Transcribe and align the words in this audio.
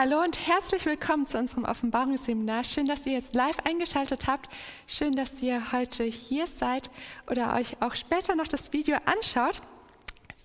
Hallo 0.00 0.22
und 0.22 0.46
herzlich 0.46 0.86
willkommen 0.86 1.26
zu 1.26 1.38
unserem 1.38 1.64
Offenbarungsseminar. 1.64 2.62
Schön, 2.62 2.86
dass 2.86 3.04
ihr 3.04 3.14
jetzt 3.14 3.34
live 3.34 3.58
eingeschaltet 3.64 4.28
habt. 4.28 4.48
Schön, 4.86 5.10
dass 5.10 5.42
ihr 5.42 5.72
heute 5.72 6.04
hier 6.04 6.46
seid 6.46 6.88
oder 7.28 7.56
euch 7.56 7.82
auch 7.82 7.96
später 7.96 8.36
noch 8.36 8.46
das 8.46 8.72
Video 8.72 8.96
anschaut. 9.06 9.60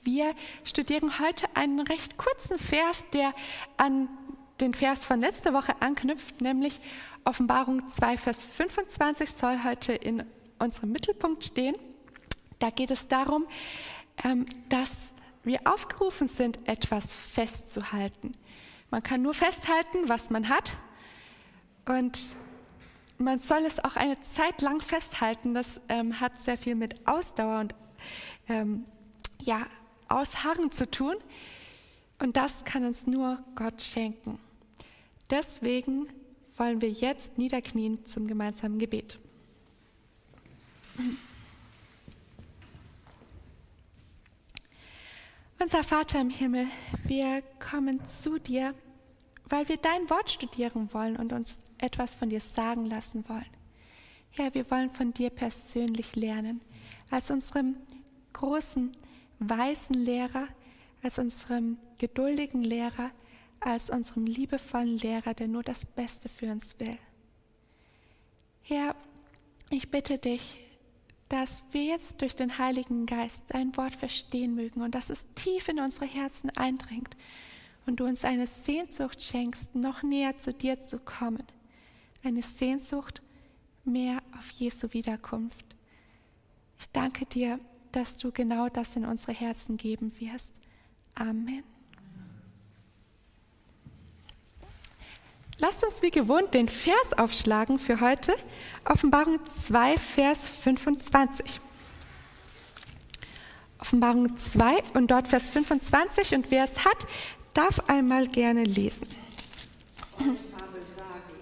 Wir 0.01 0.33
studieren 0.63 1.19
heute 1.19 1.45
einen 1.55 1.81
recht 1.81 2.17
kurzen 2.17 2.57
Vers, 2.57 3.05
der 3.13 3.31
an 3.77 4.09
den 4.59 4.73
Vers 4.73 5.05
von 5.05 5.21
letzter 5.21 5.53
Woche 5.53 5.79
anknüpft, 5.81 6.41
nämlich 6.41 6.79
Offenbarung 7.23 7.87
2, 7.87 8.17
Vers 8.17 8.43
25 8.43 9.29
soll 9.29 9.63
heute 9.63 9.93
in 9.93 10.23
unserem 10.57 10.91
Mittelpunkt 10.91 11.43
stehen. 11.43 11.75
Da 12.57 12.71
geht 12.71 12.89
es 12.89 13.07
darum, 13.07 13.45
ähm, 14.23 14.45
dass 14.69 15.13
wir 15.43 15.59
aufgerufen 15.65 16.27
sind, 16.27 16.57
etwas 16.67 17.13
festzuhalten. 17.13 18.31
Man 18.93 19.01
kann 19.01 19.23
nur 19.23 19.33
festhalten, 19.33 20.07
was 20.07 20.29
man 20.29 20.49
hat. 20.49 20.71
Und 21.87 22.35
man 23.17 23.39
soll 23.39 23.63
es 23.65 23.83
auch 23.83 23.95
eine 23.95 24.19
Zeit 24.19 24.61
lang 24.61 24.81
festhalten. 24.81 25.55
Das 25.55 25.81
ähm, 25.89 26.19
hat 26.19 26.39
sehr 26.39 26.59
viel 26.59 26.75
mit 26.75 27.07
Ausdauer 27.07 27.61
und 27.61 27.73
ähm, 28.47 28.85
ja, 29.41 29.65
Ausharren 30.09 30.69
zu 30.71 30.91
tun. 30.91 31.15
Und 32.19 32.37
das 32.37 32.65
kann 32.65 32.85
uns 32.85 33.07
nur 33.07 33.43
Gott 33.55 33.81
schenken. 33.81 34.37
Deswegen 35.31 36.07
wollen 36.55 36.79
wir 36.79 36.91
jetzt 36.91 37.39
niederknien 37.39 38.05
zum 38.05 38.27
gemeinsamen 38.27 38.77
Gebet. 38.77 39.17
Unser 45.59 45.81
Vater 45.81 46.21
im 46.21 46.29
Himmel, 46.29 46.67
wir 47.05 47.41
kommen 47.57 48.05
zu 48.05 48.37
dir, 48.37 48.75
weil 49.49 49.67
wir 49.67 49.77
dein 49.77 50.09
Wort 50.09 50.31
studieren 50.31 50.93
wollen 50.93 51.15
und 51.17 51.33
uns 51.33 51.59
etwas 51.77 52.15
von 52.15 52.29
dir 52.29 52.39
sagen 52.39 52.85
lassen 52.85 53.27
wollen. 53.27 53.45
Herr, 54.31 54.53
wir 54.53 54.69
wollen 54.71 54.89
von 54.89 55.13
dir 55.13 55.29
persönlich 55.29 56.15
lernen, 56.15 56.61
als 57.09 57.29
unserem 57.29 57.75
großen, 58.33 58.91
weisen 59.39 59.93
Lehrer, 59.95 60.47
als 61.03 61.19
unserem 61.19 61.77
geduldigen 61.97 62.63
Lehrer, 62.63 63.11
als 63.59 63.89
unserem 63.89 64.25
liebevollen 64.25 64.97
Lehrer, 64.97 65.33
der 65.33 65.47
nur 65.47 65.63
das 65.63 65.85
Beste 65.85 66.29
für 66.29 66.51
uns 66.51 66.79
will. 66.79 66.97
Herr, 68.63 68.95
ich 69.69 69.91
bitte 69.91 70.17
dich, 70.17 70.57
dass 71.29 71.63
wir 71.71 71.83
jetzt 71.83 72.21
durch 72.21 72.35
den 72.35 72.57
Heiligen 72.57 73.05
Geist 73.05 73.43
dein 73.49 73.75
Wort 73.75 73.95
verstehen 73.95 74.55
mögen 74.55 74.81
und 74.81 74.95
dass 74.95 75.09
es 75.09 75.25
tief 75.35 75.67
in 75.67 75.79
unsere 75.79 76.05
Herzen 76.05 76.49
eindringt 76.51 77.15
und 77.85 77.99
du 77.99 78.05
uns 78.05 78.23
eine 78.23 78.47
Sehnsucht 78.47 79.21
schenkst, 79.21 79.75
noch 79.75 80.03
näher 80.03 80.37
zu 80.37 80.53
dir 80.53 80.79
zu 80.79 80.99
kommen. 80.99 81.43
Eine 82.23 82.41
Sehnsucht 82.41 83.21
mehr 83.83 84.21
auf 84.37 84.49
Jesu 84.51 84.93
Wiederkunft. 84.93 85.65
Ich 86.79 86.89
danke 86.91 87.25
dir, 87.25 87.59
dass 87.91 88.17
du 88.17 88.31
genau 88.31 88.69
das 88.69 88.95
in 88.95 89.05
unsere 89.05 89.33
Herzen 89.33 89.77
geben 89.77 90.11
wirst. 90.19 90.53
Amen. 91.15 91.63
Lasst 95.59 95.83
uns 95.83 96.01
wie 96.01 96.09
gewohnt 96.09 96.53
den 96.53 96.67
Vers 96.67 97.13
aufschlagen 97.17 97.77
für 97.77 98.01
heute. 98.01 98.33
Offenbarung 98.85 99.39
2, 99.45 99.97
Vers 99.97 100.49
25. 100.49 101.61
Offenbarung 103.79 104.35
2 104.37 104.83
und 104.93 105.11
dort 105.11 105.27
Vers 105.27 105.49
25 105.49 106.35
und 106.35 106.51
wer 106.51 106.63
es 106.63 106.83
hat, 106.83 107.05
darf 107.53 107.79
einmal 107.87 108.27
gerne 108.27 108.63
lesen. 108.63 109.07
Aber 110.17 110.79
sage 110.97 111.33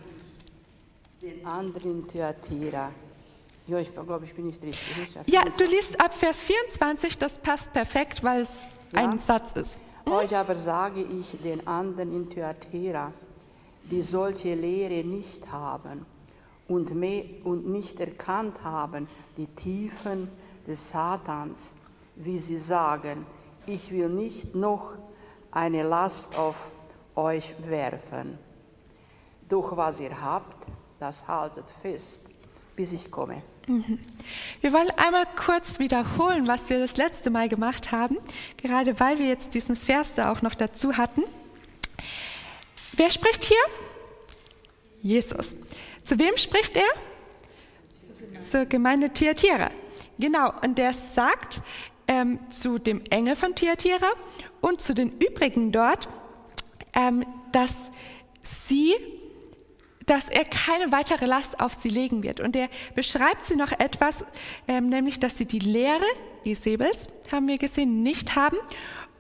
ich 1.22 1.30
den 1.30 1.46
anderen 1.46 2.08
Theatera. 2.08 2.92
Ja, 3.68 3.80
ich 3.80 3.94
glaube, 3.94 4.20
ich 4.24 4.36
bin 4.36 4.48
nicht 4.48 4.62
richtig. 4.62 4.88
Ja, 5.28 5.44
du 5.46 5.66
liest 5.66 6.00
ab 6.00 6.14
Vers 6.14 6.42
24, 6.42 7.18
das 7.18 7.38
passt 7.38 7.72
perfekt, 7.72 8.24
weil 8.24 8.42
es 8.42 8.50
ja. 8.92 9.00
ein 9.00 9.20
Satz 9.20 9.54
ist. 9.54 9.78
Hm? 10.06 10.14
Euch 10.14 10.36
aber 10.36 10.56
sage 10.56 11.02
ich 11.02 11.38
den 11.42 11.66
anderen 11.68 12.14
in 12.14 12.30
Theatera, 12.30 13.14
die 13.84 14.02
solche 14.02 14.56
Lehre 14.56 15.04
nicht 15.04 15.52
haben 15.52 16.06
und, 16.68 16.96
mehr, 16.96 17.24
und 17.44 17.70
nicht 17.70 18.00
erkannt 18.00 18.64
haben 18.64 19.08
die 19.38 19.48
Tiefen 19.48 20.30
des 20.68 20.90
Satans, 20.90 21.76
wie 22.16 22.38
sie 22.38 22.58
sagen, 22.58 23.26
ich 23.66 23.92
will 23.92 24.10
nicht 24.10 24.56
noch 24.56 24.98
eine 25.52 25.84
Last 25.84 26.38
auf 26.38 26.72
euch 27.16 27.54
werfen. 27.60 28.38
Doch 29.50 29.76
was 29.76 30.00
ihr 30.00 30.22
habt, 30.22 30.68
das 31.00 31.28
haltet 31.28 31.70
fest, 31.70 32.24
bis 32.76 32.94
ich 32.94 33.12
komme. 33.12 33.42
Mhm. 33.68 34.00
Wir 34.62 34.74
wollen 34.74 34.90
einmal 34.92 35.26
kurz 35.36 35.80
wiederholen, 35.80 36.48
was 36.48 36.70
wir 36.70 36.80
das 36.80 36.98
letzte 36.98 37.30
Mal 37.30 37.50
gemacht 37.50 37.92
haben, 37.92 38.18
gerade 38.58 39.00
weil 39.00 39.20
wir 39.20 39.28
jetzt 39.28 39.54
diesen 39.54 39.76
Vers 39.76 40.16
da 40.16 40.32
auch 40.32 40.42
noch 40.42 40.56
dazu 40.56 40.98
hatten. 40.98 41.24
Wer 42.94 43.10
spricht 43.10 43.44
hier? 43.46 43.58
Jesus. 45.02 45.56
Zu 46.04 46.18
wem 46.20 46.38
spricht 46.38 46.76
er? 46.76 48.42
Zur 48.42 48.66
Gemeinde 48.66 49.12
Thyatira. 49.12 49.70
Genau, 50.18 50.54
und 50.62 50.78
der 50.78 50.94
sagt 50.94 51.62
ähm, 52.12 52.40
zu 52.50 52.78
dem 52.78 53.02
Engel 53.10 53.38
von 53.38 53.56
Thyatira 53.56 54.10
und 54.60 54.82
zu 54.82 54.94
den 54.94 55.14
übrigen 55.14 55.72
dort, 55.72 56.10
ähm, 56.94 57.26
dass 57.54 57.90
sie 58.44 58.94
dass 60.08 60.28
er 60.28 60.44
keine 60.44 60.92
weitere 60.92 61.26
Last 61.26 61.62
auf 61.62 61.76
sie 61.76 61.88
legen 61.88 62.22
wird. 62.22 62.42
Und 62.42 62.56
er 62.56 62.68
beschreibt 62.96 63.46
sie 63.46 63.56
noch 63.56 63.72
etwas, 63.72 64.26
ähm, 64.68 64.90
nämlich, 64.90 65.20
dass 65.20 65.38
sie 65.38 65.46
die 65.46 65.60
Lehre 65.60 66.04
Isabels, 66.44 67.08
haben 67.32 67.48
wir 67.48 67.58
gesehen, 67.58 68.04
nicht 68.04 68.36
haben 68.36 68.58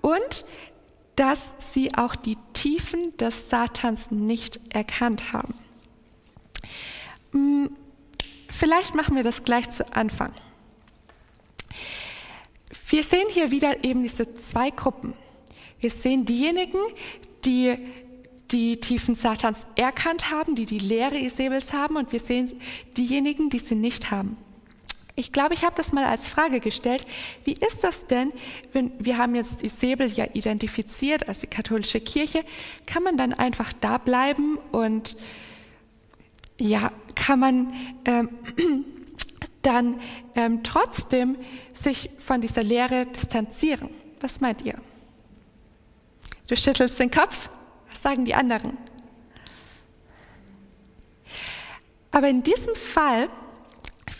und 0.01 0.43
dass 1.15 1.53
sie 1.59 1.93
auch 1.95 2.15
die 2.15 2.37
Tiefen 2.51 3.15
des 3.17 3.49
Satans 3.49 4.11
nicht 4.11 4.59
erkannt 4.73 5.31
haben. 5.31 5.53
Hm, 7.31 7.69
vielleicht 8.49 8.93
machen 8.93 9.15
wir 9.15 9.23
das 9.23 9.45
gleich 9.45 9.69
zu 9.69 9.85
Anfang. 9.93 10.33
Wir 12.91 13.03
sehen 13.03 13.27
hier 13.29 13.51
wieder 13.51 13.85
eben 13.85 14.03
diese 14.03 14.35
zwei 14.35 14.69
Gruppen. 14.69 15.13
Wir 15.79 15.89
sehen 15.89 16.25
diejenigen, 16.25 16.77
die 17.45 17.77
die 18.51 18.81
Tiefen 18.81 19.15
Satans 19.15 19.65
erkannt 19.77 20.29
haben, 20.29 20.55
die 20.55 20.65
die 20.65 20.79
Lehre 20.79 21.17
Isabels 21.17 21.71
haben 21.71 21.95
und 21.95 22.11
wir 22.11 22.19
sehen 22.19 22.51
diejenigen, 22.97 23.49
die 23.49 23.59
sie 23.59 23.75
nicht 23.75 24.11
haben. 24.11 24.35
Ich 25.15 25.31
glaube, 25.31 25.53
ich 25.53 25.63
habe 25.63 25.75
das 25.77 25.93
mal 25.93 26.03
als 26.03 26.27
Frage 26.27 26.59
gestellt. 26.59 27.05
Wie 27.45 27.53
ist 27.53 27.81
das 27.85 28.07
denn, 28.07 28.33
wenn 28.73 28.91
wir 28.99 29.17
haben 29.17 29.35
jetzt 29.35 29.63
Isabel 29.63 30.07
ja 30.11 30.25
identifiziert 30.33 31.29
als 31.29 31.39
die 31.39 31.47
katholische 31.47 32.01
Kirche, 32.01 32.43
kann 32.85 33.03
man 33.03 33.15
dann 33.15 33.33
einfach 33.33 33.71
da 33.79 33.99
bleiben 33.99 34.57
und 34.73 35.15
ja, 36.57 36.91
kann 37.15 37.39
man 37.39 37.73
ähm, 38.03 38.29
dann 39.61 39.99
ähm, 40.35 40.63
trotzdem 40.63 41.37
sich 41.73 42.09
von 42.17 42.41
dieser 42.41 42.63
Lehre 42.63 43.05
distanzieren. 43.05 43.89
Was 44.19 44.41
meint 44.41 44.61
ihr? 44.63 44.75
Du 46.47 46.55
schüttelst 46.55 46.99
den 46.99 47.11
Kopf, 47.11 47.49
was 47.89 48.01
sagen 48.01 48.25
die 48.25 48.35
anderen? 48.35 48.77
Aber 52.11 52.27
in 52.27 52.43
diesem 52.43 52.75
Fall, 52.75 53.29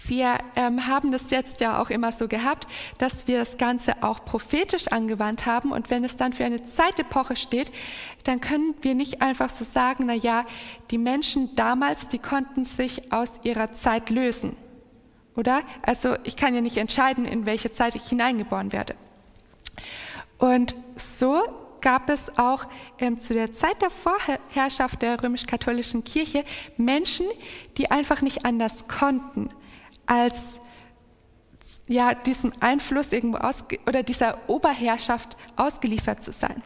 wir 0.06 0.38
ähm, 0.56 0.88
haben 0.88 1.12
das 1.12 1.30
jetzt 1.30 1.60
ja 1.60 1.82
auch 1.82 1.90
immer 1.90 2.12
so 2.12 2.28
gehabt, 2.28 2.68
dass 2.98 3.28
wir 3.28 3.38
das 3.38 3.58
Ganze 3.58 4.02
auch 4.02 4.24
prophetisch 4.24 4.88
angewandt 4.88 5.46
haben 5.46 5.72
und 5.72 5.90
wenn 5.90 6.06
es 6.06 6.16
dann 6.16 6.32
für 6.32 6.46
eine 6.46 6.64
Zeitepoche 6.64 7.36
steht, 7.36 7.72
dann 8.24 8.40
können 8.40 8.76
wir 8.82 8.96
nicht 8.96 9.22
einfach 9.22 9.50
so 9.50 9.66
sagen, 9.66 10.06
na 10.08 10.14
ja, 10.14 10.46
die 10.90 10.98
Menschen 10.98 11.56
damals, 11.56 12.08
die 12.08 12.20
konnten 12.20 12.64
sich 12.64 13.12
aus 13.12 13.42
ihrer 13.44 13.74
Zeit 13.74 14.10
lösen. 14.10 14.56
Oder? 15.36 15.64
Also 15.82 16.16
ich 16.24 16.36
kann 16.36 16.54
ja 16.54 16.62
nicht 16.62 16.78
entscheiden, 16.78 17.26
in 17.26 17.46
welche 17.46 17.72
Zeit 17.72 17.96
ich 17.96 18.04
hineingeboren 18.08 18.74
werde. 18.74 18.96
Und 20.38 20.76
so 20.96 21.42
gab 21.82 22.10
es 22.10 22.38
auch 22.38 22.66
ähm, 23.00 23.20
zu 23.20 23.34
der 23.34 23.52
Zeit 23.52 23.82
der 23.82 23.90
Vorherrschaft 23.90 25.02
der 25.02 25.22
römisch-katholischen 25.22 26.04
Kirche 26.04 26.44
Menschen, 26.78 27.26
die 27.78 27.90
einfach 27.90 28.22
nicht 28.22 28.46
anders 28.46 28.88
konnten, 28.88 29.50
als 30.06 30.60
ja, 31.88 32.14
diesem 32.14 32.54
Einfluss 32.60 33.12
irgendwo 33.12 33.38
aus, 33.38 33.64
oder 33.88 34.04
dieser 34.04 34.38
Oberherrschaft 34.48 35.38
ausgeliefert 35.56 36.24
zu 36.24 36.32
sein. 36.32 36.62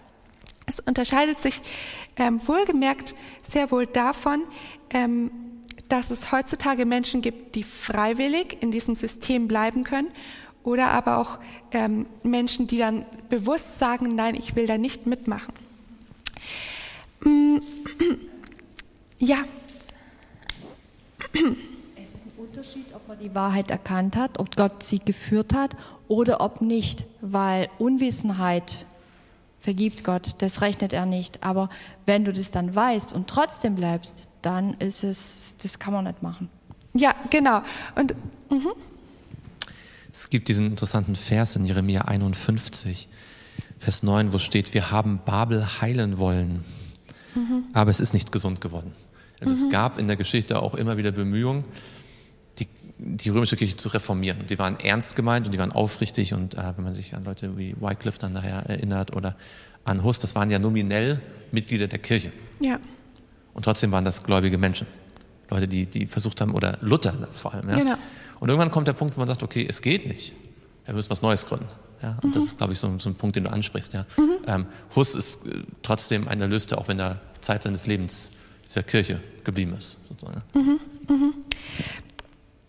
Es 0.65 0.79
unterscheidet 0.79 1.39
sich 1.39 1.61
ähm, 2.15 2.45
wohlgemerkt 2.47 3.15
sehr 3.43 3.69
wohl 3.71 3.85
davon, 3.85 4.43
ähm, 4.89 5.31
dass 5.89 6.11
es 6.11 6.31
heutzutage 6.31 6.85
Menschen 6.85 7.21
gibt, 7.21 7.55
die 7.55 7.63
freiwillig 7.63 8.57
in 8.61 8.71
diesem 8.71 8.95
System 8.95 9.47
bleiben 9.47 9.83
können 9.83 10.09
oder 10.63 10.89
aber 10.89 11.17
auch 11.17 11.39
ähm, 11.71 12.07
Menschen, 12.23 12.67
die 12.67 12.77
dann 12.77 13.05
bewusst 13.29 13.77
sagen, 13.77 14.15
nein, 14.15 14.35
ich 14.35 14.55
will 14.55 14.65
da 14.65 14.77
nicht 14.77 15.05
mitmachen. 15.05 15.53
Mm, 17.23 17.57
Ja. 19.17 19.37
Es 21.33 22.13
ist 22.13 22.25
ein 22.25 22.31
Unterschied, 22.37 22.85
ob 22.93 23.07
man 23.07 23.17
die 23.17 23.33
Wahrheit 23.33 23.71
erkannt 23.71 24.15
hat, 24.15 24.39
ob 24.39 24.55
Gott 24.55 24.83
sie 24.83 24.99
geführt 24.99 25.53
hat 25.53 25.75
oder 26.07 26.41
ob 26.41 26.61
nicht, 26.61 27.05
weil 27.21 27.69
Unwissenheit 27.79 28.85
vergibt 29.61 30.03
Gott, 30.03 30.35
das 30.39 30.61
rechnet 30.61 30.93
er 30.93 31.05
nicht. 31.05 31.43
Aber 31.43 31.69
wenn 32.05 32.25
du 32.25 32.33
das 32.33 32.51
dann 32.51 32.75
weißt 32.75 33.13
und 33.13 33.27
trotzdem 33.27 33.75
bleibst, 33.75 34.27
dann 34.45 34.75
ist 34.75 35.03
es, 35.03 35.57
das 35.61 35.79
kann 35.79 35.93
man 35.93 36.05
nicht 36.05 36.21
machen. 36.21 36.49
Ja, 36.93 37.15
genau. 37.29 37.61
Und 37.95 38.15
mhm. 38.49 38.69
es 40.13 40.29
gibt 40.29 40.47
diesen 40.47 40.67
interessanten 40.67 41.15
Vers 41.15 41.55
in 41.55 41.65
Jeremia 41.65 42.03
51, 42.03 43.09
Vers 43.79 44.03
9, 44.03 44.33
wo 44.33 44.37
steht, 44.37 44.73
wir 44.73 44.91
haben 44.91 45.19
Babel 45.25 45.81
heilen 45.81 46.17
wollen, 46.19 46.63
mhm. 47.33 47.65
aber 47.73 47.91
es 47.91 47.99
ist 47.99 48.13
nicht 48.13 48.31
gesund 48.31 48.61
geworden. 48.61 48.93
Also 49.41 49.53
mhm. 49.53 49.65
Es 49.65 49.71
gab 49.71 49.97
in 49.97 50.07
der 50.07 50.15
Geschichte 50.15 50.61
auch 50.61 50.75
immer 50.75 50.95
wieder 50.97 51.11
Bemühungen, 51.11 51.65
die, 52.59 52.67
die, 52.97 53.29
römische 53.29 53.57
Kirche 53.57 53.75
zu 53.75 53.89
reformieren. 53.89 54.47
Die 54.47 54.57
waren 54.59 54.79
ernst 54.79 55.15
gemeint 55.15 55.47
und 55.47 55.53
die 55.53 55.57
waren 55.59 55.71
aufrichtig 55.71 56.33
und 56.33 56.53
äh, 56.53 56.73
wenn 56.75 56.83
man 56.83 56.93
sich 56.93 57.15
an 57.15 57.25
Leute 57.25 57.57
wie 57.57 57.75
Wycliffe 57.81 58.19
dann 58.19 58.33
nachher 58.33 58.69
erinnert 58.69 59.15
oder 59.15 59.35
an 59.83 60.03
Hus, 60.03 60.19
das 60.19 60.35
waren 60.35 60.49
ja 60.49 60.59
nominell 60.59 61.19
Mitglieder 61.51 61.87
der 61.87 61.99
Kirche. 61.99 62.31
Ja. 62.63 62.79
Und 63.55 63.63
trotzdem 63.63 63.91
waren 63.91 64.05
das 64.05 64.23
gläubige 64.23 64.59
Menschen. 64.59 64.85
Leute, 65.49 65.67
die, 65.67 65.87
die 65.87 66.05
versucht 66.05 66.41
haben, 66.41 66.53
oder 66.53 66.77
Luther 66.81 67.13
vor 67.33 67.53
allem. 67.53 67.67
Ja? 67.69 67.75
Genau. 67.75 67.95
Und 68.39 68.49
irgendwann 68.49 68.69
kommt 68.69 68.87
der 68.87 68.93
Punkt, 68.93 69.15
wo 69.15 69.19
man 69.21 69.27
sagt, 69.27 69.41
okay, 69.41 69.65
es 69.67 69.81
geht 69.81 70.07
nicht. 70.07 70.33
Wir 70.85 70.93
müssen 70.93 71.09
was 71.09 71.21
Neues 71.21 71.47
gründen. 71.47 71.67
Ja? 72.01 72.17
Und 72.21 72.29
mhm. 72.29 72.33
das 72.33 72.43
ist, 72.43 72.57
glaube 72.57 72.73
ich, 72.73 72.79
so, 72.79 72.99
so, 72.99 73.09
ein 73.09 73.15
Punkt, 73.15 73.35
den 73.35 73.45
du 73.45 73.51
ansprichst. 73.51 73.93
Ja? 73.93 74.05
Mhm. 74.17 74.31
Ähm, 74.45 74.65
Hus 74.95 75.15
ist 75.15 75.45
äh, 75.45 75.63
trotzdem 75.81 76.27
ein 76.27 76.41
Erlöster, 76.41 76.77
auch 76.77 76.87
wenn 76.87 76.99
er 76.99 77.21
Zeit 77.41 77.63
seines 77.63 77.87
Lebens 77.87 78.31
dieser 78.63 78.83
Kirche 78.83 79.21
geblieben 79.43 79.73
ist. 79.77 79.99
Sozusagen. 80.07 80.41
Mhm. 80.53 80.79
mhm. 81.07 81.33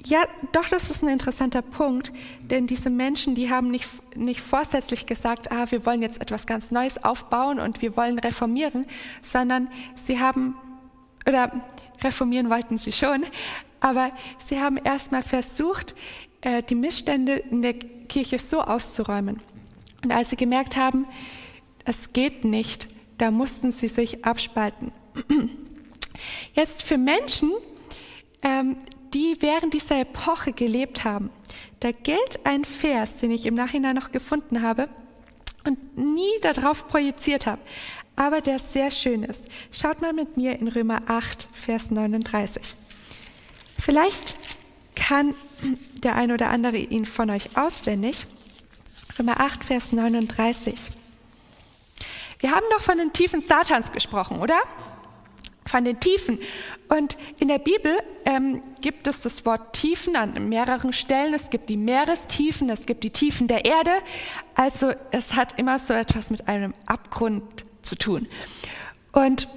Ja, 0.09 0.23
doch, 0.53 0.69
das 0.69 0.88
ist 0.88 1.03
ein 1.03 1.09
interessanter 1.09 1.62
Punkt, 1.62 2.12
denn 2.41 2.69
diese 2.69 2.91
Menschen, 2.91 3.35
die 3.35 3.50
haben 3.50 3.73
nicht, 3.73 3.88
nicht 4.15 4.41
vorsätzlich 4.41 5.05
gesagt, 5.05 5.50
ah, 5.50 5.67
wir 5.71 5.85
wollen 5.85 6.00
jetzt 6.00 6.21
etwas 6.21 6.47
ganz 6.47 6.71
Neues 6.71 7.03
aufbauen 7.03 7.59
und 7.59 7.83
wir 7.83 7.97
wollen 7.97 8.21
reformieren, 8.21 8.87
sondern 9.21 9.67
sie 9.97 10.21
haben, 10.21 10.55
oder 11.26 11.52
reformieren 12.02 12.50
wollten 12.50 12.78
sie 12.78 12.93
schon, 12.93 13.25
aber 13.81 14.11
sie 14.38 14.61
haben 14.61 14.76
erstmal 14.78 15.23
versucht, 15.23 15.94
äh, 16.40 16.62
die 16.62 16.75
Missstände 16.75 17.34
in 17.34 17.62
der 17.62 17.75
Kirche 17.75 18.38
so 18.38 18.61
auszuräumen. 18.61 19.43
Und 20.02 20.12
als 20.12 20.31
sie 20.31 20.37
gemerkt 20.37 20.76
haben, 20.76 21.06
es 21.84 22.12
geht 22.12 22.44
nicht, 22.44 22.88
da 23.19 23.31
mussten 23.31 23.73
sie 23.73 23.88
sich 23.88 24.25
abspalten. 24.25 24.93
Jetzt 26.55 26.82
für 26.82 26.99
Menschen, 26.99 27.52
ähm, 28.43 28.76
die 29.14 29.37
während 29.40 29.75
dieser 29.75 30.00
Epoche 30.00 30.52
gelebt 30.52 31.05
haben. 31.05 31.31
Da 31.81 31.93
gilt 31.93 32.44
ein 32.44 32.64
Vers, 32.64 33.17
den 33.17 33.31
ich 33.31 33.46
im 33.46 33.55
Nachhinein 33.55 33.94
noch 33.94 34.12
gefunden 34.12 34.62
habe 34.62 34.88
und 35.64 35.96
nie 35.96 36.40
darauf 36.43 36.88
projiziert 36.88 37.46
habe, 37.46 37.61
aber 38.16 38.40
der 38.40 38.58
sehr 38.58 38.90
schön 38.90 39.22
ist. 39.22 39.44
Schaut 39.70 40.00
mal 40.00 40.12
mit 40.12 40.36
mir 40.36 40.58
in 40.58 40.68
Römer 40.68 41.02
8, 41.06 41.48
Vers 41.52 41.90
39. 41.90 42.62
Vielleicht 43.78 44.36
kann 44.94 45.34
der 46.02 46.16
ein 46.16 46.32
oder 46.32 46.50
andere 46.50 46.78
ihn 46.78 47.04
von 47.04 47.30
euch 47.30 47.56
auswendig. 47.56 48.26
Römer 49.18 49.40
8, 49.40 49.64
Vers 49.64 49.92
39. 49.92 50.74
Wir 52.40 52.50
haben 52.50 52.66
doch 52.70 52.82
von 52.82 52.98
den 52.98 53.12
Tiefen 53.12 53.40
Satans 53.40 53.92
gesprochen, 53.92 54.40
oder? 54.40 54.58
von 55.66 55.84
den 55.84 56.00
Tiefen. 56.00 56.38
Und 56.88 57.16
in 57.40 57.48
der 57.48 57.58
Bibel 57.58 57.98
ähm, 58.24 58.62
gibt 58.80 59.06
es 59.06 59.22
das 59.22 59.44
Wort 59.44 59.74
Tiefen 59.74 60.16
an 60.16 60.48
mehreren 60.48 60.92
Stellen. 60.92 61.34
Es 61.34 61.50
gibt 61.50 61.68
die 61.68 61.76
Meerestiefen, 61.76 62.70
es 62.70 62.86
gibt 62.86 63.02
die 63.04 63.10
Tiefen 63.10 63.48
der 63.48 63.64
Erde. 63.64 63.90
Also 64.54 64.92
es 65.10 65.34
hat 65.34 65.58
immer 65.58 65.78
so 65.78 65.92
etwas 65.92 66.30
mit 66.30 66.46
einem 66.48 66.72
Abgrund 66.86 67.64
zu 67.87 67.97
tun. 67.97 68.29
Und 69.12 69.49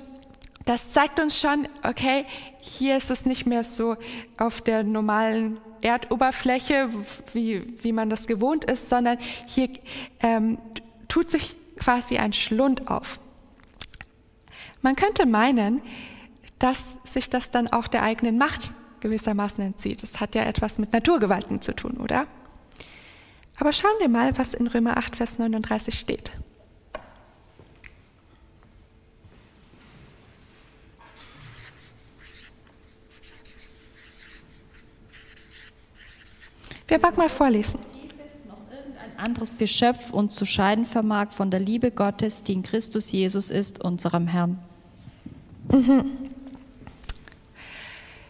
das 0.66 0.92
zeigt 0.92 1.20
uns 1.20 1.40
schon, 1.40 1.68
okay, 1.84 2.26
hier 2.60 2.96
ist 2.96 3.10
es 3.10 3.26
nicht 3.26 3.46
mehr 3.46 3.64
so 3.64 3.98
auf 4.38 4.62
der 4.62 4.84
normalen 4.84 5.58
Erdoberfläche, 5.82 6.90
wie, 7.34 7.64
wie 7.84 7.92
man 7.92 8.10
das 8.10 8.28
gewohnt 8.28 8.66
ist, 8.66 8.90
sondern 8.90 9.18
hier 9.48 9.70
ähm, 10.20 10.58
tut 11.08 11.32
sich 11.32 11.56
quasi 11.78 12.18
ein 12.18 12.34
Schlund 12.34 12.90
auf. 12.90 13.20
Man 14.82 14.96
könnte 14.96 15.26
meinen, 15.26 15.82
dass 16.60 16.84
sich 17.04 17.30
das 17.30 17.52
dann 17.52 17.68
auch 17.68 17.88
der 17.88 18.04
eigenen 18.04 18.38
Macht 18.38 18.72
gewissermaßen 19.00 19.64
entzieht. 19.64 20.04
Das 20.04 20.20
hat 20.20 20.36
ja 20.36 20.44
etwas 20.44 20.78
mit 20.78 20.94
Naturgewalten 20.94 21.62
zu 21.62 21.74
tun, 21.74 21.98
oder? 21.98 22.28
Aber 23.58 23.74
schauen 23.74 23.92
wir 24.00 24.10
mal, 24.10 24.38
was 24.38 24.54
in 24.54 24.68
Römer 24.68 24.98
8, 24.98 25.16
Vers 25.16 25.38
39 25.38 25.98
steht. 25.98 26.32
Wer 37.00 37.12
mag 37.12 37.18
mal 37.18 37.30
vorlesen? 37.30 37.80
anderes 39.16 39.58
Geschöpf 39.58 40.12
uns 40.12 40.36
zu 40.36 40.46
scheiden 40.46 40.86
vermag 40.86 41.32
von 41.32 41.50
der 41.50 41.62
Liebe 41.62 41.92
Gottes, 41.92 42.44
die 42.44 42.52
in 42.52 42.64
Christus 42.64 43.12
Jesus 43.14 43.52
ist, 43.52 43.82
unserem 43.82 44.28
Herrn. 44.28 44.60
Mhm. 45.72 46.12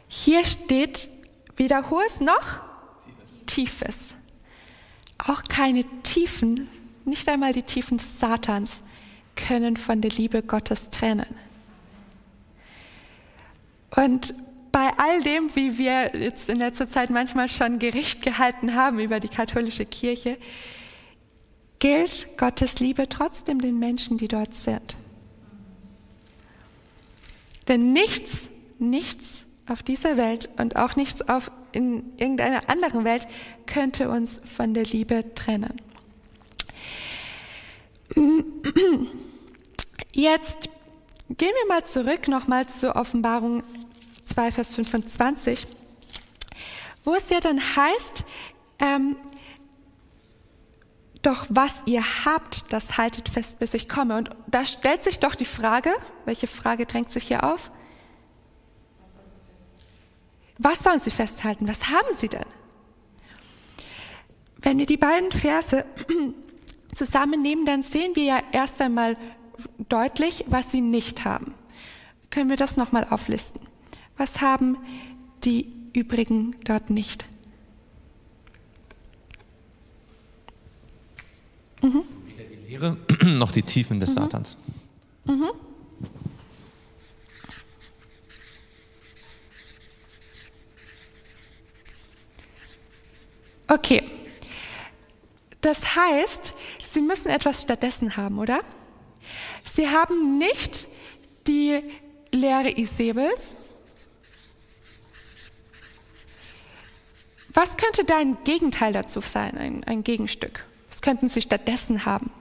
Hier 0.07 0.45
steht 0.45 1.09
weder 1.55 1.89
hohes 1.89 2.21
noch 2.21 2.59
tiefes. 3.47 4.15
Auch 5.17 5.41
keine 5.43 5.83
Tiefen, 6.03 6.69
nicht 7.05 7.27
einmal 7.27 7.53
die 7.53 7.63
Tiefen 7.63 7.97
des 7.97 8.19
Satans, 8.19 8.81
können 9.35 9.77
von 9.77 10.01
der 10.01 10.11
Liebe 10.11 10.43
Gottes 10.43 10.91
trennen. 10.91 11.35
Und 13.95 14.35
bei 14.71 14.91
all 14.97 15.21
dem, 15.23 15.55
wie 15.55 15.77
wir 15.77 16.15
jetzt 16.15 16.49
in 16.49 16.57
letzter 16.57 16.89
Zeit 16.89 17.09
manchmal 17.09 17.47
schon 17.47 17.79
Gericht 17.79 18.21
gehalten 18.21 18.75
haben 18.75 18.99
über 18.99 19.19
die 19.19 19.27
katholische 19.27 19.85
Kirche, 19.85 20.37
gilt 21.79 22.37
Gottes 22.37 22.79
Liebe 22.79 23.07
trotzdem 23.07 23.59
den 23.59 23.79
Menschen, 23.79 24.17
die 24.17 24.27
dort 24.27 24.53
sind. 24.53 24.97
Denn 27.67 27.93
nichts, 27.93 28.49
nichts 28.79 29.45
auf 29.67 29.83
dieser 29.83 30.17
Welt 30.17 30.49
und 30.57 30.75
auch 30.75 30.95
nichts 30.95 31.27
auf 31.27 31.51
in 31.71 32.13
irgendeiner 32.17 32.67
anderen 32.67 33.05
Welt 33.05 33.27
könnte 33.67 34.09
uns 34.09 34.41
von 34.43 34.73
der 34.73 34.85
Liebe 34.85 35.35
trennen. 35.35 35.79
Jetzt 40.11 40.69
gehen 41.29 41.53
wir 41.61 41.67
mal 41.67 41.85
zurück 41.85 42.27
nochmal 42.27 42.67
zur 42.67 42.95
Offenbarung 42.95 43.63
2, 44.29 44.51
Vers 44.51 44.75
25, 44.75 45.67
wo 47.03 47.13
es 47.13 47.29
ja 47.29 47.39
dann 47.39 47.59
heißt, 47.59 48.23
ähm, 48.79 49.15
doch 51.21 51.45
was 51.49 51.83
ihr 51.85 52.03
habt, 52.25 52.71
das 52.71 52.97
haltet 52.97 53.27
fest, 53.29 53.59
bis 53.59 53.73
ich 53.73 53.89
komme. 53.89 54.17
Und 54.17 54.29
da 54.47 54.65
stellt 54.65 55.03
sich 55.03 55.19
doch 55.19 55.35
die 55.35 55.45
Frage, 55.45 55.91
welche 56.25 56.47
Frage 56.47 56.85
drängt 56.85 57.11
sich 57.11 57.27
hier 57.27 57.43
auf? 57.43 57.71
Was 60.57 60.83
sollen 60.83 60.99
sie 60.99 61.11
festhalten? 61.11 61.67
Was 61.67 61.89
haben 61.89 62.15
sie 62.15 62.29
denn? 62.29 62.45
Wenn 64.57 64.77
wir 64.77 64.85
die 64.85 64.97
beiden 64.97 65.31
Verse 65.31 65.85
zusammennehmen, 66.93 67.65
dann 67.65 67.81
sehen 67.81 68.15
wir 68.15 68.23
ja 68.23 68.39
erst 68.51 68.81
einmal 68.81 69.17
deutlich, 69.89 70.45
was 70.47 70.71
sie 70.71 70.81
nicht 70.81 71.25
haben. 71.25 71.53
Können 72.29 72.49
wir 72.49 72.57
das 72.57 72.77
nochmal 72.77 73.07
auflisten? 73.09 73.61
Was 74.19 74.41
haben 74.41 74.75
die 75.45 75.71
übrigen 75.93 76.53
dort 76.65 76.89
nicht? 76.89 77.25
Mhm. 81.81 82.03
Weder 82.27 82.49
die 82.49 82.67
Lehre 82.67 82.97
noch 83.23 83.53
die 83.53 83.61
Tiefen 83.61 84.01
des 84.01 84.09
mhm. 84.09 84.13
Satans. 84.15 84.57
Mhm. 85.23 85.51
Okay. 93.69 94.03
Das 95.61 95.95
heißt, 95.95 96.55
Sie 96.83 97.01
müssen 97.01 97.29
etwas 97.29 97.61
stattdessen 97.61 98.17
haben, 98.17 98.37
oder? 98.37 98.59
Sie 99.63 99.87
haben 99.87 100.37
nicht 100.37 100.89
die 101.47 101.79
Lehre 102.33 102.77
Isabels. 102.77 103.68
Was 107.53 107.77
könnte 107.77 108.05
dein 108.05 108.43
Gegenteil 108.43 108.93
dazu 108.93 109.21
sein, 109.21 109.57
ein, 109.57 109.83
ein 109.83 110.03
Gegenstück? 110.03 110.65
Was 110.89 111.01
könnten 111.01 111.29
Sie 111.29 111.41
stattdessen 111.41 112.05
haben? 112.05 112.31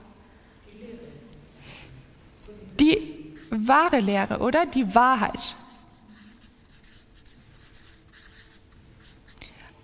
Die 2.79 3.33
wahre 3.49 3.99
Lehre, 3.99 4.39
oder? 4.39 4.65
Die 4.65 4.95
Wahrheit. 4.95 5.55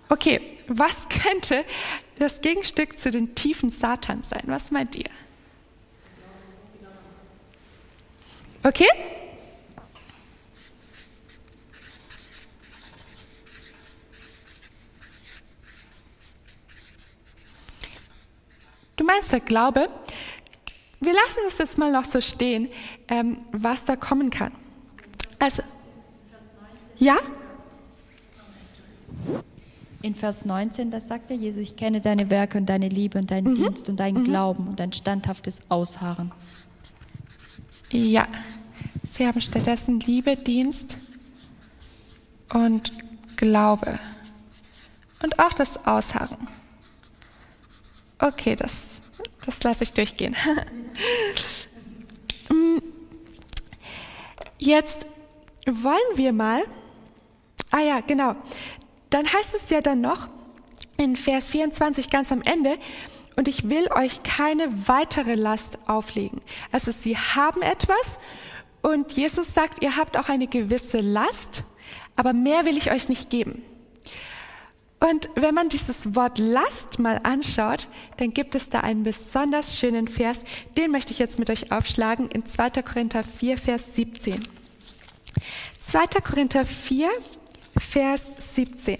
Okay, 0.08 0.40
was 0.68 1.08
könnte 1.08 1.64
das 2.18 2.40
Gegenstück 2.40 2.98
zu 2.98 3.10
den 3.10 3.34
Tiefen 3.34 3.68
Satans 3.68 4.28
sein? 4.28 4.44
Was 4.46 4.70
meint 4.70 4.94
ihr? 4.94 5.10
Okay? 8.62 8.88
Du 18.96 19.04
meinst 19.04 19.30
der 19.32 19.40
Glaube? 19.40 19.88
Wir 21.00 21.12
lassen 21.12 21.40
es 21.48 21.58
jetzt 21.58 21.76
mal 21.76 21.92
noch 21.92 22.04
so 22.04 22.20
stehen, 22.20 22.68
ähm, 23.08 23.38
was 23.52 23.84
da 23.84 23.96
kommen 23.96 24.30
kann. 24.30 24.52
Also, 25.38 25.62
ja? 26.96 27.18
In 30.00 30.14
Vers 30.14 30.44
19, 30.44 30.90
das 30.90 31.08
sagt 31.08 31.30
er, 31.30 31.36
Jesus, 31.36 31.62
ich 31.62 31.76
kenne 31.76 32.00
deine 32.00 32.30
Werke 32.30 32.58
und 32.58 32.66
deine 32.66 32.88
Liebe 32.88 33.18
und 33.18 33.30
deinen 33.30 33.52
mhm. 33.52 33.56
Dienst 33.56 33.88
und 33.88 34.00
deinen 34.00 34.22
mhm. 34.22 34.24
Glauben 34.24 34.68
und 34.68 34.80
dein 34.80 34.92
standhaftes 34.92 35.60
Ausharren. 35.68 36.32
Ja, 37.90 38.26
sie 39.10 39.26
haben 39.26 39.40
stattdessen 39.40 40.00
Liebe, 40.00 40.36
Dienst 40.36 40.98
und 42.52 42.92
Glaube 43.36 43.98
und 45.22 45.38
auch 45.38 45.52
das 45.52 45.86
Ausharren. 45.86 46.48
Okay, 48.18 48.56
das, 48.56 48.85
das 49.46 49.62
lasse 49.62 49.84
ich 49.84 49.92
durchgehen. 49.92 50.36
Mm. 52.48 52.78
Jetzt 54.56 55.08
wollen 55.66 55.98
wir 56.14 56.32
mal, 56.32 56.62
ah 57.72 57.80
ja, 57.80 57.98
genau, 58.00 58.36
dann 59.10 59.26
heißt 59.26 59.56
es 59.56 59.68
ja 59.68 59.80
dann 59.80 60.00
noch 60.00 60.28
in 60.96 61.16
Vers 61.16 61.48
24 61.48 62.08
ganz 62.08 62.30
am 62.30 62.40
Ende, 62.42 62.78
und 63.36 63.48
ich 63.48 63.68
will 63.68 63.86
euch 63.92 64.22
keine 64.22 64.88
weitere 64.88 65.34
Last 65.34 65.78
auflegen. 65.86 66.40
Also 66.72 66.90
sie 66.90 67.16
haben 67.16 67.62
etwas 67.62 68.18
und 68.82 69.12
Jesus 69.12 69.52
sagt, 69.54 69.82
ihr 69.82 69.96
habt 69.96 70.16
auch 70.16 70.28
eine 70.28 70.46
gewisse 70.46 71.00
Last, 71.00 71.62
aber 72.16 72.32
mehr 72.32 72.64
will 72.64 72.78
ich 72.78 72.90
euch 72.90 73.08
nicht 73.08 73.30
geben. 73.30 73.62
Und 74.98 75.28
wenn 75.34 75.54
man 75.54 75.68
dieses 75.68 76.14
Wort 76.14 76.38
Last 76.38 76.98
mal 76.98 77.20
anschaut, 77.22 77.88
dann 78.16 78.32
gibt 78.32 78.54
es 78.54 78.70
da 78.70 78.80
einen 78.80 79.02
besonders 79.02 79.78
schönen 79.78 80.08
Vers, 80.08 80.38
den 80.76 80.90
möchte 80.90 81.12
ich 81.12 81.18
jetzt 81.18 81.38
mit 81.38 81.50
euch 81.50 81.70
aufschlagen 81.70 82.30
in 82.30 82.46
2. 82.46 82.82
Korinther 82.82 83.22
4, 83.22 83.58
Vers 83.58 83.94
17. 83.94 84.42
2. 85.80 86.20
Korinther 86.22 86.64
4, 86.64 87.10
Vers 87.78 88.32
17. 88.54 88.98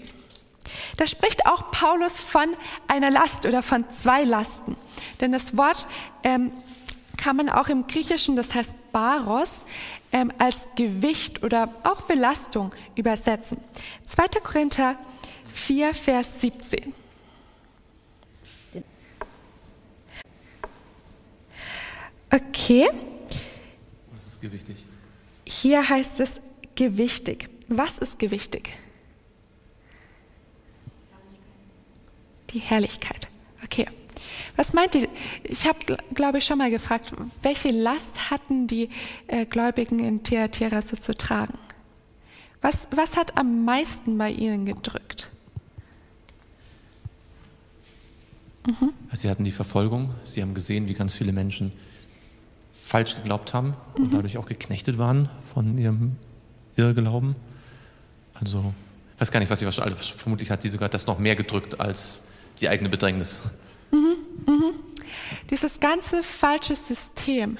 Da 0.97 1.07
spricht 1.07 1.47
auch 1.47 1.71
Paulus 1.71 2.19
von 2.19 2.45
einer 2.87 3.09
Last 3.09 3.45
oder 3.45 3.63
von 3.63 3.89
zwei 3.89 4.23
Lasten. 4.23 4.75
Denn 5.19 5.31
das 5.31 5.57
Wort 5.57 5.87
ähm, 6.23 6.51
kann 7.17 7.35
man 7.35 7.49
auch 7.49 7.69
im 7.69 7.87
Griechischen, 7.87 8.35
das 8.35 8.53
heißt 8.53 8.73
Baros, 8.91 9.65
ähm, 10.11 10.31
als 10.37 10.67
Gewicht 10.75 11.43
oder 11.43 11.73
auch 11.83 12.01
Belastung 12.01 12.71
übersetzen. 12.95 13.57
2. 14.05 14.39
Korinther 14.43 14.91
4, 14.91 15.16
Vers 15.93 16.41
17. 16.41 16.93
Okay. 22.29 22.87
Was 24.13 24.27
ist 24.27 24.41
gewichtig? 24.41 24.75
Hier 25.45 25.87
heißt 25.87 26.19
es 26.19 26.41
gewichtig. 26.75 27.49
Was 27.67 27.97
ist 27.97 28.19
gewichtig? 28.19 28.73
Die 32.51 32.59
Herrlichkeit. 32.59 33.27
Okay. 33.63 33.87
Was 34.55 34.73
meint 34.73 34.95
ihr? 34.95 35.07
Ich 35.43 35.67
habe, 35.67 35.79
glaube 36.13 36.39
ich, 36.39 36.45
schon 36.45 36.57
mal 36.57 36.69
gefragt, 36.71 37.13
welche 37.41 37.69
Last 37.69 38.31
hatten 38.31 38.67
die 38.67 38.89
äh, 39.27 39.45
Gläubigen 39.45 39.99
in 39.99 40.23
Thyatira 40.23 40.81
so 40.81 40.97
zu 40.97 41.13
tragen? 41.13 41.57
Was, 42.61 42.87
was 42.91 43.15
hat 43.15 43.37
am 43.37 43.65
meisten 43.65 44.17
bei 44.17 44.31
ihnen 44.31 44.65
gedrückt? 44.65 45.29
Mhm. 48.67 48.91
Sie 49.13 49.29
hatten 49.29 49.45
die 49.45 49.51
Verfolgung, 49.51 50.13
sie 50.25 50.41
haben 50.41 50.53
gesehen, 50.53 50.89
wie 50.89 50.93
ganz 50.93 51.13
viele 51.13 51.31
Menschen 51.31 51.71
falsch 52.73 53.15
geglaubt 53.15 53.53
haben 53.53 53.75
mhm. 53.97 54.03
und 54.03 54.13
dadurch 54.13 54.37
auch 54.37 54.45
geknechtet 54.45 54.97
waren 54.97 55.29
von 55.53 55.77
ihrem 55.77 56.17
Irrglauben. 56.75 57.35
Also, 58.33 58.73
ich 59.15 59.21
weiß 59.21 59.31
gar 59.31 59.39
nicht, 59.39 59.49
was 59.49 59.59
sie 59.59 59.65
also 59.65 59.95
vermutlich 59.95 60.51
hat 60.51 60.61
sie 60.61 60.69
sogar 60.69 60.89
das 60.89 61.07
noch 61.07 61.17
mehr 61.17 61.35
gedrückt 61.35 61.79
als 61.79 62.23
die 62.59 62.67
eigene 62.67 62.89
Bedrängnis. 62.89 63.41
Mhm. 63.91 64.15
Mhm. 64.45 64.73
Dieses 65.49 65.79
ganze 65.79 66.21
falsche 66.21 66.75
System, 66.75 67.57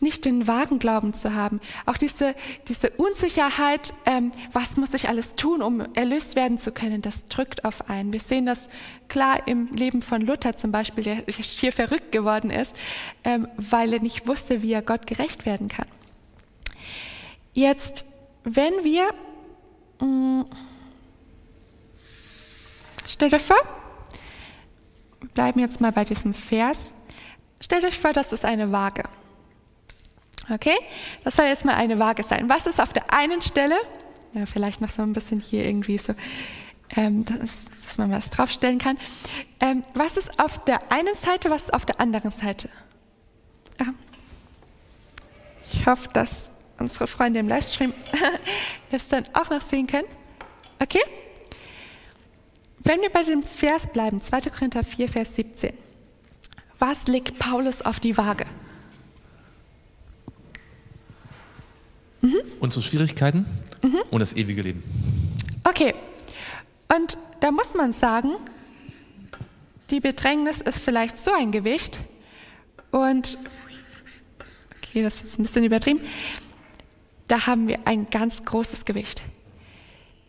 nicht 0.00 0.24
den 0.24 0.46
wahren 0.48 0.78
Glauben 0.78 1.12
zu 1.12 1.34
haben. 1.34 1.60
Auch 1.86 1.96
diese, 1.96 2.34
diese 2.68 2.90
Unsicherheit, 2.90 3.92
ähm, 4.06 4.32
was 4.52 4.76
muss 4.76 4.94
ich 4.94 5.08
alles 5.08 5.34
tun, 5.34 5.62
um 5.62 5.80
erlöst 5.94 6.36
werden 6.36 6.58
zu 6.58 6.72
können, 6.72 7.02
das 7.02 7.26
drückt 7.26 7.64
auf 7.64 7.88
einen. 7.88 8.12
Wir 8.12 8.20
sehen 8.20 8.46
das 8.46 8.68
klar 9.08 9.46
im 9.46 9.68
Leben 9.68 10.00
von 10.02 10.22
Luther 10.22 10.56
zum 10.56 10.72
Beispiel, 10.72 11.04
der 11.04 11.24
hier 11.26 11.72
verrückt 11.72 12.12
geworden 12.12 12.50
ist, 12.50 12.74
ähm, 13.24 13.46
weil 13.56 13.92
er 13.92 14.00
nicht 14.00 14.26
wusste, 14.26 14.62
wie 14.62 14.72
er 14.72 14.82
Gott 14.82 15.06
gerecht 15.06 15.44
werden 15.44 15.68
kann. 15.68 15.86
Jetzt, 17.52 18.04
wenn 18.44 18.72
wir, 18.82 19.08
mh, 20.00 20.06
mm, 20.06 20.46
stellt 23.06 23.34
euch 23.34 23.42
vor, 23.42 23.60
bleiben 25.34 25.60
jetzt 25.60 25.80
mal 25.80 25.92
bei 25.92 26.04
diesem 26.04 26.32
Vers, 26.32 26.92
stellt 27.60 27.84
euch 27.84 27.98
vor, 27.98 28.12
das 28.12 28.32
ist 28.32 28.44
eine 28.44 28.72
Waage. 28.72 29.02
Okay? 30.50 30.76
Das 31.24 31.36
soll 31.36 31.46
jetzt 31.46 31.64
mal 31.64 31.74
eine 31.74 31.98
Waage 31.98 32.22
sein. 32.22 32.48
Was 32.48 32.66
ist 32.66 32.80
auf 32.80 32.92
der 32.92 33.12
einen 33.12 33.40
Stelle? 33.40 33.76
Ja, 34.34 34.46
vielleicht 34.46 34.80
noch 34.80 34.90
so 34.90 35.02
ein 35.02 35.12
bisschen 35.12 35.40
hier 35.40 35.64
irgendwie 35.64 35.98
so, 35.98 36.14
ähm, 36.96 37.24
dass, 37.24 37.66
dass, 37.86 37.98
man 37.98 38.10
was 38.10 38.30
draufstellen 38.30 38.78
kann. 38.78 38.96
Ähm, 39.60 39.82
was 39.94 40.16
ist 40.16 40.40
auf 40.40 40.64
der 40.64 40.92
einen 40.92 41.14
Seite, 41.14 41.50
was 41.50 41.64
ist 41.64 41.74
auf 41.74 41.86
der 41.86 42.00
anderen 42.00 42.30
Seite? 42.30 42.68
Ja. 43.78 43.86
Ich 45.72 45.86
hoffe, 45.86 46.08
dass 46.12 46.50
unsere 46.78 47.06
Freunde 47.06 47.40
im 47.40 47.48
Livestream 47.48 47.92
es 48.90 49.08
dann 49.08 49.24
auch 49.34 49.50
noch 49.50 49.62
sehen 49.62 49.86
können. 49.86 50.08
Okay? 50.80 51.02
Wenn 52.80 53.00
wir 53.02 53.10
bei 53.10 53.22
dem 53.22 53.42
Vers 53.42 53.86
bleiben, 53.86 54.20
2. 54.20 54.40
Korinther 54.42 54.82
4, 54.82 55.08
Vers 55.08 55.34
17. 55.34 55.72
Was 56.78 57.06
legt 57.06 57.38
Paulus 57.38 57.82
auf 57.82 58.00
die 58.00 58.16
Waage? 58.16 58.46
Mhm. 62.20 62.40
Unsere 62.60 62.82
Schwierigkeiten 62.82 63.46
mhm. 63.82 63.98
und 64.10 64.20
das 64.20 64.34
ewige 64.34 64.62
Leben. 64.62 64.82
Okay. 65.64 65.94
Und 66.94 67.16
da 67.40 67.50
muss 67.50 67.74
man 67.74 67.92
sagen, 67.92 68.30
die 69.90 70.00
Bedrängnis 70.00 70.60
ist 70.60 70.78
vielleicht 70.78 71.18
so 71.18 71.32
ein 71.32 71.52
Gewicht 71.52 71.98
und, 72.90 73.38
okay, 74.76 75.02
das 75.02 75.16
ist 75.16 75.22
jetzt 75.22 75.38
ein 75.38 75.42
bisschen 75.44 75.64
übertrieben, 75.64 76.00
da 77.28 77.46
haben 77.46 77.68
wir 77.68 77.86
ein 77.86 78.10
ganz 78.10 78.42
großes 78.44 78.84
Gewicht. 78.84 79.22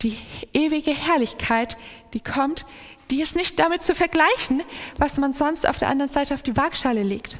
Die 0.01 0.17
ewige 0.53 0.91
Herrlichkeit, 0.91 1.77
die 2.13 2.19
kommt, 2.19 2.65
die 3.09 3.21
ist 3.21 3.35
nicht 3.35 3.59
damit 3.59 3.83
zu 3.83 3.93
vergleichen, 3.93 4.63
was 4.97 5.17
man 5.17 5.33
sonst 5.33 5.67
auf 5.67 5.77
der 5.77 5.89
anderen 5.89 6.11
Seite 6.11 6.33
auf 6.33 6.43
die 6.43 6.55
Waagschale 6.55 7.03
legt. 7.03 7.37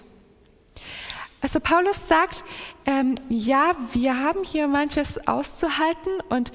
Also 1.42 1.60
Paulus 1.60 2.08
sagt, 2.08 2.44
ähm, 2.86 3.16
ja, 3.30 3.72
wir 3.94 4.20
haben 4.20 4.44
hier 4.44 4.68
manches 4.68 5.28
auszuhalten 5.28 6.12
und 6.30 6.52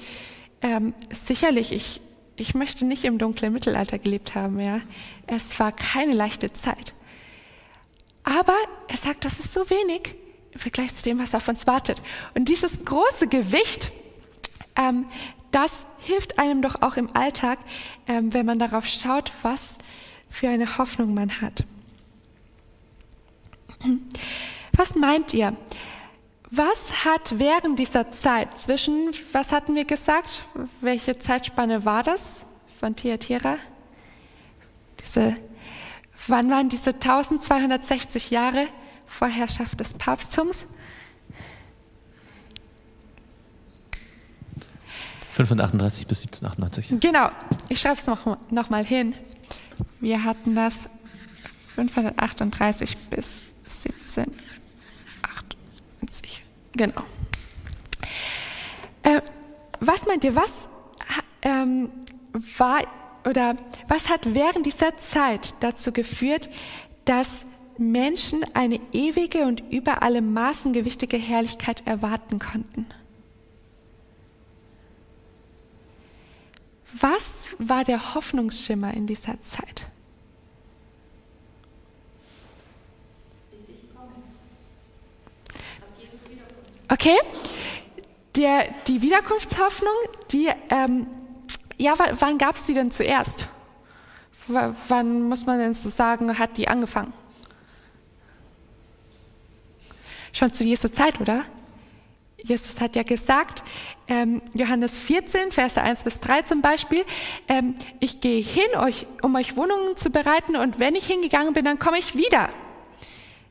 ähm, 0.61 0.93
sicherlich, 1.11 1.73
ich, 1.73 2.01
ich 2.37 2.55
möchte 2.55 2.85
nicht 2.85 3.03
im 3.03 3.17
dunklen 3.17 3.51
Mittelalter 3.51 3.99
gelebt 3.99 4.33
haben, 4.33 4.59
ja. 4.59 4.79
Es 5.27 5.59
war 5.59 5.73
keine 5.73 6.13
leichte 6.13 6.53
Zeit. 6.53 6.93
Aber 8.23 8.55
er 8.87 8.97
sagt, 8.97 9.25
das 9.25 9.39
ist 9.39 9.53
so 9.53 9.69
wenig 9.69 10.15
im 10.51 10.59
Vergleich 10.59 10.93
zu 10.95 11.03
dem, 11.03 11.19
was 11.19 11.35
auf 11.35 11.47
uns 11.47 11.67
wartet. 11.67 12.01
Und 12.33 12.49
dieses 12.49 12.83
große 12.83 13.27
Gewicht, 13.27 13.91
ähm, 14.75 15.05
das 15.51 15.85
hilft 15.99 16.39
einem 16.39 16.61
doch 16.61 16.81
auch 16.81 16.95
im 16.97 17.13
Alltag, 17.15 17.59
ähm, 18.07 18.33
wenn 18.33 18.45
man 18.45 18.59
darauf 18.59 18.85
schaut, 18.87 19.31
was 19.41 19.77
für 20.29 20.49
eine 20.49 20.77
Hoffnung 20.77 21.13
man 21.13 21.41
hat. 21.41 21.65
Was 24.77 24.95
meint 24.95 25.33
ihr? 25.33 25.55
Was 26.51 27.03
hat 27.03 27.39
während 27.39 27.77
dieser 27.77 28.11
Zeit 28.11 28.57
zwischen, 28.57 29.11
was 29.33 29.51
hatten 29.51 29.75
wir 29.75 29.83
gesagt? 29.83 30.43
Welche 30.79 31.17
Zeitspanne 31.17 31.83
war 31.83 32.03
das 32.03 32.45
von 32.79 32.95
Thyatira? 32.95 33.57
Diese, 35.01 35.35
wann 36.27 36.49
waren 36.49 36.69
diese 36.69 36.91
1260 36.91 38.29
Jahre 38.29 38.67
Vorherrschaft 39.05 39.79
des 39.79 39.95
Papsttums? 39.95 40.67
538 45.31 46.07
bis 46.07 46.21
1798. 46.21 46.99
Genau, 47.01 47.29
ich 47.67 47.79
schreibe 47.79 47.99
es 47.99 48.07
noch, 48.07 48.37
noch 48.49 48.69
mal 48.69 48.85
hin. 48.85 49.15
Wir 49.99 50.23
hatten 50.23 50.55
das 50.55 50.89
538 51.75 52.97
bis 53.09 53.51
1798. 53.65 54.46
Genau. 56.77 57.01
Äh, 59.01 59.21
was 59.79 60.05
meint 60.05 60.23
ihr, 60.23 60.35
was 60.35 60.69
ähm, 61.41 61.89
war 62.57 62.81
oder 63.25 63.55
was 63.87 64.09
hat 64.09 64.33
während 64.35 64.65
dieser 64.65 64.95
Zeit 64.97 65.55
dazu 65.59 65.91
geführt, 65.91 66.49
dass 67.05 67.45
Menschen 67.77 68.45
eine 68.53 68.79
ewige 68.93 69.45
und 69.45 69.63
über 69.71 70.03
alle 70.03 70.21
Maßen 70.21 70.71
gewichtige 70.71 71.17
Herrlichkeit 71.17 71.85
erwarten 71.85 72.39
konnten? 72.39 72.85
Was 76.93 77.55
war 77.59 77.83
der 77.83 78.13
Hoffnungsschimmer 78.13 78.93
in 78.93 79.07
dieser 79.07 79.41
Zeit? 79.41 79.87
Okay, 86.89 87.17
Der, 88.35 88.65
die 88.87 89.01
Wiederkunftshoffnung, 89.01 89.93
die, 90.31 90.49
ähm, 90.69 91.07
ja, 91.77 91.95
wann 91.97 92.37
gab 92.37 92.55
es 92.55 92.65
die 92.67 92.73
denn 92.73 92.91
zuerst? 92.91 93.47
W 94.47 94.69
wann 94.87 95.23
muss 95.23 95.45
man 95.45 95.59
denn 95.59 95.73
so 95.73 95.89
sagen, 95.89 96.37
hat 96.37 96.55
die 96.57 96.67
angefangen? 96.67 97.13
Schon 100.31 100.53
zu 100.53 100.63
Jesu 100.63 100.87
Zeit, 100.87 101.19
oder? 101.19 101.45
Jesus 102.43 102.79
hat 102.79 102.95
ja 102.95 103.03
gesagt, 103.03 103.63
ähm, 104.07 104.41
Johannes 104.53 104.99
14, 104.99 105.51
Verse 105.51 105.81
1 105.81 106.03
bis 106.03 106.19
3 106.19 106.43
zum 106.43 106.61
Beispiel, 106.61 107.03
ähm, 107.47 107.75
ich 107.99 108.21
gehe 108.21 108.41
hin, 108.41 108.77
euch, 108.77 109.07
um 109.23 109.35
euch 109.35 109.57
Wohnungen 109.57 109.97
zu 109.97 110.11
bereiten 110.11 110.55
und 110.55 110.79
wenn 110.79 110.95
ich 110.95 111.07
hingegangen 111.07 111.53
bin, 111.53 111.65
dann 111.65 111.79
komme 111.79 111.97
ich 111.97 112.15
wieder. 112.15 112.49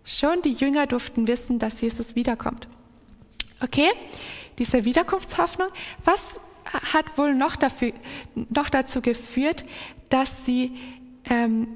Schon 0.04 0.40
die 0.42 0.52
Jünger 0.52 0.86
durften 0.86 1.26
wissen, 1.26 1.58
dass 1.58 1.80
Jesus 1.80 2.14
wiederkommt. 2.14 2.68
Okay, 3.60 3.90
diese 4.58 4.84
Wiederkunftshoffnung, 4.84 5.68
was 6.04 6.40
hat 6.92 7.16
wohl 7.16 7.34
noch, 7.34 7.56
dafür, 7.56 7.92
noch 8.34 8.68
dazu 8.68 9.00
geführt, 9.00 9.64
dass 10.08 10.44
sie 10.44 10.76
ähm, 11.24 11.68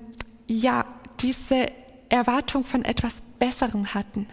ja 0.47 0.85
diese 1.21 1.71
Erwartung 2.09 2.65
von 2.65 2.85
etwas 2.85 3.23
Besserem 3.39 3.95
hatten? 3.95 4.27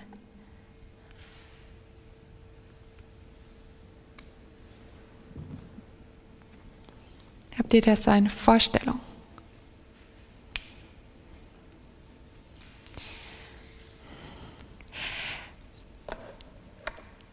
Habt 7.58 7.74
ihr 7.74 7.82
da 7.82 7.96
so 7.96 8.12
eine 8.12 8.30
Vorstellung? 8.30 9.00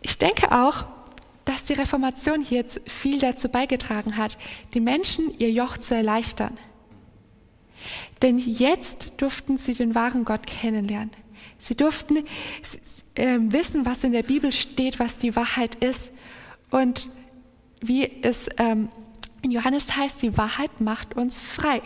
Ich 0.02 0.13
denke 0.24 0.50
auch, 0.50 0.86
dass 1.44 1.64
die 1.64 1.74
Reformation 1.74 2.40
hier 2.40 2.64
viel 2.86 3.18
dazu 3.18 3.48
beigetragen 3.48 4.16
hat, 4.16 4.38
die 4.72 4.80
Menschen 4.80 5.38
ihr 5.38 5.50
Joch 5.50 5.76
zu 5.76 5.94
erleichtern. 5.94 6.56
Denn 8.22 8.38
jetzt 8.38 9.12
durften 9.18 9.58
sie 9.58 9.74
den 9.74 9.94
wahren 9.94 10.24
Gott 10.24 10.46
kennenlernen. 10.46 11.10
Sie 11.58 11.76
durften 11.76 12.16
äh, 13.14 13.38
wissen, 13.38 13.84
was 13.84 14.02
in 14.02 14.12
der 14.12 14.22
Bibel 14.22 14.50
steht, 14.52 14.98
was 14.98 15.18
die 15.18 15.36
Wahrheit 15.36 15.74
ist 15.76 16.10
und 16.70 17.10
wie 17.80 18.10
es 18.22 18.48
ähm, 18.56 18.88
in 19.42 19.50
Johannes 19.50 19.94
heißt, 19.94 20.22
die 20.22 20.38
Wahrheit 20.38 20.80
macht 20.80 21.16
uns 21.16 21.38
frei. 21.38 21.82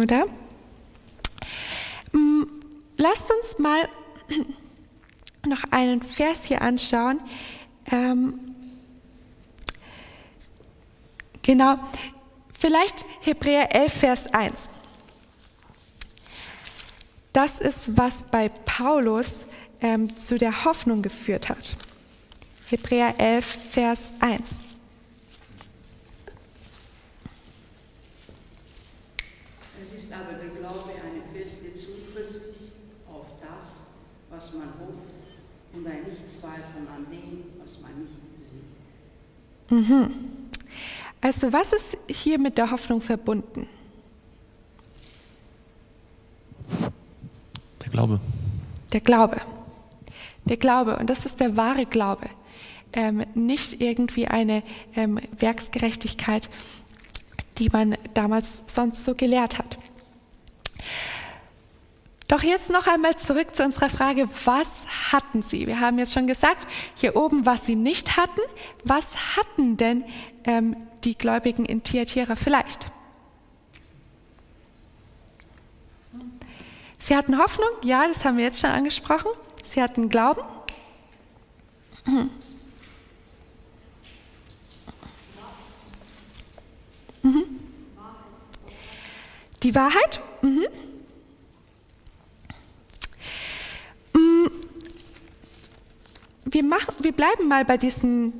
Oder? 0.00 0.24
Mm, 2.12 2.44
lasst 2.96 3.30
uns 3.30 3.58
mal 3.58 3.86
noch 5.46 5.64
einen 5.70 6.02
Vers 6.02 6.44
hier 6.44 6.62
anschauen. 6.62 7.20
Ähm, 7.90 8.38
genau, 11.42 11.78
vielleicht 12.52 13.06
Hebräer 13.20 13.74
11, 13.74 13.92
Vers 13.92 14.26
1. 14.32 14.70
Das 17.32 17.60
ist, 17.60 17.96
was 17.96 18.24
bei 18.24 18.48
Paulus 18.48 19.46
ähm, 19.80 20.16
zu 20.16 20.36
der 20.36 20.64
Hoffnung 20.64 21.02
geführt 21.02 21.48
hat. 21.48 21.76
Hebräer 22.68 23.18
11, 23.18 23.58
Vers 23.70 24.12
1. 24.20 24.62
Mhm. 39.70 40.10
Also 41.20 41.52
was 41.52 41.72
ist 41.72 41.98
hier 42.08 42.38
mit 42.38 42.58
der 42.58 42.70
Hoffnung 42.70 43.00
verbunden? 43.00 43.68
Der 47.82 47.90
Glaube. 47.90 48.20
Der 48.92 49.00
Glaube. 49.00 49.40
Der 50.44 50.56
Glaube. 50.56 50.96
Und 50.96 51.10
das 51.10 51.26
ist 51.26 51.40
der 51.40 51.56
wahre 51.56 51.86
Glaube. 51.86 52.28
Ähm, 52.92 53.24
nicht 53.34 53.80
irgendwie 53.80 54.26
eine 54.26 54.62
ähm, 54.96 55.20
Werksgerechtigkeit, 55.38 56.48
die 57.58 57.68
man 57.68 57.96
damals 58.14 58.64
sonst 58.66 59.04
so 59.04 59.14
gelehrt 59.14 59.58
hat. 59.58 59.78
Doch 62.30 62.44
jetzt 62.44 62.70
noch 62.70 62.86
einmal 62.86 63.16
zurück 63.16 63.56
zu 63.56 63.64
unserer 63.64 63.88
Frage, 63.88 64.28
was 64.44 64.86
hatten 65.10 65.42
sie? 65.42 65.66
Wir 65.66 65.80
haben 65.80 65.98
jetzt 65.98 66.14
schon 66.14 66.28
gesagt, 66.28 66.64
hier 66.94 67.16
oben, 67.16 67.44
was 67.44 67.66
sie 67.66 67.74
nicht 67.74 68.16
hatten. 68.16 68.40
Was 68.84 69.36
hatten 69.36 69.76
denn 69.76 70.04
ähm, 70.44 70.76
die 71.02 71.18
Gläubigen 71.18 71.64
in 71.64 71.82
Thyatira 71.82 72.36
vielleicht? 72.36 72.86
Sie 77.00 77.16
hatten 77.16 77.36
Hoffnung, 77.36 77.70
ja, 77.82 78.06
das 78.06 78.24
haben 78.24 78.36
wir 78.36 78.44
jetzt 78.44 78.60
schon 78.60 78.70
angesprochen. 78.70 79.32
Sie 79.64 79.82
hatten 79.82 80.08
Glauben. 80.08 80.42
Mhm. 82.04 82.30
Die 89.64 89.74
Wahrheit. 89.74 90.20
Mhm. 90.42 90.68
Wir, 96.44 96.64
machen, 96.64 96.94
wir 97.00 97.12
bleiben 97.12 97.48
mal 97.48 97.64
bei 97.64 97.76
diesem, 97.76 98.32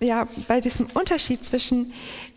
ja, 0.00 0.28
bei 0.46 0.60
diesem 0.60 0.86
Unterschied 0.94 1.44
zwischen, 1.44 1.92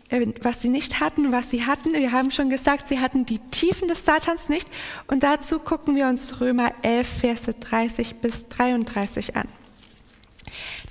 äh, 0.08 0.26
was 0.42 0.62
sie 0.62 0.68
nicht 0.68 1.00
hatten, 1.00 1.32
was 1.32 1.50
sie 1.50 1.64
hatten. 1.64 1.92
Wir 1.92 2.12
haben 2.12 2.30
schon 2.30 2.50
gesagt, 2.50 2.88
sie 2.88 3.00
hatten 3.00 3.26
die 3.26 3.38
Tiefen 3.38 3.88
des 3.88 4.04
Satans 4.04 4.48
nicht. 4.48 4.68
Und 5.06 5.22
dazu 5.22 5.58
gucken 5.58 5.96
wir 5.96 6.06
uns 6.06 6.40
Römer 6.40 6.72
11, 6.82 7.08
Verse 7.08 7.52
30 7.52 8.16
bis 8.16 8.48
33 8.48 9.36
an. 9.36 9.48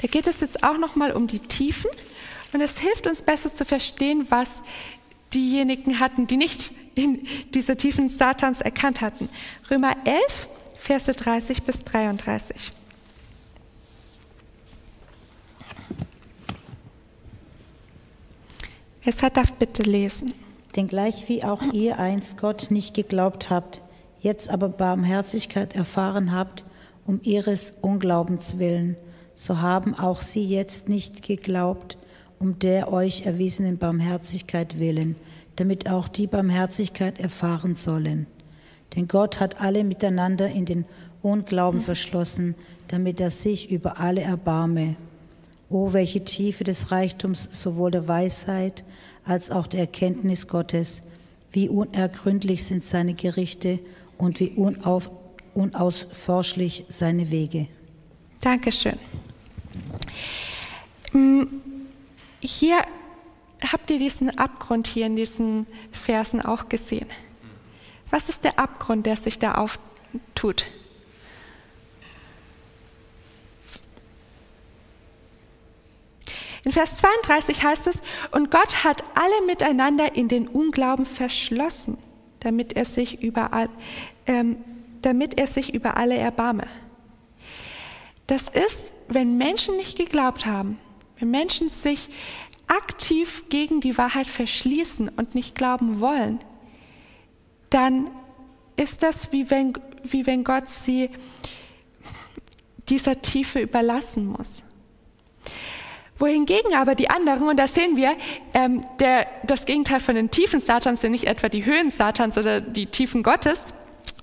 Da 0.01 0.07
geht 0.07 0.27
es 0.27 0.39
jetzt 0.39 0.63
auch 0.63 0.77
nochmal 0.77 1.11
um 1.11 1.27
die 1.27 1.39
Tiefen. 1.39 1.91
Und 2.53 2.61
es 2.61 2.79
hilft 2.79 3.07
uns 3.07 3.21
besser 3.21 3.53
zu 3.53 3.65
verstehen, 3.65 4.25
was 4.29 4.61
diejenigen 5.33 5.99
hatten, 5.99 6.27
die 6.27 6.37
nicht 6.37 6.73
diese 7.53 7.77
Tiefen 7.77 8.09
Satans 8.09 8.59
erkannt 8.61 9.01
hatten. 9.01 9.29
Römer 9.69 9.95
11, 10.03 10.49
Verse 10.77 11.13
30 11.13 11.63
bis 11.63 11.83
33. 11.83 12.71
Wer 19.03 19.29
darf 19.31 19.53
bitte 19.53 19.83
lesen. 19.83 20.33
Denn 20.75 20.87
gleich 20.87 21.27
wie 21.27 21.43
auch 21.43 21.61
ihr 21.73 21.99
einst 21.99 22.37
Gott 22.37 22.71
nicht 22.71 22.93
geglaubt 22.93 23.49
habt, 23.49 23.81
jetzt 24.21 24.49
aber 24.49 24.69
Barmherzigkeit 24.69 25.75
erfahren 25.75 26.31
habt, 26.31 26.63
um 27.05 27.19
ihres 27.23 27.73
Unglaubens 27.81 28.57
willen, 28.59 28.95
so 29.33 29.59
haben 29.59 29.95
auch 29.95 30.21
sie 30.21 30.43
jetzt 30.43 30.87
nicht 30.87 31.23
geglaubt, 31.23 31.97
um 32.39 32.59
der 32.59 32.93
euch 32.93 33.25
erwiesenen 33.25 33.77
Barmherzigkeit 33.77 34.79
willen, 34.79 35.15
damit 35.55 35.89
auch 35.89 36.07
die 36.07 36.27
Barmherzigkeit 36.27 37.19
erfahren 37.19 37.75
sollen. 37.75 38.27
Denn 38.95 39.07
Gott 39.07 39.39
hat 39.39 39.61
alle 39.61 39.83
miteinander 39.83 40.47
in 40.47 40.65
den 40.65 40.85
Unglauben 41.21 41.81
verschlossen, 41.81 42.55
damit 42.87 43.19
er 43.19 43.31
sich 43.31 43.71
über 43.71 43.99
alle 43.99 44.21
erbarme. 44.21 44.95
O 45.71 45.93
welche 45.93 46.25
Tiefe 46.25 46.65
des 46.65 46.91
Reichtums 46.91 47.47
sowohl 47.49 47.91
der 47.91 48.07
Weisheit 48.07 48.83
als 49.23 49.49
auch 49.51 49.67
der 49.67 49.79
Erkenntnis 49.81 50.47
Gottes, 50.47 51.01
wie 51.53 51.69
unergründlich 51.69 52.65
sind 52.65 52.83
seine 52.83 53.13
Gerichte 53.13 53.79
und 54.17 54.41
wie 54.41 54.49
unauf, 54.49 55.09
unausforschlich 55.53 56.85
seine 56.89 57.31
Wege. 57.31 57.67
Dankeschön. 58.41 58.97
Mm, 61.13 61.43
hier 62.41 62.77
habt 63.71 63.89
ihr 63.91 63.99
diesen 63.99 64.37
Abgrund 64.37 64.87
hier 64.87 65.05
in 65.05 65.15
diesen 65.15 65.67
Versen 65.91 66.41
auch 66.41 66.67
gesehen. 66.67 67.07
Was 68.09 68.27
ist 68.27 68.43
der 68.43 68.59
Abgrund, 68.59 69.05
der 69.05 69.15
sich 69.15 69.39
da 69.39 69.55
auftut? 69.55 70.65
In 76.63 76.71
Vers 76.71 76.97
32 76.97 77.63
heißt 77.63 77.87
es, 77.87 78.01
und 78.31 78.51
Gott 78.51 78.83
hat 78.83 79.03
alle 79.15 79.45
miteinander 79.47 80.15
in 80.15 80.27
den 80.27 80.47
Unglauben 80.47 81.05
verschlossen, 81.05 81.97
damit 82.39 82.73
er 82.73 82.85
sich 82.85 83.21
über, 83.21 83.69
ähm, 84.27 84.57
damit 85.01 85.39
er 85.39 85.47
sich 85.47 85.73
über 85.73 85.97
alle 85.97 86.15
erbarme. 86.15 86.67
Das 88.27 88.47
ist, 88.47 88.93
wenn 89.07 89.37
Menschen 89.37 89.75
nicht 89.77 89.97
geglaubt 89.97 90.45
haben, 90.45 90.77
wenn 91.19 91.31
Menschen 91.31 91.69
sich 91.69 92.09
aktiv 92.67 93.43
gegen 93.49 93.81
die 93.81 93.97
Wahrheit 93.97 94.27
verschließen 94.27 95.09
und 95.09 95.35
nicht 95.35 95.55
glauben 95.55 95.99
wollen, 95.99 96.39
dann 97.69 98.09
ist 98.77 99.03
das 99.03 99.31
wie 99.31 99.49
wenn, 99.49 99.73
wie 100.03 100.25
wenn 100.25 100.43
Gott 100.43 100.69
sie 100.69 101.09
dieser 102.87 103.21
Tiefe 103.21 103.59
überlassen 103.59 104.25
muss. 104.25 104.63
Wohingegen 106.21 106.75
aber 106.75 106.93
die 106.93 107.09
anderen, 107.09 107.49
und 107.49 107.57
da 107.57 107.67
sehen 107.67 107.97
wir, 107.97 108.15
ähm, 108.53 108.85
der, 108.99 109.25
das 109.43 109.65
Gegenteil 109.65 109.99
von 109.99 110.13
den 110.13 110.29
Tiefen 110.29 110.61
Satans 110.61 111.01
sind 111.01 111.11
nicht 111.11 111.25
etwa 111.25 111.49
die 111.49 111.65
Höhen 111.65 111.89
Satans 111.89 112.37
oder 112.37 112.61
die 112.61 112.85
Tiefen 112.85 113.23
Gottes, 113.23 113.65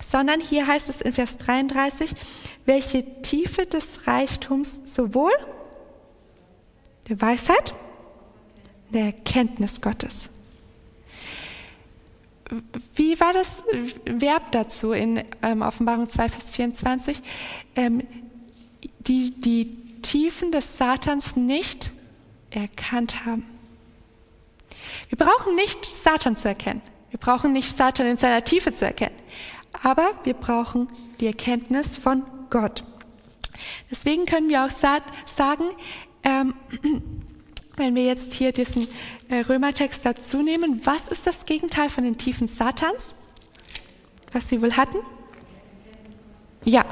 sondern 0.00 0.40
hier 0.40 0.68
heißt 0.68 0.88
es 0.88 1.00
in 1.00 1.12
Vers 1.12 1.38
33, 1.38 2.12
welche 2.66 3.04
Tiefe 3.22 3.66
des 3.66 4.06
Reichtums 4.06 4.80
sowohl 4.84 5.32
der 7.08 7.20
Weisheit, 7.20 7.74
der 8.90 9.06
Erkenntnis 9.06 9.80
Gottes. 9.80 10.30
Wie 12.94 13.18
war 13.18 13.32
das 13.32 13.64
Verb 14.04 14.52
dazu 14.52 14.92
in 14.92 15.24
ähm, 15.42 15.62
Offenbarung 15.62 16.08
2, 16.08 16.28
Vers 16.28 16.50
24? 16.52 17.20
Ähm, 17.74 18.04
die, 19.00 19.32
die 19.32 19.87
Tiefen 20.02 20.52
des 20.52 20.78
Satans 20.78 21.36
nicht 21.36 21.92
erkannt 22.50 23.24
haben. 23.24 23.44
Wir 25.08 25.18
brauchen 25.18 25.54
nicht 25.54 25.84
Satan 25.84 26.36
zu 26.36 26.48
erkennen. 26.48 26.82
Wir 27.10 27.18
brauchen 27.18 27.52
nicht 27.52 27.76
Satan 27.76 28.06
in 28.06 28.16
seiner 28.16 28.44
Tiefe 28.44 28.72
zu 28.72 28.84
erkennen. 28.84 29.14
Aber 29.82 30.10
wir 30.24 30.34
brauchen 30.34 30.88
die 31.20 31.26
Erkenntnis 31.26 31.96
von 31.96 32.24
Gott. 32.50 32.84
Deswegen 33.90 34.26
können 34.26 34.48
wir 34.48 34.64
auch 34.64 34.70
sagen, 34.70 35.64
ähm, 36.22 36.54
wenn 37.76 37.94
wir 37.94 38.04
jetzt 38.04 38.32
hier 38.32 38.52
diesen 38.52 38.86
äh, 39.28 39.40
Römertext 39.40 40.04
dazu 40.04 40.42
nehmen, 40.42 40.80
was 40.84 41.08
ist 41.08 41.26
das 41.26 41.44
Gegenteil 41.44 41.90
von 41.90 42.04
den 42.04 42.18
Tiefen 42.18 42.48
Satans? 42.48 43.14
Was 44.32 44.48
sie 44.48 44.60
wohl 44.60 44.72
hatten? 44.72 44.98
Ja. 46.64 46.84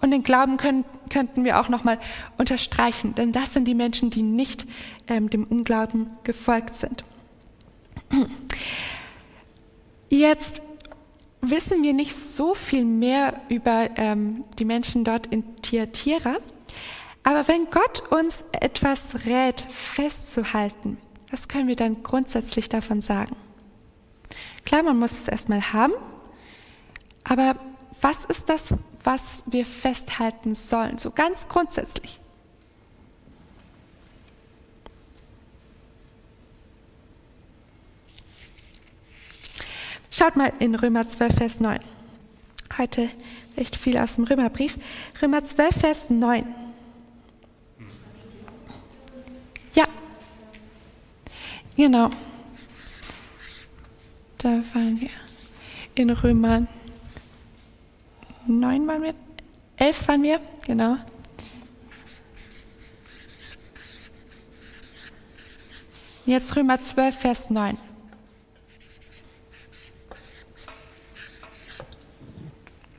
Und 0.00 0.10
den 0.10 0.22
Glauben 0.22 0.56
können, 0.56 0.84
könnten 1.10 1.44
wir 1.44 1.60
auch 1.60 1.68
nochmal 1.68 1.98
unterstreichen, 2.38 3.14
denn 3.14 3.32
das 3.32 3.52
sind 3.52 3.68
die 3.68 3.74
Menschen, 3.74 4.10
die 4.10 4.22
nicht 4.22 4.66
ähm, 5.08 5.28
dem 5.28 5.44
Unglauben 5.44 6.10
gefolgt 6.24 6.74
sind. 6.74 7.04
Jetzt 10.08 10.62
wissen 11.42 11.82
wir 11.82 11.92
nicht 11.92 12.14
so 12.16 12.54
viel 12.54 12.84
mehr 12.84 13.40
über 13.48 13.90
ähm, 13.96 14.44
die 14.58 14.64
Menschen 14.64 15.04
dort 15.04 15.26
in 15.26 15.44
Thyatira, 15.62 16.36
aber 17.22 17.46
wenn 17.48 17.66
Gott 17.66 18.10
uns 18.10 18.44
etwas 18.52 19.26
rät, 19.26 19.60
festzuhalten, 19.68 20.98
was 21.30 21.48
können 21.48 21.68
wir 21.68 21.76
dann 21.76 22.02
grundsätzlich 22.02 22.68
davon 22.68 23.00
sagen? 23.00 23.36
Klar, 24.64 24.82
man 24.82 24.98
muss 24.98 25.12
es 25.12 25.28
erstmal 25.28 25.72
haben, 25.72 25.92
aber 27.24 27.56
was 28.00 28.24
ist 28.24 28.48
das, 28.48 28.74
was 29.04 29.42
wir 29.46 29.64
festhalten 29.64 30.54
sollen, 30.54 30.98
so 30.98 31.10
ganz 31.10 31.48
grundsätzlich? 31.48 32.20
Schaut 40.10 40.36
mal 40.36 40.52
in 40.58 40.74
Römer 40.74 41.08
12, 41.08 41.34
Vers 41.34 41.60
9. 41.60 41.80
Heute 42.76 43.08
echt 43.56 43.76
viel 43.76 43.96
aus 43.96 44.16
dem 44.16 44.24
Römerbrief. 44.24 44.76
Römer 45.22 45.44
12, 45.44 45.74
Vers 45.74 46.10
9. 46.10 46.44
Ja. 49.74 49.84
Genau. 51.76 52.10
Da 54.38 54.48
waren 54.48 55.00
wir. 55.00 55.10
In 55.94 56.10
Römer 56.10 56.66
9 58.58 58.86
waren 58.86 59.02
wir. 59.02 59.14
11 59.76 60.08
waren 60.08 60.22
wir, 60.22 60.40
genau. 60.66 60.96
Jetzt 66.26 66.54
Römer 66.54 66.80
12, 66.80 67.16
Vers 67.16 67.50
9. 67.50 67.76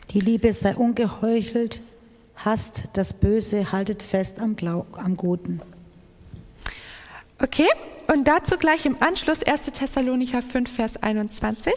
Die 0.09 0.19
Liebe 0.19 0.51
sei 0.51 0.75
ungeheuchelt, 0.75 1.81
hasst 2.35 2.89
das 2.93 3.13
Böse, 3.13 3.71
haltet 3.71 4.03
fest 4.03 4.39
am, 4.39 4.55
Glaub, 4.55 4.97
am 4.97 5.15
Guten. 5.15 5.61
Okay, 7.39 7.69
und 8.07 8.27
dazu 8.27 8.57
gleich 8.57 8.85
im 8.85 9.01
Anschluss 9.01 9.43
1. 9.43 9.71
Thessalonicher 9.71 10.41
5, 10.41 10.69
Vers 10.69 10.97
21. 11.01 11.73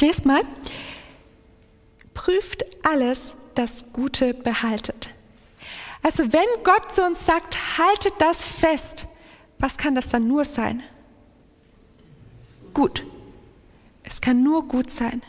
Ich 0.00 0.06
lese 0.06 0.26
mal 0.26 0.40
prüft 2.14 2.64
alles, 2.86 3.34
das 3.54 3.84
Gute 3.92 4.32
behaltet. 4.32 5.10
Also 6.02 6.32
wenn 6.32 6.64
Gott 6.64 6.90
zu 6.90 7.04
uns 7.04 7.26
sagt, 7.26 7.76
haltet 7.76 8.14
das 8.18 8.46
fest, 8.46 9.06
was 9.58 9.76
kann 9.76 9.94
das 9.94 10.08
dann 10.08 10.26
nur 10.26 10.46
sein? 10.46 10.82
Gut. 12.72 13.04
Es 14.02 14.22
kann 14.22 14.42
nur 14.42 14.66
gut 14.66 14.90
sein. 14.90 15.20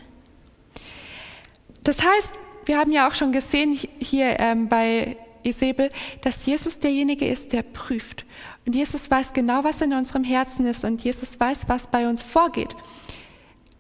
Das 1.84 2.02
heißt, 2.02 2.36
wir 2.64 2.78
haben 2.78 2.94
ja 2.94 3.10
auch 3.10 3.14
schon 3.14 3.34
gesehen 3.34 3.78
hier 4.00 4.40
ähm, 4.40 4.70
bei 4.70 5.18
Isabel, 5.44 5.90
dass 6.22 6.46
Jesus 6.46 6.80
derjenige 6.80 7.28
ist, 7.28 7.52
der 7.52 7.64
prüft. 7.64 8.24
Und 8.66 8.74
Jesus 8.74 9.12
weiß 9.12 9.34
genau, 9.34 9.66
was 9.66 9.82
in 9.82 9.92
unserem 9.92 10.24
Herzen 10.24 10.66
ist 10.66 10.86
und 10.86 11.04
Jesus 11.04 11.38
weiß, 11.38 11.68
was 11.68 11.88
bei 11.88 12.08
uns 12.08 12.22
vorgeht. 12.22 12.74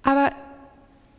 Aber 0.03 0.33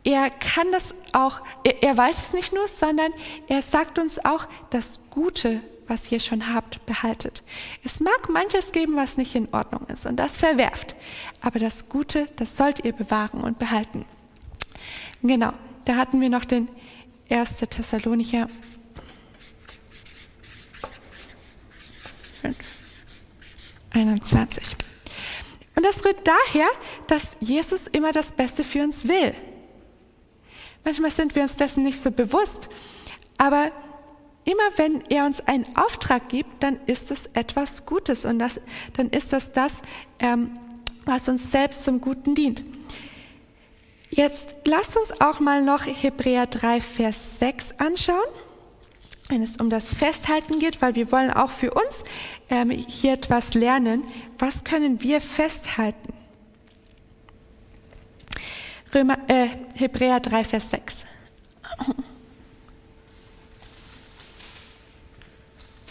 er 0.03 0.29
kann 0.29 0.71
das 0.71 0.93
auch, 1.13 1.41
er, 1.63 1.81
er 1.81 1.97
weiß 1.97 2.17
es 2.17 2.33
nicht 2.33 2.53
nur, 2.53 2.67
sondern 2.67 3.11
er 3.47 3.61
sagt 3.61 3.99
uns 3.99 4.23
auch, 4.23 4.47
das 4.69 4.99
Gute, 5.09 5.61
was 5.87 6.11
ihr 6.11 6.19
schon 6.19 6.53
habt, 6.53 6.85
behaltet. 6.85 7.43
Es 7.83 7.99
mag 7.99 8.29
manches 8.29 8.71
geben, 8.71 8.95
was 8.95 9.17
nicht 9.17 9.35
in 9.35 9.53
Ordnung 9.53 9.85
ist 9.87 10.05
und 10.05 10.17
das 10.17 10.37
verwerft. 10.37 10.95
Aber 11.41 11.59
das 11.59 11.87
Gute, 11.89 12.27
das 12.35 12.57
sollt 12.57 12.83
ihr 12.83 12.93
bewahren 12.93 13.41
und 13.41 13.59
behalten. 13.59 14.05
Genau, 15.21 15.53
da 15.85 15.95
hatten 15.95 16.19
wir 16.19 16.29
noch 16.29 16.45
den 16.45 16.67
1. 17.29 17.57
Thessalonicher 17.57 18.47
5, 22.41 22.55
21. 23.91 24.75
Und 25.75 25.85
das 25.85 26.03
rührt 26.03 26.27
daher, 26.27 26.67
dass 27.07 27.37
Jesus 27.39 27.87
immer 27.87 28.11
das 28.11 28.31
Beste 28.31 28.63
für 28.63 28.83
uns 28.83 29.07
will. 29.07 29.33
Manchmal 30.83 31.11
sind 31.11 31.35
wir 31.35 31.43
uns 31.43 31.55
dessen 31.55 31.83
nicht 31.83 32.01
so 32.01 32.11
bewusst, 32.11 32.69
aber 33.37 33.71
immer 34.45 34.63
wenn 34.77 35.03
er 35.09 35.25
uns 35.25 35.39
einen 35.41 35.65
Auftrag 35.75 36.29
gibt, 36.29 36.61
dann 36.61 36.79
ist 36.85 37.11
es 37.11 37.27
etwas 37.33 37.85
Gutes 37.85 38.25
und 38.25 38.39
das, 38.39 38.59
dann 38.93 39.09
ist 39.09 39.33
das 39.33 39.51
das, 39.51 39.81
ähm, 40.19 40.51
was 41.05 41.27
uns 41.29 41.51
selbst 41.51 41.83
zum 41.83 42.01
Guten 42.01 42.35
dient. 42.35 42.63
Jetzt 44.09 44.55
lasst 44.65 44.95
uns 44.95 45.21
auch 45.21 45.39
mal 45.39 45.63
noch 45.63 45.85
Hebräer 45.85 46.45
3, 46.45 46.81
Vers 46.81 47.39
6 47.39 47.75
anschauen, 47.79 48.17
wenn 49.29 49.41
es 49.41 49.57
um 49.57 49.69
das 49.69 49.91
Festhalten 49.91 50.59
geht, 50.59 50.81
weil 50.81 50.95
wir 50.95 51.11
wollen 51.11 51.31
auch 51.31 51.49
für 51.49 51.73
uns 51.73 52.03
ähm, 52.49 52.69
hier 52.69 53.13
etwas 53.13 53.53
lernen. 53.55 54.03
Was 54.37 54.63
können 54.63 55.01
wir 55.01 55.19
festhalten? 55.19 56.13
Römer, 58.93 59.17
äh, 59.27 59.47
Hebräer 59.75 60.19
3, 60.19 60.43
Vers 60.43 60.69
6. 60.69 61.03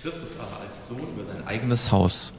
Christus 0.02 0.38
aber 0.38 0.60
als 0.66 0.88
Sohn 0.88 1.08
über 1.12 1.24
sein 1.24 1.46
eigenes 1.46 1.90
Haus. 1.90 2.34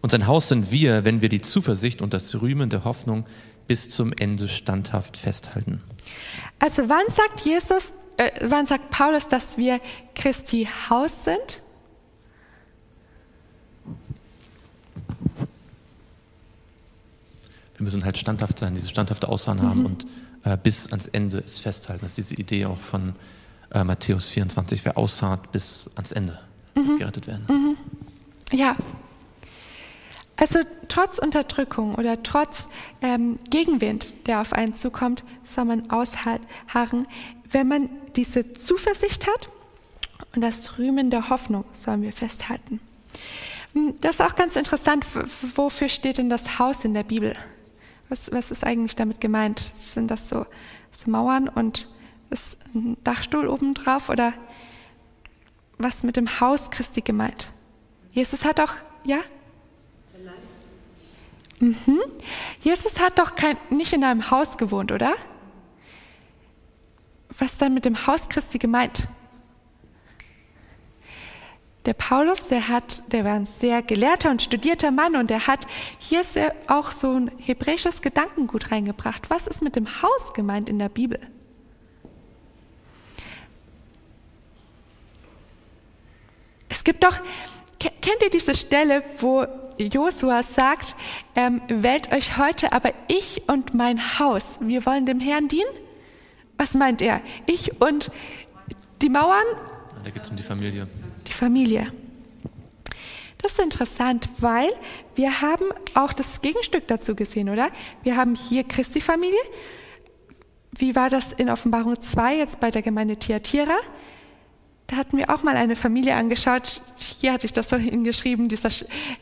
Und 0.00 0.10
sein 0.10 0.26
Haus 0.26 0.48
sind 0.48 0.70
wir, 0.72 1.04
wenn 1.04 1.20
wir 1.20 1.28
die 1.28 1.40
Zuversicht 1.40 2.02
und 2.02 2.14
das 2.14 2.40
Rühmen 2.40 2.70
der 2.70 2.84
Hoffnung 2.84 3.26
bis 3.68 3.90
zum 3.90 4.12
Ende 4.12 4.48
standhaft 4.48 5.16
festhalten. 5.16 5.82
Also 6.58 6.88
wann 6.88 7.06
sagt 7.08 7.40
Jesus, 7.40 7.92
äh, 8.16 8.30
wann 8.42 8.66
sagt 8.66 8.90
Paulus, 8.90 9.28
dass 9.28 9.56
wir 9.56 9.80
Christi 10.14 10.68
Haus 10.90 11.24
sind? 11.24 11.62
Wir 17.82 17.86
müssen 17.86 18.04
halt 18.04 18.16
standhaft 18.16 18.60
sein, 18.60 18.74
diese 18.74 18.88
standhafte 18.88 19.28
Aussagen 19.28 19.60
haben 19.60 19.84
und 19.84 20.06
äh, 20.44 20.56
bis 20.56 20.92
ans 20.92 21.06
Ende 21.06 21.42
es 21.44 21.58
festhalten. 21.58 22.04
Das 22.04 22.16
ist 22.16 22.30
diese 22.30 22.40
Idee 22.40 22.66
auch 22.66 22.78
von 22.78 23.16
äh, 23.72 23.82
Matthäus 23.82 24.28
24, 24.28 24.84
wer 24.84 24.96
aussaat 24.96 25.50
bis 25.50 25.90
ans 25.96 26.12
Ende 26.12 26.38
wird 26.76 26.98
gerettet 27.00 27.26
werden. 27.26 27.76
Ja. 28.52 28.76
Also 30.36 30.60
trotz 30.86 31.18
Unterdrückung 31.18 31.96
oder 31.96 32.22
trotz 32.22 32.68
ähm, 33.00 33.40
Gegenwind, 33.50 34.14
der 34.26 34.42
auf 34.42 34.52
einen 34.52 34.74
zukommt, 34.74 35.24
soll 35.42 35.64
man 35.64 35.90
ausharren, 35.90 37.08
wenn 37.50 37.66
man 37.66 37.90
diese 38.14 38.52
Zuversicht 38.52 39.26
hat 39.26 39.48
und 40.36 40.42
das 40.42 40.78
Rühmen 40.78 41.10
der 41.10 41.30
Hoffnung 41.30 41.64
sollen 41.72 42.02
wir 42.02 42.12
festhalten. 42.12 42.78
Hm, 43.72 43.94
Das 44.00 44.12
ist 44.12 44.20
auch 44.20 44.36
ganz 44.36 44.54
interessant, 44.54 45.04
wofür 45.56 45.88
steht 45.88 46.18
denn 46.18 46.30
das 46.30 46.60
Haus 46.60 46.84
in 46.84 46.94
der 46.94 47.02
Bibel? 47.02 47.34
Was, 48.12 48.30
was 48.30 48.50
ist 48.50 48.62
eigentlich 48.62 48.94
damit 48.94 49.22
gemeint? 49.22 49.58
Sind 49.74 50.10
das 50.10 50.28
so, 50.28 50.44
so 50.90 51.10
Mauern 51.10 51.48
und 51.48 51.88
ist 52.28 52.58
ein 52.74 52.98
Dachstuhl 53.04 53.48
obendrauf 53.48 54.10
oder 54.10 54.34
was 55.78 56.02
mit 56.02 56.16
dem 56.16 56.38
Haus 56.38 56.70
Christi 56.70 57.00
gemeint? 57.00 57.50
Jesus 58.10 58.44
hat 58.44 58.60
auch, 58.60 58.74
ja? 59.04 59.20
Mhm. 61.58 62.02
Jesus 62.60 63.00
hat 63.00 63.18
doch 63.18 63.34
kein, 63.34 63.56
nicht 63.70 63.94
in 63.94 64.04
einem 64.04 64.30
Haus 64.30 64.58
gewohnt, 64.58 64.92
oder? 64.92 65.14
Was 67.38 67.56
dann 67.56 67.72
mit 67.72 67.86
dem 67.86 68.06
Haus 68.06 68.28
Christi 68.28 68.58
gemeint? 68.58 69.08
Der 71.84 71.94
Paulus, 71.94 72.46
der 72.46 72.68
hat, 72.68 73.02
der 73.12 73.24
war 73.24 73.32
ein 73.32 73.44
sehr 73.46 73.82
gelehrter 73.82 74.30
und 74.30 74.40
studierter 74.40 74.92
Mann 74.92 75.16
und 75.16 75.30
der 75.30 75.48
hat 75.48 75.66
hier 75.98 76.22
sehr 76.22 76.54
auch 76.68 76.92
so 76.92 77.12
ein 77.12 77.30
hebräisches 77.38 78.02
Gedankengut 78.02 78.70
reingebracht. 78.70 79.30
Was 79.30 79.48
ist 79.48 79.62
mit 79.62 79.74
dem 79.74 79.88
Haus 80.00 80.32
gemeint 80.32 80.68
in 80.68 80.78
der 80.78 80.88
Bibel? 80.88 81.18
Es 86.68 86.84
gibt 86.84 87.02
doch, 87.04 87.18
ke- 87.78 87.92
kennt 88.00 88.22
ihr 88.22 88.30
diese 88.30 88.54
Stelle, 88.54 89.02
wo 89.18 89.44
Josua 89.78 90.42
sagt, 90.42 90.94
ähm, 91.34 91.60
wählt 91.68 92.12
euch 92.12 92.36
heute 92.38 92.72
aber 92.72 92.92
ich 93.08 93.42
und 93.48 93.74
mein 93.74 94.18
Haus, 94.18 94.58
wir 94.60 94.84
wollen 94.86 95.06
dem 95.06 95.20
Herrn 95.20 95.48
dienen? 95.48 95.70
Was 96.56 96.74
meint 96.74 97.02
er? 97.02 97.20
Ich 97.46 97.80
und 97.80 98.10
die 99.00 99.08
Mauern, 99.08 99.42
Da 100.04 100.10
geht 100.10 100.22
es 100.22 100.30
um 100.30 100.36
die 100.36 100.42
Familie. 100.42 100.86
Die 101.26 101.32
Familie. 101.32 101.92
Das 103.38 103.52
ist 103.52 103.60
interessant, 103.60 104.28
weil 104.38 104.70
wir 105.14 105.40
haben 105.40 105.64
auch 105.94 106.12
das 106.12 106.40
Gegenstück 106.40 106.86
dazu 106.86 107.14
gesehen, 107.16 107.48
oder? 107.48 107.68
Wir 108.02 108.16
haben 108.16 108.34
hier 108.34 108.64
Christi 108.64 109.00
Familie. 109.00 109.40
Wie 110.70 110.94
war 110.94 111.10
das 111.10 111.32
in 111.32 111.50
Offenbarung 111.50 112.00
2 112.00 112.36
jetzt 112.36 112.60
bei 112.60 112.70
der 112.70 112.82
Gemeinde 112.82 113.16
Thyatira? 113.16 113.76
Da 114.86 114.96
hatten 114.96 115.16
wir 115.16 115.30
auch 115.30 115.42
mal 115.42 115.56
eine 115.56 115.74
Familie 115.74 116.14
angeschaut. 116.14 116.82
Hier 117.18 117.32
hatte 117.32 117.46
ich 117.46 117.52
das 117.52 117.68
so 117.68 117.76
hingeschrieben, 117.76 118.48
dieser, 118.48 118.70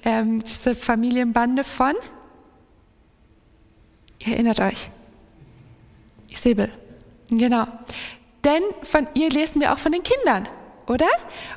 ähm, 0.05 0.45
diese 0.45 0.75
Familienbande 0.75 1.65
von. 1.65 1.95
Ihr 4.19 4.35
erinnert 4.35 4.61
euch. 4.61 4.91
Isabel. 6.29 6.71
Genau. 7.31 7.67
Denn 8.45 8.63
von 8.83 9.07
ihr 9.15 9.31
lesen 9.31 9.61
wir 9.61 9.73
auch 9.73 9.79
von 9.79 9.93
den 9.93 10.03
Kindern, 10.03 10.49
oder? 10.91 11.09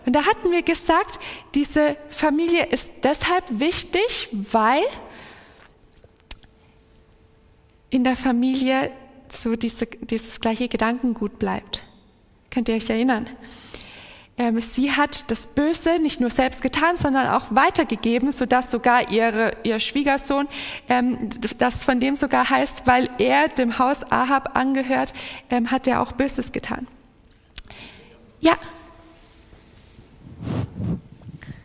Und 0.06 0.14
da 0.14 0.26
hatten 0.26 0.52
wir 0.52 0.62
gesagt, 0.62 1.20
diese 1.56 1.98
Familie 2.10 2.68
ist 2.68 2.92
deshalb 3.02 3.44
wichtig, 3.50 4.30
weil 4.32 4.84
in 7.90 8.04
der 8.04 8.16
Familie 8.16 8.92
so 9.30 9.56
diese, 9.56 9.88
dieses 9.88 10.40
gleiche 10.40 10.68
Gedankengut 10.68 11.40
bleibt. 11.40 11.84
Könnt 12.52 12.70
ihr 12.70 12.76
euch 12.76 12.90
erinnern? 12.90 13.28
Ähm, 14.38 14.60
sie 14.60 14.92
hat 14.92 15.30
das 15.30 15.48
Böse 15.48 16.00
nicht 16.00 16.20
nur 16.20 16.30
selbst 16.30 16.62
getan, 16.62 16.96
sondern 16.96 17.28
auch 17.28 17.46
weitergegeben, 17.50 18.32
sodass 18.32 18.70
sogar 18.70 19.12
ihre, 19.12 19.54
ihr 19.64 19.80
Schwiegersohn, 19.80 20.48
ähm, 20.90 21.30
das 21.58 21.84
von 21.84 22.00
dem 22.00 22.16
sogar 22.16 22.50
heißt, 22.50 22.86
weil 22.86 23.10
er 23.18 23.48
dem 23.48 23.80
Haus 23.80 24.12
Ahab 24.12 24.56
angehört, 24.56 25.14
ähm, 25.50 25.72
hat 25.72 25.88
er 25.88 26.02
auch 26.02 26.12
Böses 26.12 26.52
getan. 26.52 26.88
Ja, 28.40 28.58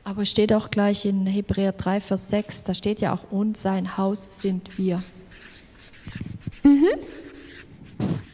Aber 0.04 0.22
es 0.22 0.30
steht 0.30 0.52
auch 0.52 0.70
gleich 0.70 1.04
in 1.04 1.26
Hebräer 1.26 1.72
3, 1.72 2.00
Vers 2.00 2.30
6, 2.30 2.64
da 2.64 2.74
steht 2.74 3.00
ja 3.00 3.12
auch, 3.12 3.30
und 3.30 3.56
sein 3.56 3.96
Haus 3.98 4.26
sind 4.30 4.78
wir. 4.78 5.02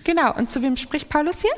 genau. 0.05 0.35
Und 0.37 0.51
zu 0.51 0.63
wem 0.63 0.77
spricht 0.77 1.09
Paulus 1.09 1.43
hier? 1.43 1.55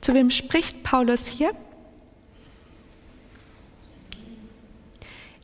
Zu 0.00 0.12
wem 0.12 0.30
spricht 0.30 0.82
Paulus 0.82 1.26
hier? 1.26 1.52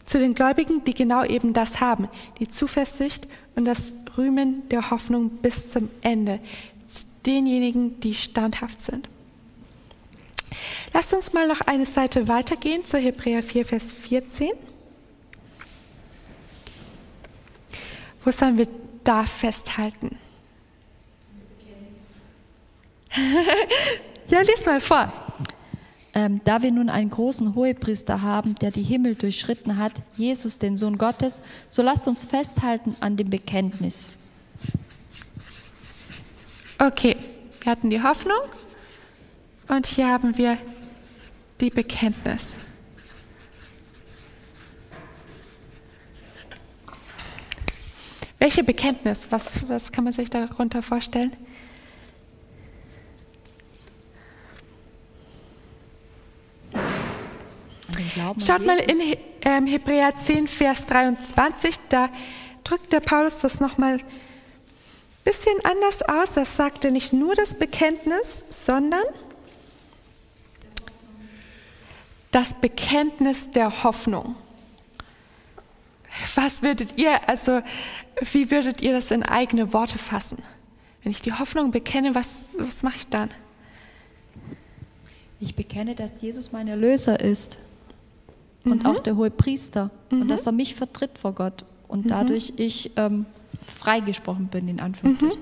Zu 0.04 0.18
den 0.18 0.34
Gläubigen, 0.34 0.84
die 0.84 0.92
genau 0.92 1.24
eben 1.24 1.54
das 1.54 1.80
haben, 1.80 2.08
die 2.38 2.48
Zuversicht 2.48 3.26
und 3.54 3.64
das 3.64 3.94
Rühmen 4.18 4.68
der 4.68 4.90
Hoffnung 4.90 5.30
bis 5.38 5.70
zum 5.70 5.88
Ende. 6.02 6.40
Denjenigen, 7.26 8.00
die 8.00 8.14
standhaft 8.14 8.82
sind. 8.82 9.08
Lasst 10.92 11.12
uns 11.12 11.32
mal 11.32 11.46
noch 11.46 11.60
eine 11.60 11.86
Seite 11.86 12.28
weitergehen 12.28 12.84
zu 12.84 12.98
Hebräer 12.98 13.42
4, 13.42 13.64
Vers 13.64 13.92
14. 13.92 14.50
Wo 18.24 18.30
sollen 18.30 18.58
wir 18.58 18.66
da 19.04 19.24
festhalten? 19.24 20.16
ja, 24.28 24.40
lies 24.40 24.66
mal 24.66 24.80
vor. 24.80 25.12
Ähm, 26.12 26.40
da 26.44 26.60
wir 26.60 26.72
nun 26.72 26.90
einen 26.90 27.10
großen 27.10 27.54
Hohepriester 27.54 28.22
haben, 28.22 28.56
der 28.56 28.72
die 28.72 28.82
Himmel 28.82 29.14
durchschritten 29.14 29.76
hat, 29.76 29.92
Jesus, 30.16 30.58
den 30.58 30.76
Sohn 30.76 30.98
Gottes, 30.98 31.40
so 31.70 31.82
lasst 31.82 32.08
uns 32.08 32.24
festhalten 32.24 32.96
an 33.00 33.16
dem 33.16 33.30
Bekenntnis. 33.30 34.08
Okay, 36.82 37.14
wir 37.60 37.72
hatten 37.72 37.90
die 37.90 38.02
Hoffnung 38.02 38.40
und 39.68 39.86
hier 39.86 40.08
haben 40.08 40.38
wir 40.38 40.56
die 41.60 41.68
Bekenntnis. 41.68 42.54
Welche 48.38 48.64
Bekenntnis? 48.64 49.26
Was, 49.28 49.68
was 49.68 49.92
kann 49.92 50.04
man 50.04 50.14
sich 50.14 50.30
darunter 50.30 50.80
vorstellen? 50.80 51.36
Schaut 58.46 58.64
mal 58.64 58.78
in 58.78 59.18
ähm, 59.42 59.66
Hebräer 59.66 60.16
10, 60.16 60.46
Vers 60.46 60.86
23, 60.86 61.76
da 61.90 62.08
drückt 62.64 62.90
der 62.94 63.00
Paulus 63.00 63.40
das 63.40 63.60
nochmal 63.60 63.98
ein 63.98 64.29
bisschen 65.24 65.56
anders 65.64 66.02
aus. 66.02 66.34
Das 66.34 66.56
sagt 66.56 66.84
er 66.84 66.90
nicht 66.90 67.12
nur 67.12 67.34
das 67.34 67.54
Bekenntnis, 67.54 68.44
sondern 68.48 69.02
das 72.30 72.54
Bekenntnis 72.54 73.50
der 73.50 73.82
Hoffnung. 73.82 74.36
Was 76.34 76.62
würdet 76.62 76.98
ihr, 76.98 77.28
also 77.28 77.62
wie 78.32 78.50
würdet 78.50 78.80
ihr 78.80 78.92
das 78.92 79.10
in 79.10 79.22
eigene 79.22 79.72
Worte 79.72 79.98
fassen? 79.98 80.38
Wenn 81.02 81.12
ich 81.12 81.22
die 81.22 81.32
Hoffnung 81.32 81.70
bekenne, 81.70 82.14
was, 82.14 82.56
was 82.58 82.82
mache 82.82 82.96
ich 82.98 83.06
dann? 83.08 83.30
Ich 85.40 85.54
bekenne, 85.54 85.94
dass 85.94 86.20
Jesus 86.20 86.52
mein 86.52 86.68
Erlöser 86.68 87.18
ist 87.18 87.56
und 88.64 88.84
auch 88.84 88.98
der 88.98 89.16
hohe 89.16 89.30
Priester 89.30 89.90
und 90.10 90.28
dass 90.28 90.44
er 90.44 90.52
mich 90.52 90.74
vertritt 90.74 91.18
vor 91.18 91.32
Gott 91.32 91.64
und 91.88 92.10
dadurch 92.10 92.52
ich 92.56 92.90
ähm, 92.96 93.24
freigesprochen 93.70 94.48
bin, 94.48 94.68
in 94.68 94.80
Anführungsstrichen. 94.80 95.38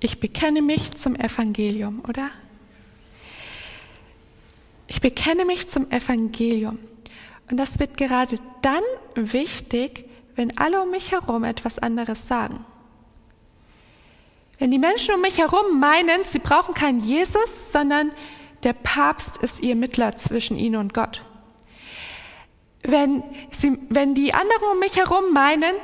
Ich 0.00 0.18
bekenne 0.20 0.62
mich 0.62 0.90
zum 0.92 1.14
Evangelium, 1.16 2.02
oder? 2.08 2.30
Ich 4.88 5.00
bekenne 5.00 5.44
mich 5.44 5.68
zum 5.68 5.90
Evangelium. 5.90 6.78
Und 7.50 7.56
das 7.56 7.78
wird 7.78 7.96
gerade 7.96 8.36
dann 8.62 8.82
wichtig, 9.14 10.08
wenn 10.34 10.56
alle 10.58 10.82
um 10.82 10.90
mich 10.90 11.12
herum 11.12 11.44
etwas 11.44 11.78
anderes 11.78 12.26
sagen. 12.26 12.64
Wenn 14.58 14.70
die 14.70 14.78
Menschen 14.78 15.14
um 15.14 15.20
mich 15.20 15.38
herum 15.38 15.80
meinen, 15.80 16.24
sie 16.24 16.38
brauchen 16.38 16.74
keinen 16.74 17.00
Jesus, 17.00 17.72
sondern 17.72 18.12
der 18.62 18.72
Papst 18.72 19.38
ist 19.38 19.60
ihr 19.60 19.74
Mittler 19.76 20.16
zwischen 20.16 20.56
ihnen 20.56 20.76
und 20.76 20.94
Gott. 20.94 21.24
Wenn, 22.82 23.22
sie, 23.50 23.78
wenn 23.90 24.14
die 24.14 24.34
anderen 24.34 24.72
um 24.72 24.78
mich 24.80 24.96
herum 24.96 25.32
meinen, 25.32 25.74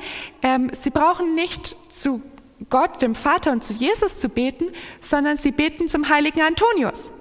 ähm, 0.42 0.70
sie 0.72 0.90
brauchen 0.90 1.34
nicht 1.34 1.76
zu 1.90 2.22
Gott, 2.70 3.00
dem 3.02 3.14
Vater 3.14 3.52
und 3.52 3.62
zu 3.62 3.72
Jesus 3.72 4.20
zu 4.20 4.28
beten, 4.28 4.66
sondern 5.00 5.36
sie 5.36 5.52
beten 5.52 5.88
zum 5.88 6.08
heiligen 6.08 6.42
Antonius. 6.42 7.12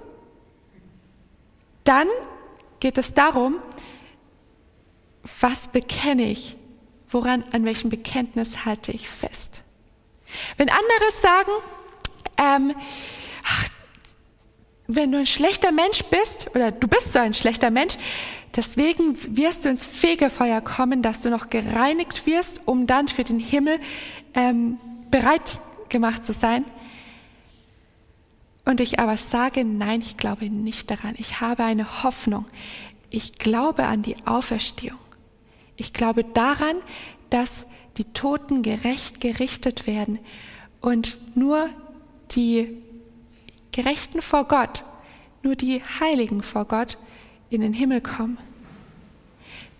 Dann 1.84 2.08
geht 2.80 2.98
es 2.98 3.12
darum, 3.12 3.60
was 5.40 5.68
bekenne 5.68 6.30
ich? 6.30 6.56
Woran, 7.08 7.44
an 7.52 7.64
welchem 7.64 7.88
Bekenntnis 7.88 8.64
halte 8.64 8.92
ich 8.92 9.08
fest? 9.08 9.62
Wenn 10.56 10.68
andere 10.68 11.10
sagen, 11.22 11.52
ähm, 12.36 12.74
ach, 13.44 13.64
wenn 14.86 15.12
du 15.12 15.18
ein 15.18 15.26
schlechter 15.26 15.72
Mensch 15.72 16.02
bist, 16.04 16.50
oder 16.54 16.72
du 16.72 16.88
bist 16.88 17.12
so 17.12 17.18
ein 17.18 17.34
schlechter 17.34 17.70
Mensch, 17.70 17.96
deswegen 18.56 19.16
wirst 19.36 19.64
du 19.64 19.68
ins 19.68 19.84
Fegefeuer 19.84 20.60
kommen, 20.60 21.02
dass 21.02 21.20
du 21.20 21.30
noch 21.30 21.50
gereinigt 21.50 22.26
wirst, 22.26 22.60
um 22.66 22.86
dann 22.86 23.08
für 23.08 23.24
den 23.24 23.38
Himmel 23.38 23.80
ähm, 24.34 24.78
bereit 25.10 25.60
gemacht 25.88 26.24
zu 26.24 26.32
sein. 26.32 26.64
Und 28.64 28.80
ich 28.80 28.98
aber 29.00 29.16
sage, 29.16 29.64
nein, 29.64 30.00
ich 30.02 30.16
glaube 30.16 30.50
nicht 30.50 30.90
daran. 30.90 31.14
Ich 31.16 31.40
habe 31.40 31.64
eine 31.64 32.02
Hoffnung. 32.02 32.44
Ich 33.08 33.38
glaube 33.38 33.86
an 33.86 34.02
die 34.02 34.16
Auferstehung. 34.26 34.98
Ich 35.76 35.92
glaube 35.92 36.24
daran, 36.24 36.76
dass 37.30 37.64
die 37.96 38.04
Toten 38.04 38.62
gerecht 38.62 39.20
gerichtet 39.20 39.86
werden 39.86 40.18
und 40.80 41.18
nur 41.34 41.70
die 42.32 42.76
Gerechten 43.72 44.22
vor 44.22 44.44
Gott, 44.44 44.84
nur 45.42 45.56
die 45.56 45.82
Heiligen 46.00 46.42
vor 46.42 46.64
Gott 46.64 46.98
in 47.50 47.60
den 47.60 47.72
Himmel 47.72 48.00
kommen. 48.00 48.38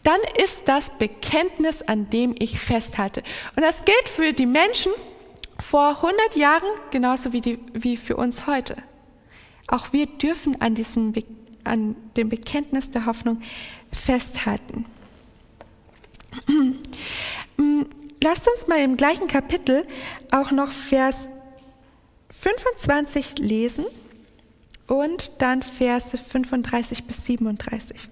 Dann 0.02 0.20
ist 0.42 0.62
das 0.66 0.90
Bekenntnis, 0.98 1.82
an 1.82 2.08
dem 2.10 2.34
ich 2.38 2.58
festhalte. 2.58 3.22
Und 3.56 3.62
das 3.62 3.84
gilt 3.84 4.08
für 4.08 4.32
die 4.32 4.46
Menschen 4.46 4.92
vor 5.58 5.96
100 5.96 6.36
Jahren 6.36 6.68
genauso 6.90 7.32
wie, 7.32 7.40
die, 7.40 7.58
wie 7.72 7.96
für 7.96 8.16
uns 8.16 8.46
heute. 8.46 8.76
Auch 9.66 9.92
wir 9.92 10.06
dürfen 10.06 10.60
an, 10.60 10.74
diesem, 10.74 11.12
an 11.64 11.96
dem 12.16 12.28
Bekenntnis 12.28 12.90
der 12.90 13.06
Hoffnung 13.06 13.42
festhalten. 13.92 14.86
Lasst 18.22 18.48
uns 18.48 18.66
mal 18.66 18.80
im 18.80 18.96
gleichen 18.96 19.28
Kapitel 19.28 19.86
auch 20.30 20.50
noch 20.50 20.72
Vers 20.72 21.28
25 22.30 23.38
lesen 23.38 23.84
und 24.88 25.40
dann 25.40 25.62
Verse 25.62 26.18
35 26.18 27.04
bis 27.04 27.24
37. 27.26 28.08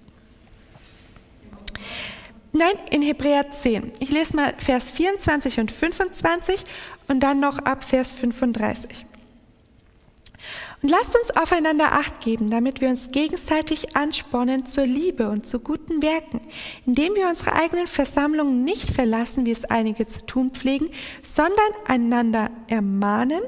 Nein, 2.53 2.75
in 2.89 3.01
Hebräer 3.01 3.51
10. 3.51 3.91
Ich 3.99 4.11
lese 4.11 4.35
mal 4.35 4.53
Vers 4.57 4.91
24 4.91 5.59
und 5.59 5.71
25 5.71 6.63
und 7.07 7.19
dann 7.19 7.39
noch 7.39 7.59
ab 7.59 7.83
Vers 7.83 8.13
35. 8.13 9.05
Und 10.81 10.89
lasst 10.89 11.15
uns 11.15 11.35
aufeinander 11.35 11.93
acht 11.93 12.21
geben, 12.21 12.51
damit 12.51 12.81
wir 12.81 12.89
uns 12.89 13.11
gegenseitig 13.11 13.95
anspornen 13.95 14.65
zur 14.67 14.85
Liebe 14.85 15.29
und 15.29 15.47
zu 15.47 15.59
guten 15.59 16.03
Werken, 16.03 16.39
indem 16.85 17.15
wir 17.15 17.27
unsere 17.27 17.53
eigenen 17.53 17.87
Versammlungen 17.87 18.63
nicht 18.63 18.91
verlassen, 18.91 19.45
wie 19.45 19.51
es 19.51 19.65
einige 19.65 20.05
zu 20.05 20.25
tun 20.25 20.51
pflegen, 20.51 20.89
sondern 21.23 21.57
einander 21.87 22.51
ermahnen 22.67 23.41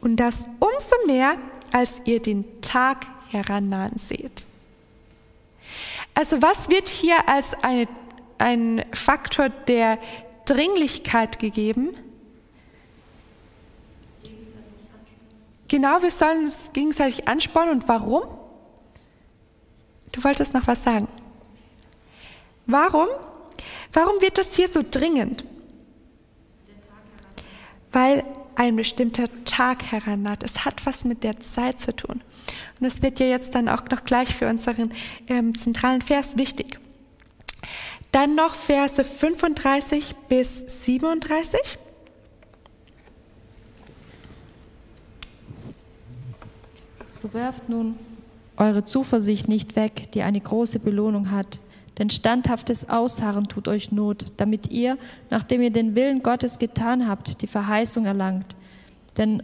und 0.00 0.16
das 0.16 0.46
umso 0.60 1.06
mehr, 1.06 1.36
als 1.72 2.00
ihr 2.04 2.20
den 2.20 2.60
Tag 2.62 3.06
herannahen 3.30 3.98
seht. 3.98 4.46
Also 6.14 6.40
was 6.42 6.70
wird 6.70 6.88
hier 6.88 7.28
als 7.28 7.54
eine, 7.62 7.88
ein 8.38 8.84
Faktor 8.92 9.48
der 9.48 9.98
Dringlichkeit 10.44 11.38
gegeben? 11.38 11.90
Genau, 15.68 16.00
wir 16.02 16.10
sollen 16.10 16.44
uns 16.44 16.70
gegenseitig 16.72 17.28
anspornen. 17.28 17.70
Und 17.74 17.88
warum? 17.88 18.22
Du 20.12 20.22
wolltest 20.22 20.54
noch 20.54 20.66
was 20.66 20.82
sagen. 20.82 21.08
Warum? 22.66 23.08
Warum 23.92 24.20
wird 24.20 24.38
das 24.38 24.54
hier 24.54 24.68
so 24.68 24.82
dringend? 24.88 25.44
Weil 27.92 28.24
ein 28.56 28.76
bestimmter 28.76 29.28
Tag 29.44 29.84
herannaht. 29.92 30.42
Es 30.42 30.64
hat 30.64 30.84
was 30.86 31.04
mit 31.04 31.22
der 31.22 31.40
Zeit 31.40 31.80
zu 31.80 31.94
tun. 31.94 32.22
Und 32.78 32.86
das 32.86 33.02
wird 33.02 33.20
ja 33.20 33.26
jetzt 33.26 33.54
dann 33.54 33.68
auch 33.68 33.82
noch 33.90 34.04
gleich 34.04 34.34
für 34.34 34.48
unseren 34.48 34.92
ähm, 35.28 35.54
zentralen 35.54 36.00
Vers 36.00 36.36
wichtig. 36.36 36.78
Dann 38.12 38.34
noch 38.34 38.54
Verse 38.54 39.04
35 39.04 40.16
bis 40.28 40.84
37. 40.84 41.60
So 47.10 47.32
werft 47.34 47.68
nun 47.68 47.98
eure 48.56 48.84
Zuversicht 48.84 49.48
nicht 49.48 49.76
weg, 49.76 50.12
die 50.12 50.22
eine 50.22 50.40
große 50.40 50.78
Belohnung 50.78 51.30
hat. 51.30 51.60
Denn 51.98 52.10
standhaftes 52.10 52.90
Ausharren 52.90 53.48
tut 53.48 53.68
euch 53.68 53.90
Not, 53.90 54.26
damit 54.36 54.70
ihr, 54.70 54.98
nachdem 55.30 55.62
ihr 55.62 55.70
den 55.70 55.94
Willen 55.94 56.22
Gottes 56.22 56.58
getan 56.58 57.08
habt, 57.08 57.40
die 57.40 57.46
Verheißung 57.46 58.04
erlangt. 58.04 58.54
Denn 59.16 59.42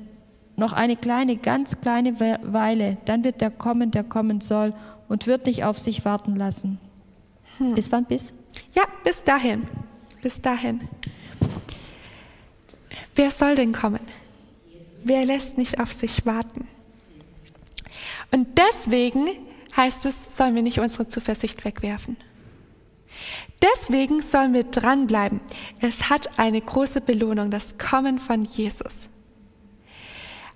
noch 0.57 0.75
eine 0.75 0.97
kleine, 0.97 1.37
ganz 1.37 1.81
kleine 1.81 2.21
Weile, 2.21 2.99
dann 3.07 3.25
wird 3.25 3.41
der 3.41 3.51
kommen, 3.51 3.91
der 3.91 4.05
kommen 4.05 4.43
soll 4.43 4.75
und 5.09 5.27
wird 5.27 5.47
nicht 5.47 5.65
auf 5.65 5.79
sich 5.79 6.05
warten 6.05 6.37
lassen. 6.37 6.79
Hm. 7.57 7.75
Bis 7.75 7.91
wann 7.91 8.05
bis? 8.05 8.35
Ja, 8.75 8.83
bis 9.03 9.25
dahin. 9.25 9.67
Bis 10.21 10.41
dahin. 10.41 10.81
Wer 13.15 13.31
soll 13.31 13.55
denn 13.55 13.73
kommen? 13.73 14.01
Wer 15.05 15.25
lässt 15.25 15.59
nicht 15.59 15.81
auf 15.81 15.93
sich 15.93 16.25
warten? 16.27 16.69
Und 18.31 18.47
deswegen 18.57 19.27
heißt 19.77 20.07
es, 20.07 20.37
sollen 20.37 20.55
wir 20.55 20.63
nicht 20.63 20.81
unsere 20.81 21.09
Zuversicht 21.09 21.65
wegwerfen. 21.65 22.17
Deswegen 23.61 24.21
sollen 24.21 24.53
wir 24.55 24.65
dranbleiben. 24.65 25.41
Es 25.81 26.11
hat 26.11 26.39
eine 26.39 26.61
große 26.61 27.01
Belohnung, 27.01 27.51
das 27.51 27.79
Kommen 27.79 28.19
von 28.19 28.43
Jesus. 28.43 29.09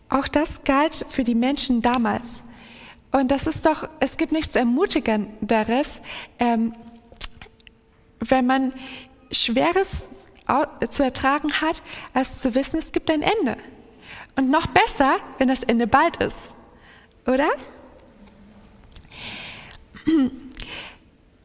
Auch 0.08 0.28
das 0.28 0.64
galt 0.64 1.04
für 1.08 1.24
die 1.24 1.34
Menschen 1.34 1.82
damals. 1.82 2.42
Und 3.12 3.30
das 3.30 3.46
ist 3.46 3.66
doch, 3.66 3.88
es 4.00 4.16
gibt 4.16 4.32
nichts 4.32 4.56
Ermutigenderes, 4.56 6.00
ähm, 6.38 6.74
wenn 8.20 8.46
man 8.46 8.72
Schweres 9.30 10.08
zu 10.90 11.02
ertragen 11.02 11.52
hat, 11.60 11.82
als 12.14 12.40
zu 12.40 12.54
wissen, 12.54 12.78
es 12.78 12.92
gibt 12.92 13.10
ein 13.10 13.22
Ende. 13.22 13.56
Und 14.36 14.50
noch 14.50 14.68
besser, 14.68 15.16
wenn 15.38 15.48
das 15.48 15.64
Ende 15.64 15.86
bald 15.86 16.16
ist 16.22 16.36
oder? 17.26 17.48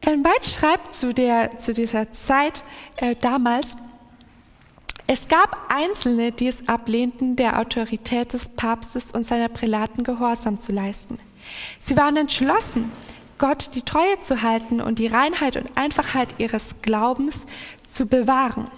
Ellen 0.04 0.24
White 0.24 0.48
schreibt 0.48 0.94
zu, 0.94 1.14
der, 1.14 1.58
zu 1.58 1.72
dieser 1.72 2.10
Zeit 2.10 2.64
äh, 2.96 3.14
damals, 3.14 3.76
es 5.06 5.28
gab 5.28 5.60
Einzelne, 5.68 6.32
die 6.32 6.48
es 6.48 6.68
ablehnten, 6.68 7.36
der 7.36 7.58
Autorität 7.60 8.32
des 8.32 8.48
Papstes 8.48 9.10
und 9.10 9.26
seiner 9.26 9.48
Prälaten 9.48 10.04
Gehorsam 10.04 10.60
zu 10.60 10.72
leisten. 10.72 11.18
Sie 11.80 11.96
waren 11.96 12.16
entschlossen, 12.16 12.90
Gott 13.38 13.74
die 13.74 13.82
Treue 13.82 14.18
zu 14.20 14.42
halten 14.42 14.80
und 14.80 14.98
die 14.98 15.08
Reinheit 15.08 15.56
und 15.56 15.76
Einfachheit 15.76 16.34
ihres 16.38 16.76
Glaubens 16.82 17.44
zu 17.88 18.06
bewahren. 18.06 18.68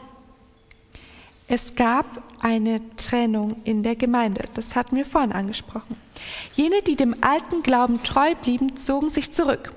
Es 1.47 1.75
gab 1.75 2.07
eine 2.43 2.81
Trennung 2.97 3.57
in 3.65 3.83
der 3.83 3.97
Gemeinde. 3.97 4.49
Das 4.55 4.75
hatten 4.77 4.97
wir 4.97 5.05
vorhin 5.05 5.33
angesprochen. 5.33 5.97
Jene, 6.55 6.83
die 6.83 6.97
dem 6.97 7.15
alten 7.23 7.63
Glauben 7.63 8.03
treu 8.03 8.35
blieben, 8.35 8.77
zogen 8.77 9.11
sich 9.11 9.31
zurück. 9.33 9.73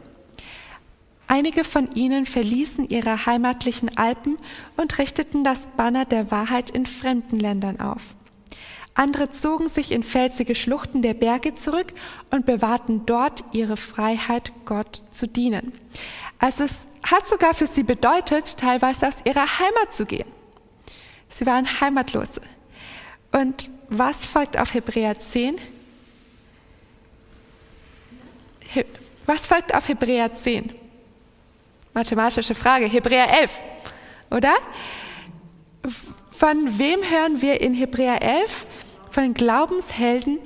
Einige 1.28 1.66
von 1.66 1.92
ihnen 1.94 2.26
verließen 2.26 2.90
ihre 2.90 3.26
heimatlichen 3.26 3.98
Alpen 3.98 4.38
und 4.78 4.98
richteten 4.98 5.44
das 5.44 5.68
Banner 5.68 6.06
der 6.06 6.32
Wahrheit 6.32 6.70
in 6.70 6.86
fremden 6.86 7.38
Ländern 7.38 7.82
auf. 7.82 8.16
Andere 8.94 9.30
zogen 9.30 9.68
sich 9.68 9.92
in 9.92 10.02
felsige 10.02 10.56
Schluchten 10.56 11.02
der 11.02 11.14
Berge 11.14 11.54
zurück 11.54 11.94
und 12.32 12.46
bewahrten 12.46 13.06
dort 13.06 13.44
ihre 13.52 13.78
Freiheit, 13.78 14.52
Gott 14.66 15.04
zu 15.12 15.28
dienen. 15.28 15.74
Also 16.40 16.64
es 16.64 16.88
hat 17.06 17.28
sogar 17.28 17.54
für 17.54 17.68
sie 17.68 17.84
bedeutet, 17.84 18.58
teilweise 18.58 19.08
aus 19.08 19.18
ihrer 19.24 19.60
Heimat 19.60 19.94
zu 19.94 20.06
gehen. 20.06 20.28
Sie 21.30 21.46
waren 21.46 21.80
Heimatlose. 21.80 22.42
Und 23.32 23.70
was 23.90 24.26
folgt 24.26 24.58
auf 24.58 24.74
Hebräer 24.74 25.20
10? 25.20 25.58
Was 29.26 29.46
folgt 29.46 29.76
auf 29.76 29.88
Hebräer 29.90 30.34
10? 30.34 30.74
Mathematische 31.98 32.54
Frage. 32.54 32.86
Hebräer 32.86 33.42
11, 33.42 33.60
oder? 34.30 34.54
von 36.30 36.78
wem 36.78 37.00
hören 37.02 37.42
wir 37.42 37.60
in 37.60 37.74
Hebräer 37.74 38.22
11? 38.22 38.68
Von 39.10 39.34
Glaubenshelden, 39.34 40.38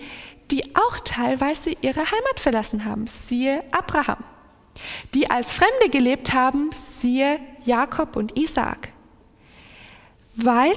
die 0.50 0.74
auch 0.78 1.02
teilweise 1.02 1.72
ihre 1.82 2.00
Heimat 2.00 2.40
verlassen 2.40 2.86
haben. 2.86 3.06
Siehe 3.06 3.66
Abraham. 3.74 4.24
Die 5.14 5.30
als 5.30 5.52
Fremde 5.52 5.90
gelebt 5.90 6.32
haben. 6.32 6.70
Siehe 6.72 7.38
Jakob 7.66 8.16
und 8.16 8.40
Isaak. 8.40 8.94
Weil 10.38 10.72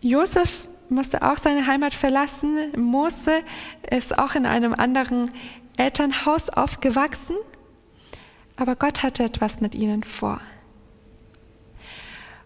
Josef 0.00 0.66
musste 0.88 1.22
auch 1.22 1.36
seine 1.36 1.68
Heimat 1.68 1.94
verlassen. 1.94 2.72
Mose 2.76 3.44
ist 3.88 4.18
auch 4.18 4.34
in 4.34 4.46
einem 4.46 4.74
anderen 4.74 5.30
Elternhaus 5.76 6.50
aufgewachsen. 6.50 7.36
Aber 8.56 8.74
Gott 8.76 9.02
hatte 9.02 9.22
etwas 9.22 9.60
mit 9.60 9.74
ihnen 9.74 10.02
vor. 10.02 10.40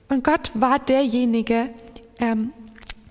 Und 0.08 0.24
Gott 0.24 0.50
war 0.54 0.78
derjenige, 0.78 1.70
ähm, 2.18 2.52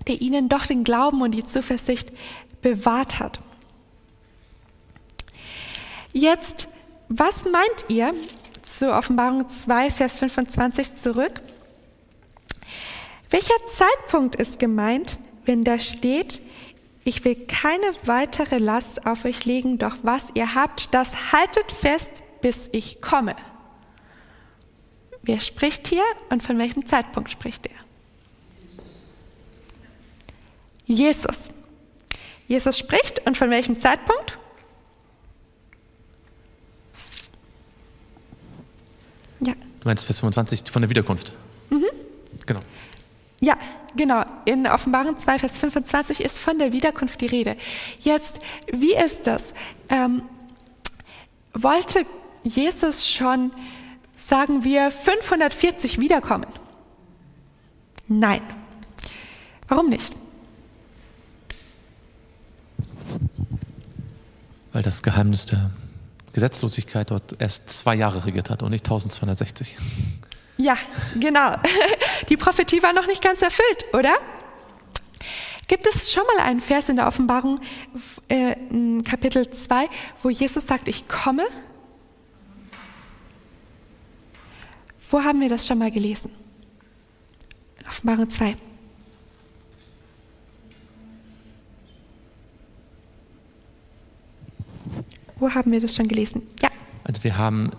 der 0.06 0.20
ihnen 0.20 0.48
doch 0.48 0.66
den 0.66 0.84
Glauben 0.84 1.22
und 1.22 1.32
die 1.32 1.44
Zuversicht 1.44 2.12
bewahrt 2.60 3.18
hat. 3.18 3.40
Jetzt, 6.12 6.68
was 7.08 7.44
meint 7.44 7.86
ihr 7.88 8.12
zu 8.62 8.92
Offenbarung 8.92 9.48
2, 9.48 9.90
Vers 9.90 10.18
25 10.18 10.96
zurück? 10.96 11.40
Welcher 13.30 13.54
Zeitpunkt 13.66 14.36
ist 14.36 14.58
gemeint, 14.58 15.18
wenn 15.44 15.64
da 15.64 15.78
steht, 15.78 16.42
ich 17.04 17.24
will 17.24 17.36
keine 17.46 17.86
weitere 18.04 18.58
Last 18.58 19.06
auf 19.06 19.24
euch 19.24 19.44
legen, 19.44 19.78
doch 19.78 19.96
was 20.02 20.26
ihr 20.34 20.54
habt, 20.54 20.92
das 20.92 21.32
haltet 21.32 21.72
fest, 21.72 22.10
bis 22.40 22.68
ich 22.72 23.00
komme. 23.00 23.36
Wer 25.22 25.40
spricht 25.40 25.86
hier 25.88 26.04
und 26.30 26.42
von 26.42 26.58
welchem 26.58 26.86
Zeitpunkt 26.86 27.30
spricht 27.30 27.66
er? 27.66 27.76
Jesus. 30.86 31.50
Jesus 32.48 32.78
spricht 32.78 33.24
und 33.26 33.36
von 33.36 33.50
welchem 33.50 33.78
Zeitpunkt? 33.78 34.38
Ja. 39.40 39.52
Du 39.52 39.88
meinst 39.88 40.04
Vers 40.04 40.18
25 40.20 40.70
von 40.70 40.82
der 40.82 40.88
Wiederkunft? 40.88 41.32
Mhm. 41.70 41.84
Genau. 42.46 42.60
Ja, 43.40 43.56
genau. 43.94 44.24
In 44.46 44.66
Offenbarung 44.66 45.16
2, 45.16 45.38
Vers 45.38 45.58
25 45.58 46.20
ist 46.20 46.38
von 46.38 46.58
der 46.58 46.72
Wiederkunft 46.72 47.20
die 47.20 47.26
Rede. 47.26 47.56
Jetzt, 48.00 48.40
wie 48.72 48.94
ist 48.94 49.26
das? 49.26 49.54
Ähm, 49.88 50.22
wollte 51.54 52.04
Jesus 52.44 53.08
schon 53.08 53.52
sagen 54.16 54.64
wir, 54.64 54.90
540 54.90 55.98
wiederkommen? 55.98 56.46
Nein. 58.08 58.42
Warum 59.68 59.88
nicht? 59.88 60.12
Weil 64.72 64.82
das 64.82 65.02
Geheimnis 65.02 65.46
der 65.46 65.70
Gesetzlosigkeit 66.32 67.10
dort 67.10 67.36
erst 67.40 67.70
zwei 67.70 67.94
Jahre 67.94 68.24
regiert 68.24 68.50
hat 68.50 68.62
und 68.62 68.70
nicht 68.70 68.84
1260. 68.84 69.76
Ja, 70.56 70.76
genau. 71.18 71.54
Die 72.28 72.36
Prophetie 72.36 72.82
war 72.82 72.92
noch 72.92 73.06
nicht 73.06 73.22
ganz 73.22 73.42
erfüllt, 73.42 73.84
oder? 73.92 74.14
Gibt 75.66 75.86
es 75.86 76.12
schon 76.12 76.24
mal 76.36 76.44
einen 76.44 76.60
Vers 76.60 76.88
in 76.88 76.96
der 76.96 77.06
Offenbarung, 77.06 77.60
äh, 78.28 78.56
Kapitel 79.08 79.50
2, 79.50 79.88
wo 80.22 80.30
Jesus 80.30 80.66
sagt, 80.66 80.88
ich 80.88 81.06
komme? 81.08 81.46
Wo 85.10 85.22
haben 85.22 85.40
wir 85.40 85.48
das 85.48 85.66
schon 85.66 85.78
mal 85.78 85.90
gelesen? 85.90 86.30
Offenbarung 87.86 88.30
2. 88.30 88.54
Wo 95.40 95.50
haben 95.50 95.72
wir 95.72 95.80
das 95.80 95.96
schon 95.96 96.06
gelesen? 96.06 96.42
Ja. 96.62 96.68
Also 97.02 97.24
wir 97.24 97.36
haben 97.36 97.70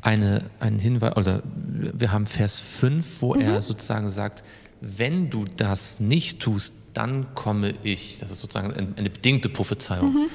eine, 0.00 0.48
einen 0.60 0.78
Hinweis, 0.78 1.16
oder 1.16 1.42
wir 1.44 2.10
haben 2.10 2.24
Vers 2.24 2.60
5, 2.60 3.20
wo 3.20 3.34
mhm. 3.34 3.42
er 3.42 3.60
sozusagen 3.60 4.08
sagt, 4.08 4.42
wenn 4.80 5.28
du 5.28 5.44
das 5.44 6.00
nicht 6.00 6.40
tust, 6.40 6.74
dann 6.94 7.34
komme 7.34 7.74
ich. 7.82 8.18
Das 8.18 8.30
ist 8.30 8.40
sozusagen 8.40 8.94
eine, 8.96 9.10
bedingte 9.10 9.50
Prophezeiung. 9.50 10.14
Mhm. 10.14 10.26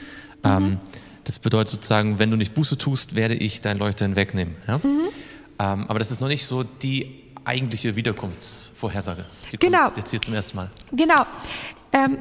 Ähm, 0.44 0.64
mhm. 0.64 0.80
das 1.24 1.40
bedeutet 1.40 1.72
sozusagen, 1.72 2.20
wenn 2.20 2.30
du 2.30 2.38
nicht 2.38 2.54
Buße 2.54 2.78
tust, 2.78 3.16
werde 3.16 3.34
ich 3.34 3.62
dein 3.62 3.80
Leuchten 3.80 4.16
wegnehmen. 4.16 4.54
Ja? 4.68 4.78
Mhm. 4.78 5.10
Ähm, 5.60 5.86
aber 5.88 6.00
das 6.00 6.12
ist 6.12 6.22
noch 6.22 6.28
nicht 6.28 6.46
so 6.46 6.64
die 6.64 7.24
eigentliche 7.46 7.96
Wiederkunftsvorhersage. 7.96 9.26
Die 9.52 9.58
genau. 9.58 9.92
jetzt 9.96 10.12
hier 10.12 10.22
zum 10.22 10.34
ersten 10.34 10.58
Mal. 10.58 10.70
Genau. 10.92 11.26
Ähm, 11.94 12.18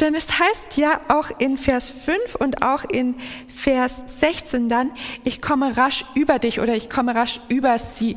denn 0.00 0.14
es 0.14 0.38
heißt 0.38 0.76
ja 0.78 1.00
auch 1.08 1.30
in 1.38 1.56
Vers 1.56 1.90
5 1.90 2.34
und 2.34 2.62
auch 2.62 2.84
in 2.84 3.14
Vers 3.46 4.02
16 4.20 4.68
dann, 4.68 4.92
ich 5.22 5.40
komme 5.40 5.76
rasch 5.76 6.04
über 6.14 6.38
dich 6.38 6.58
oder 6.60 6.74
ich 6.74 6.90
komme 6.90 7.14
rasch 7.14 7.40
über 7.48 7.78
sie. 7.78 8.16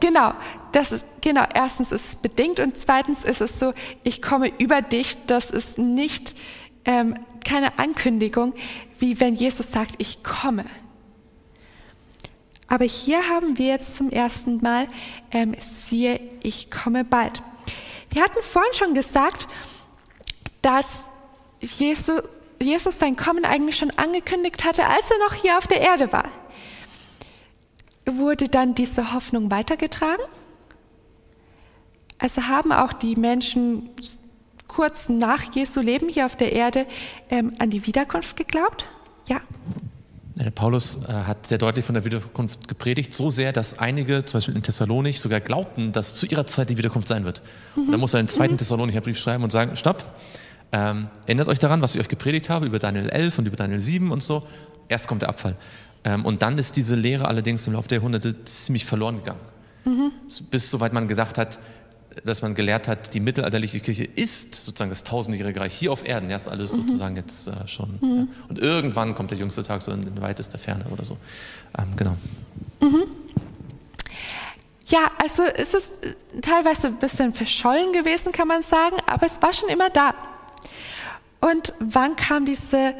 Genau, 0.00 0.32
das 0.72 0.92
ist, 0.92 1.04
genau, 1.20 1.44
erstens 1.54 1.92
ist 1.92 2.08
es 2.08 2.16
bedingt 2.16 2.58
und 2.58 2.76
zweitens 2.76 3.22
ist 3.22 3.40
es 3.40 3.58
so, 3.58 3.72
ich 4.02 4.22
komme 4.22 4.50
über 4.58 4.82
dich, 4.82 5.16
das 5.26 5.50
ist 5.50 5.78
nicht 5.78 6.34
ähm, 6.84 7.14
keine 7.44 7.78
Ankündigung, 7.78 8.54
wie 8.98 9.20
wenn 9.20 9.34
Jesus 9.34 9.70
sagt, 9.70 9.94
ich 9.98 10.22
komme. 10.24 10.64
Aber 12.68 12.84
hier 12.84 13.28
haben 13.28 13.56
wir 13.58 13.66
jetzt 13.66 13.96
zum 13.96 14.10
ersten 14.10 14.60
Mal, 14.60 14.88
ähm, 15.30 15.54
siehe, 15.58 16.20
ich 16.42 16.70
komme 16.70 17.04
bald. 17.04 17.42
Wir 18.10 18.22
hatten 18.22 18.42
vorhin 18.42 18.72
schon 18.74 18.94
gesagt, 18.94 19.48
dass 20.62 21.06
Jesus, 21.60 22.22
Jesus 22.60 22.98
sein 22.98 23.16
Kommen 23.16 23.44
eigentlich 23.44 23.76
schon 23.76 23.90
angekündigt 23.92 24.64
hatte, 24.64 24.86
als 24.86 25.10
er 25.10 25.18
noch 25.18 25.34
hier 25.34 25.56
auf 25.56 25.66
der 25.66 25.80
Erde 25.80 26.12
war. 26.12 26.30
Wurde 28.06 28.48
dann 28.48 28.74
diese 28.74 29.12
Hoffnung 29.12 29.50
weitergetragen? 29.50 30.24
Also 32.18 32.48
haben 32.48 32.72
auch 32.72 32.92
die 32.92 33.16
Menschen 33.16 33.90
kurz 34.66 35.08
nach 35.08 35.54
Jesu 35.54 35.80
Leben 35.80 36.08
hier 36.08 36.26
auf 36.26 36.36
der 36.36 36.52
Erde 36.52 36.86
ähm, 37.30 37.52
an 37.58 37.70
die 37.70 37.86
Wiederkunft 37.86 38.36
geglaubt? 38.36 38.88
Ja. 39.28 39.40
Der 40.38 40.52
Paulus 40.52 41.04
äh, 41.04 41.12
hat 41.12 41.46
sehr 41.46 41.58
deutlich 41.58 41.84
von 41.84 41.94
der 41.94 42.04
Wiederkunft 42.04 42.68
gepredigt, 42.68 43.12
so 43.12 43.28
sehr, 43.28 43.52
dass 43.52 43.78
einige, 43.80 44.24
zum 44.24 44.38
Beispiel 44.38 44.54
in 44.54 44.62
Thessalonich, 44.62 45.18
sogar 45.18 45.40
glaubten, 45.40 45.90
dass 45.90 46.14
zu 46.14 46.26
ihrer 46.26 46.46
Zeit 46.46 46.70
die 46.70 46.78
Wiederkunft 46.78 47.08
sein 47.08 47.24
wird. 47.24 47.42
Mhm. 47.74 47.82
Und 47.82 47.92
dann 47.92 48.00
muss 48.00 48.14
er 48.14 48.20
einen 48.20 48.28
zweiten 48.28 48.54
mhm. 48.54 48.58
Thessalonicher 48.58 49.00
Brief 49.00 49.18
schreiben 49.18 49.42
und 49.42 49.50
sagen, 49.50 49.76
stopp, 49.76 50.04
ähm, 50.70 51.08
erinnert 51.26 51.48
euch 51.48 51.58
daran, 51.58 51.82
was 51.82 51.94
ich 51.94 52.00
euch 52.00 52.08
gepredigt 52.08 52.50
habe 52.50 52.66
über 52.66 52.78
Daniel 52.78 53.08
11 53.08 53.38
und 53.38 53.46
über 53.46 53.56
Daniel 53.56 53.80
7 53.80 54.12
und 54.12 54.22
so. 54.22 54.46
Erst 54.88 55.08
kommt 55.08 55.22
der 55.22 55.28
Abfall. 55.30 55.56
Ähm, 56.04 56.24
und 56.24 56.42
dann 56.42 56.56
ist 56.56 56.76
diese 56.76 56.94
Lehre 56.94 57.26
allerdings 57.26 57.66
im 57.66 57.72
Laufe 57.72 57.88
der 57.88 57.98
Jahrhunderte 57.98 58.44
ziemlich 58.44 58.84
verloren 58.84 59.16
gegangen. 59.18 59.40
Mhm. 59.84 60.12
Bis 60.50 60.70
soweit 60.70 60.92
man 60.92 61.08
gesagt 61.08 61.38
hat, 61.38 61.58
dass 62.24 62.42
man 62.42 62.54
gelehrt 62.54 62.88
hat, 62.88 63.14
die 63.14 63.20
mittelalterliche 63.20 63.80
Kirche 63.80 64.04
ist 64.04 64.54
sozusagen 64.54 64.90
das 64.90 65.04
tausendjährige 65.04 65.60
Reich 65.60 65.74
hier 65.74 65.92
auf 65.92 66.06
Erden. 66.06 66.30
Ist 66.30 66.48
alles 66.48 66.72
mhm. 66.72 66.82
sozusagen 66.82 67.16
jetzt 67.16 67.48
äh, 67.48 67.66
schon. 67.66 67.98
Mhm. 68.00 68.16
Ja. 68.16 68.44
Und 68.48 68.58
irgendwann 68.58 69.14
kommt 69.14 69.30
der 69.30 69.38
jüngste 69.38 69.62
Tag 69.62 69.82
so 69.82 69.92
in, 69.92 70.02
in 70.02 70.20
weitester 70.20 70.58
Ferne 70.58 70.84
oder 70.90 71.04
so. 71.04 71.16
Ähm, 71.78 71.96
genau. 71.96 72.16
Mhm. 72.80 73.04
Ja, 74.86 75.10
also 75.18 75.42
es 75.42 75.74
ist 75.74 75.92
teilweise 76.40 76.86
ein 76.86 76.98
bisschen 76.98 77.34
verschollen 77.34 77.92
gewesen, 77.92 78.32
kann 78.32 78.48
man 78.48 78.62
sagen, 78.62 78.96
aber 79.06 79.26
es 79.26 79.40
war 79.42 79.52
schon 79.52 79.68
immer 79.68 79.90
da. 79.90 80.14
Und 81.40 81.74
wann 81.78 82.16
kam 82.16 82.46
diese, 82.46 82.94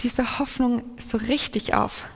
diese 0.00 0.38
Hoffnung 0.38 0.82
so 0.98 1.16
richtig 1.16 1.74
auf? 1.74 2.06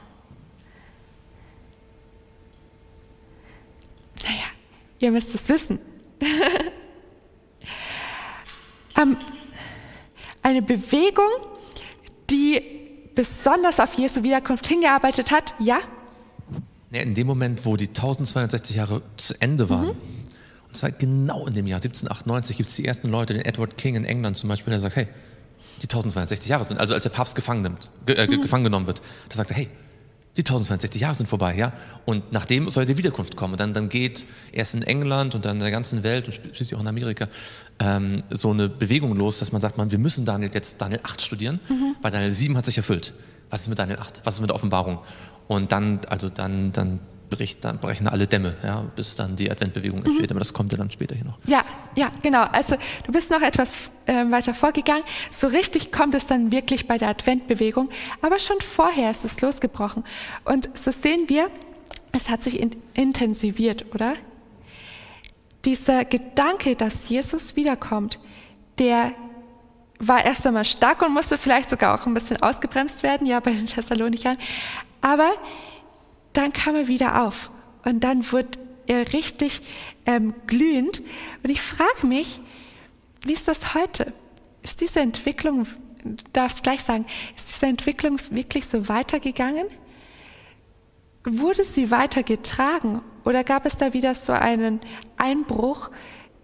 Naja, 4.23 4.45
ihr 4.99 5.11
müsst 5.11 5.35
es 5.35 5.49
wissen. 5.49 5.79
ähm, 8.97 9.17
eine 10.43 10.63
Bewegung, 10.63 11.29
die 12.31 12.63
besonders 13.15 13.81
auf 13.81 13.95
Jesu 13.95 14.23
Wiederkunft 14.23 14.67
hingearbeitet 14.67 15.31
hat, 15.31 15.55
ja? 15.59 15.81
in 16.91 17.15
dem 17.15 17.27
Moment, 17.27 17.67
wo 17.67 17.77
die 17.77 17.89
1260 17.89 18.77
Jahre 18.77 19.03
zu 19.17 19.35
Ende 19.41 19.69
waren, 19.69 19.89
mhm. 19.89 19.97
und 20.69 20.77
zwar 20.77 20.91
genau 20.91 21.47
in 21.47 21.55
dem 21.55 21.67
Jahr 21.67 21.79
1798, 21.79 22.57
gibt 22.57 22.71
es 22.71 22.77
die 22.77 22.87
ersten 22.87 23.09
Leute, 23.09 23.35
den 23.35 23.45
Edward 23.45 23.77
King 23.77 23.95
in 23.95 24.05
England 24.05 24.37
zum 24.37 24.49
Beispiel, 24.49 24.71
der 24.71 24.81
sagt, 24.81 24.97
hey, 24.97 25.07
die 25.79 25.87
1260 25.87 26.49
Jahre 26.49 26.65
sind, 26.65 26.81
also 26.81 26.95
als 26.95 27.03
der 27.03 27.11
Papst 27.11 27.35
gefangen, 27.35 27.63
nimmt, 27.63 27.91
äh, 28.07 28.27
mhm. 28.27 28.43
gefangen 28.43 28.65
genommen 28.65 28.87
wird, 28.87 29.03
da 29.29 29.37
sagt 29.37 29.51
er, 29.51 29.57
hey, 29.59 29.69
die 30.39 30.43
1260 30.43 31.03
Jahre 31.03 31.17
sind 31.17 31.27
vorbei, 31.27 31.57
ja. 31.57 31.73
Und 32.05 32.33
nachdem 32.33 32.71
soll 32.71 32.87
die 32.87 32.97
Wiederkunft 32.97 33.35
kommen. 33.35 33.55
Und 33.55 33.61
dann, 33.61 33.75
dann 33.75 33.89
geht 33.89 34.25
erst 34.53 34.75
in 34.75 34.83
England 34.83 35.35
und 35.35 35.45
dann 35.45 35.57
in 35.57 35.63
der 35.63 35.73
ganzen 35.73 36.05
Welt 36.05 36.27
und 36.27 36.35
schließlich 36.35 36.77
auch 36.77 36.81
in 36.81 36.87
Amerika 36.87 37.27
ähm, 37.81 38.19
so 38.31 38.51
eine 38.51 38.69
Bewegung 38.69 39.17
los, 39.17 39.41
dass 39.41 39.51
man 39.51 39.61
sagt, 39.61 39.77
man, 39.77 39.91
wir 39.91 39.99
müssen 39.99 40.25
Daniel 40.25 40.51
jetzt 40.55 40.81
Daniel 40.81 41.01
8 41.03 41.21
studieren, 41.21 41.59
mhm. 41.69 41.97
weil 42.03 42.13
Daniel 42.13 42.31
7 42.31 42.57
hat 42.57 42.67
sich 42.67 42.77
erfüllt. 42.77 43.15
Was 43.51 43.63
ist 43.63 43.69
mit 43.69 43.81
Daniel 43.81 43.99
8? 43.99 44.21
Was 44.23 44.35
ist 44.35 44.41
mit 44.41 44.51
der 44.51 44.55
Offenbarung? 44.55 45.01
Und 45.49 45.73
dann, 45.73 46.01
also 46.09 46.29
dann, 46.29 46.71
dann 46.71 47.01
bricht, 47.29 47.65
dann 47.65 47.79
brechen 47.79 48.09
alle 48.09 48.27
Dämme, 48.27 48.57
ja, 48.63 48.83
bis 48.95 49.15
dann 49.17 49.37
die 49.37 49.51
Adventbewegung 49.51 50.03
entsteht. 50.05 50.31
Aber 50.31 50.41
das 50.41 50.53
kommt 50.53 50.73
ja 50.73 50.79
dann 50.79 50.91
später 50.91 51.15
hier 51.15 51.25
noch. 51.25 51.39
Ja, 51.47 51.65
ja, 51.95 52.11
genau. 52.23 52.43
Also 52.53 52.77
du 53.05 53.13
bist 53.13 53.31
noch 53.31 53.43
etwas 53.43 53.91
äh, 54.07 54.31
weiter 54.31 54.55
vorgegangen. 54.55 55.05
So 55.31 55.47
richtig 55.47 55.93
kommt 55.93 56.15
es 56.15 56.27
dann 56.27 56.53
wirklich 56.53 56.87
bei 56.87 56.99
der 56.99 57.09
Adventbewegung. 57.09 57.91
Aber 58.23 58.39
schon 58.39 58.61
vorher 58.61 59.11
ist 59.11 59.25
es 59.25 59.41
losgebrochen. 59.41 60.05
Und 60.45 60.71
so 60.77 60.91
sehen 60.91 61.29
wir, 61.29 61.51
es 62.13 62.31
hat 62.31 62.43
sich 62.43 62.61
in 62.61 62.71
intensiviert, 62.95 63.95
oder? 63.95 64.15
Dieser 65.65 66.05
Gedanke, 66.05 66.77
dass 66.77 67.09
Jesus 67.09 67.57
wiederkommt, 67.57 68.19
der 68.79 69.13
war 69.99 70.25
erst 70.25 70.47
einmal 70.47 70.65
stark 70.65 71.03
und 71.03 71.13
musste 71.13 71.39
vielleicht 71.39 71.71
sogar 71.71 71.95
auch 71.95 72.07
ein 72.07 72.15
bisschen 72.15 72.41
ausgebremst 72.43 73.03
werden, 73.03 73.27
ja, 73.27 73.41
bei 73.41 73.53
den 73.53 73.67
Thessalonichern. 73.67 74.37
Aber 75.01 75.31
dann 76.39 76.53
kam 76.53 76.77
er 76.77 76.87
wieder 76.87 77.25
auf 77.27 77.51
und 77.85 78.05
dann 78.05 78.31
wurde 78.31 78.59
er 78.87 79.13
richtig 79.13 79.61
ähm, 80.07 80.35
glühend. 80.47 81.03
Und 81.43 81.51
ich 81.51 81.61
frage 81.61 82.07
mich, 82.07 82.41
wie 83.23 83.33
ist 83.33 83.49
das 83.49 83.75
heute? 83.75 84.13
Ist 84.63 84.81
diese 84.81 85.01
Entwicklung, 85.01 85.67
darfst 86.33 86.63
gleich 86.63 86.83
sagen, 86.83 87.07
ist 87.37 87.49
diese 87.49 87.67
Entwicklung 87.67 88.19
wirklich 88.31 88.67
so 88.67 88.89
weitergegangen? 88.89 89.67
Wurde 91.25 91.65
sie 91.65 91.91
weitergetragen 91.91 93.03
oder 93.25 93.43
gab 93.43 93.67
es 93.67 93.77
da 93.77 93.93
wieder 93.93 94.15
so 94.15 94.33
einen 94.33 94.81
Einbruch, 95.17 95.91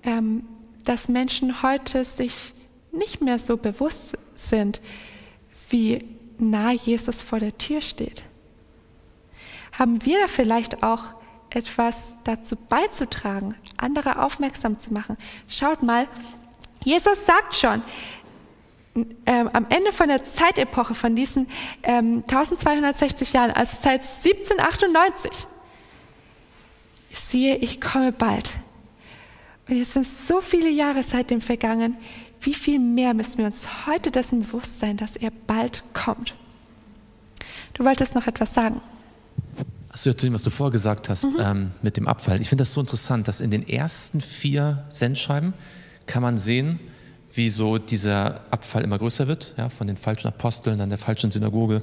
ähm, 0.02 0.44
dass 0.84 1.08
Menschen 1.08 1.62
heute 1.62 2.04
sich 2.04 2.52
nicht 2.90 3.22
mehr 3.22 3.38
so 3.38 3.56
bewusst 3.56 4.18
sind, 4.34 4.80
wie 5.70 6.04
nah 6.38 6.72
Jesus 6.72 7.22
vor 7.22 7.38
der 7.38 7.56
Tür 7.56 7.80
steht? 7.80 8.24
Haben 9.78 10.04
wir 10.04 10.20
da 10.20 10.28
vielleicht 10.28 10.82
auch 10.82 11.02
etwas 11.50 12.16
dazu 12.24 12.56
beizutragen, 12.56 13.54
andere 13.76 14.22
aufmerksam 14.22 14.78
zu 14.78 14.92
machen? 14.92 15.16
Schaut 15.48 15.82
mal, 15.82 16.08
Jesus 16.84 17.26
sagt 17.26 17.54
schon, 17.54 17.82
ähm, 19.26 19.48
am 19.52 19.66
Ende 19.70 19.90
von 19.92 20.08
der 20.08 20.22
Zeitepoche, 20.22 20.94
von 20.94 21.16
diesen 21.16 21.48
ähm, 21.82 22.22
1260 22.28 23.32
Jahren, 23.32 23.50
also 23.50 23.76
seit 23.80 24.02
1798, 24.02 25.32
siehe, 27.12 27.56
ich 27.56 27.80
komme 27.80 28.12
bald. 28.12 28.54
Und 29.68 29.76
jetzt 29.76 29.94
sind 29.94 30.06
so 30.06 30.40
viele 30.40 30.68
Jahre 30.68 31.02
seitdem 31.02 31.40
vergangen. 31.40 31.96
Wie 32.40 32.54
viel 32.54 32.78
mehr 32.78 33.14
müssen 33.14 33.38
wir 33.38 33.46
uns 33.46 33.66
heute 33.86 34.10
dessen 34.10 34.42
bewusst 34.42 34.78
sein, 34.78 34.96
dass 34.96 35.16
er 35.16 35.30
bald 35.30 35.82
kommt? 35.94 36.34
Du 37.72 37.84
wolltest 37.84 38.14
noch 38.14 38.26
etwas 38.26 38.54
sagen. 38.54 38.80
Achso, 39.90 40.12
zu 40.12 40.26
dem, 40.26 40.34
was 40.34 40.42
du 40.42 40.50
vorgesagt 40.50 41.08
hast, 41.08 41.24
mhm. 41.24 41.36
ähm, 41.38 41.70
mit 41.82 41.96
dem 41.96 42.08
Abfall. 42.08 42.40
Ich 42.40 42.48
finde 42.48 42.62
das 42.62 42.72
so 42.72 42.80
interessant, 42.80 43.28
dass 43.28 43.40
in 43.40 43.50
den 43.50 43.68
ersten 43.68 44.20
vier 44.20 44.84
Sendschreiben 44.88 45.54
kann 46.06 46.22
man 46.22 46.36
sehen, 46.36 46.80
wie 47.32 47.48
so 47.48 47.78
dieser 47.78 48.40
Abfall 48.50 48.82
immer 48.82 48.98
größer 48.98 49.28
wird, 49.28 49.54
ja, 49.56 49.68
von 49.68 49.86
den 49.86 49.96
falschen 49.96 50.28
Aposteln, 50.28 50.78
dann 50.78 50.88
der 50.88 50.98
falschen 50.98 51.30
Synagoge, 51.30 51.82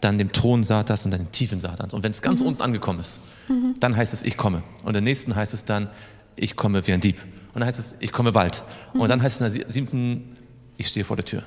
dann 0.00 0.18
dem 0.18 0.32
Thron 0.32 0.62
Satans 0.62 1.04
und 1.04 1.10
dann 1.10 1.20
dem 1.20 1.32
Tiefen 1.32 1.60
Satans. 1.60 1.94
Und 1.94 2.02
wenn 2.02 2.10
es 2.12 2.22
ganz 2.22 2.40
mhm. 2.40 2.48
unten 2.48 2.62
angekommen 2.62 3.00
ist, 3.00 3.20
mhm. 3.48 3.74
dann 3.80 3.96
heißt 3.96 4.12
es, 4.12 4.22
ich 4.22 4.36
komme. 4.36 4.62
Und 4.84 4.92
der 4.92 5.02
nächsten 5.02 5.34
heißt 5.34 5.54
es 5.54 5.64
dann, 5.64 5.88
ich 6.36 6.56
komme 6.56 6.86
wie 6.86 6.92
ein 6.92 7.00
Dieb. 7.00 7.22
Und 7.54 7.60
dann 7.60 7.66
heißt 7.66 7.78
es, 7.78 7.94
ich 8.00 8.12
komme 8.12 8.32
bald. 8.32 8.62
Mhm. 8.92 9.00
Und 9.00 9.08
dann 9.08 9.22
heißt 9.22 9.40
es 9.40 9.54
in 9.54 9.60
der 9.60 9.72
siebten, 9.72 10.36
ich 10.76 10.88
stehe 10.88 11.04
vor 11.04 11.16
der 11.16 11.24
Tür. 11.24 11.42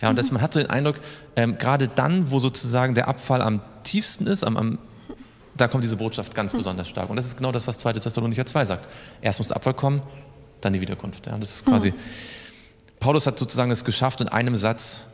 Ja, 0.00 0.10
und 0.10 0.18
das, 0.18 0.30
mhm. 0.30 0.34
man 0.34 0.42
hat 0.42 0.54
so 0.54 0.60
den 0.60 0.70
Eindruck, 0.70 0.96
ähm, 1.36 1.58
gerade 1.58 1.88
dann, 1.88 2.30
wo 2.30 2.38
sozusagen 2.40 2.94
der 2.94 3.08
Abfall 3.08 3.42
am 3.42 3.60
tiefsten 3.84 4.26
ist, 4.26 4.42
am, 4.44 4.56
am, 4.56 4.78
da 5.62 5.68
kommt 5.68 5.84
diese 5.84 5.96
Botschaft 5.96 6.34
ganz 6.34 6.52
mhm. 6.52 6.58
besonders 6.58 6.88
stark. 6.88 7.08
Und 7.08 7.14
das 7.14 7.24
ist 7.24 7.36
genau 7.36 7.52
das, 7.52 7.68
was 7.68 7.78
2. 7.78 7.92
Thessalonicher 7.92 8.44
2 8.44 8.64
sagt. 8.64 8.88
Erst 9.20 9.38
muss 9.38 9.46
der 9.46 9.56
Abfall 9.56 9.74
kommen, 9.74 10.02
dann 10.60 10.72
die 10.72 10.80
Wiederkunft. 10.80 11.24
Ja, 11.26 11.38
das 11.38 11.54
ist 11.54 11.66
quasi, 11.66 11.92
mhm. 11.92 11.96
Paulus 12.98 13.28
hat 13.28 13.38
sozusagen 13.38 13.70
es 13.70 13.84
geschafft, 13.84 14.20
in 14.20 14.28
einem 14.28 14.56
Satz 14.56 15.06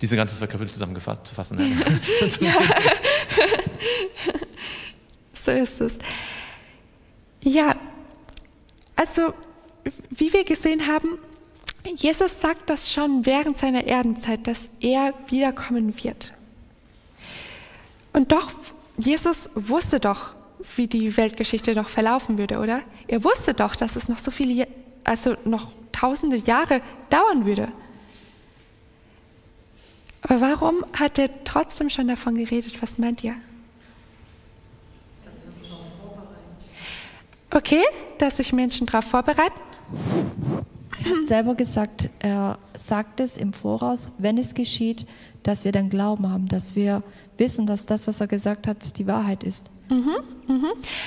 diese 0.00 0.16
ganzen 0.16 0.36
zwei 0.36 0.48
Kapitel 0.48 0.72
zusammengefasst 0.72 1.28
zu 1.28 1.34
fassen. 1.36 1.58
Ja. 2.40 2.52
so 5.34 5.52
ist 5.52 5.80
es. 5.80 5.98
Ja, 7.40 7.76
also 8.96 9.32
wie 10.10 10.32
wir 10.32 10.44
gesehen 10.44 10.88
haben, 10.88 11.18
Jesus 11.96 12.40
sagt 12.40 12.68
das 12.68 12.92
schon 12.92 13.24
während 13.26 13.56
seiner 13.56 13.84
Erdenzeit, 13.84 14.44
dass 14.48 14.58
er 14.80 15.14
wiederkommen 15.28 15.94
wird. 16.02 16.32
Und 18.12 18.32
doch, 18.32 18.50
Jesus 18.98 19.48
wusste 19.54 20.00
doch, 20.00 20.34
wie 20.76 20.88
die 20.88 21.16
Weltgeschichte 21.16 21.74
noch 21.74 21.88
verlaufen 21.88 22.36
würde, 22.36 22.58
oder? 22.58 22.82
Er 23.06 23.22
wusste 23.22 23.54
doch, 23.54 23.76
dass 23.76 23.96
es 23.96 24.08
noch 24.08 24.18
so 24.18 24.30
viele, 24.30 24.66
also 25.04 25.36
noch 25.44 25.72
tausende 25.92 26.36
Jahre 26.36 26.80
dauern 27.08 27.44
würde. 27.44 27.68
Aber 30.22 30.40
warum 30.40 30.84
hat 30.98 31.18
er 31.18 31.44
trotzdem 31.44 31.90
schon 31.90 32.08
davon 32.08 32.34
geredet? 32.34 32.82
Was 32.82 32.98
meint 32.98 33.22
ihr? 33.22 33.34
Okay, 37.50 37.82
dass 38.18 38.36
sich 38.36 38.52
Menschen 38.52 38.86
darauf 38.86 39.04
vorbereiten. 39.04 39.60
Er 41.02 41.10
hat 41.10 41.26
selber 41.26 41.54
gesagt, 41.54 42.10
er 42.18 42.58
sagt 42.76 43.20
es 43.20 43.36
im 43.36 43.52
Voraus, 43.52 44.12
wenn 44.18 44.36
es 44.36 44.54
geschieht, 44.54 45.06
dass 45.44 45.64
wir 45.64 45.72
dann 45.72 45.88
Glauben 45.88 46.30
haben, 46.30 46.48
dass 46.48 46.76
wir 46.76 47.02
wissen, 47.38 47.66
dass 47.66 47.86
das, 47.86 48.06
was 48.06 48.20
er 48.20 48.26
gesagt 48.26 48.66
hat, 48.66 48.98
die 48.98 49.06
Wahrheit 49.06 49.44
ist. 49.44 49.70
Mhm, 49.90 50.16
mhm. 50.46 50.66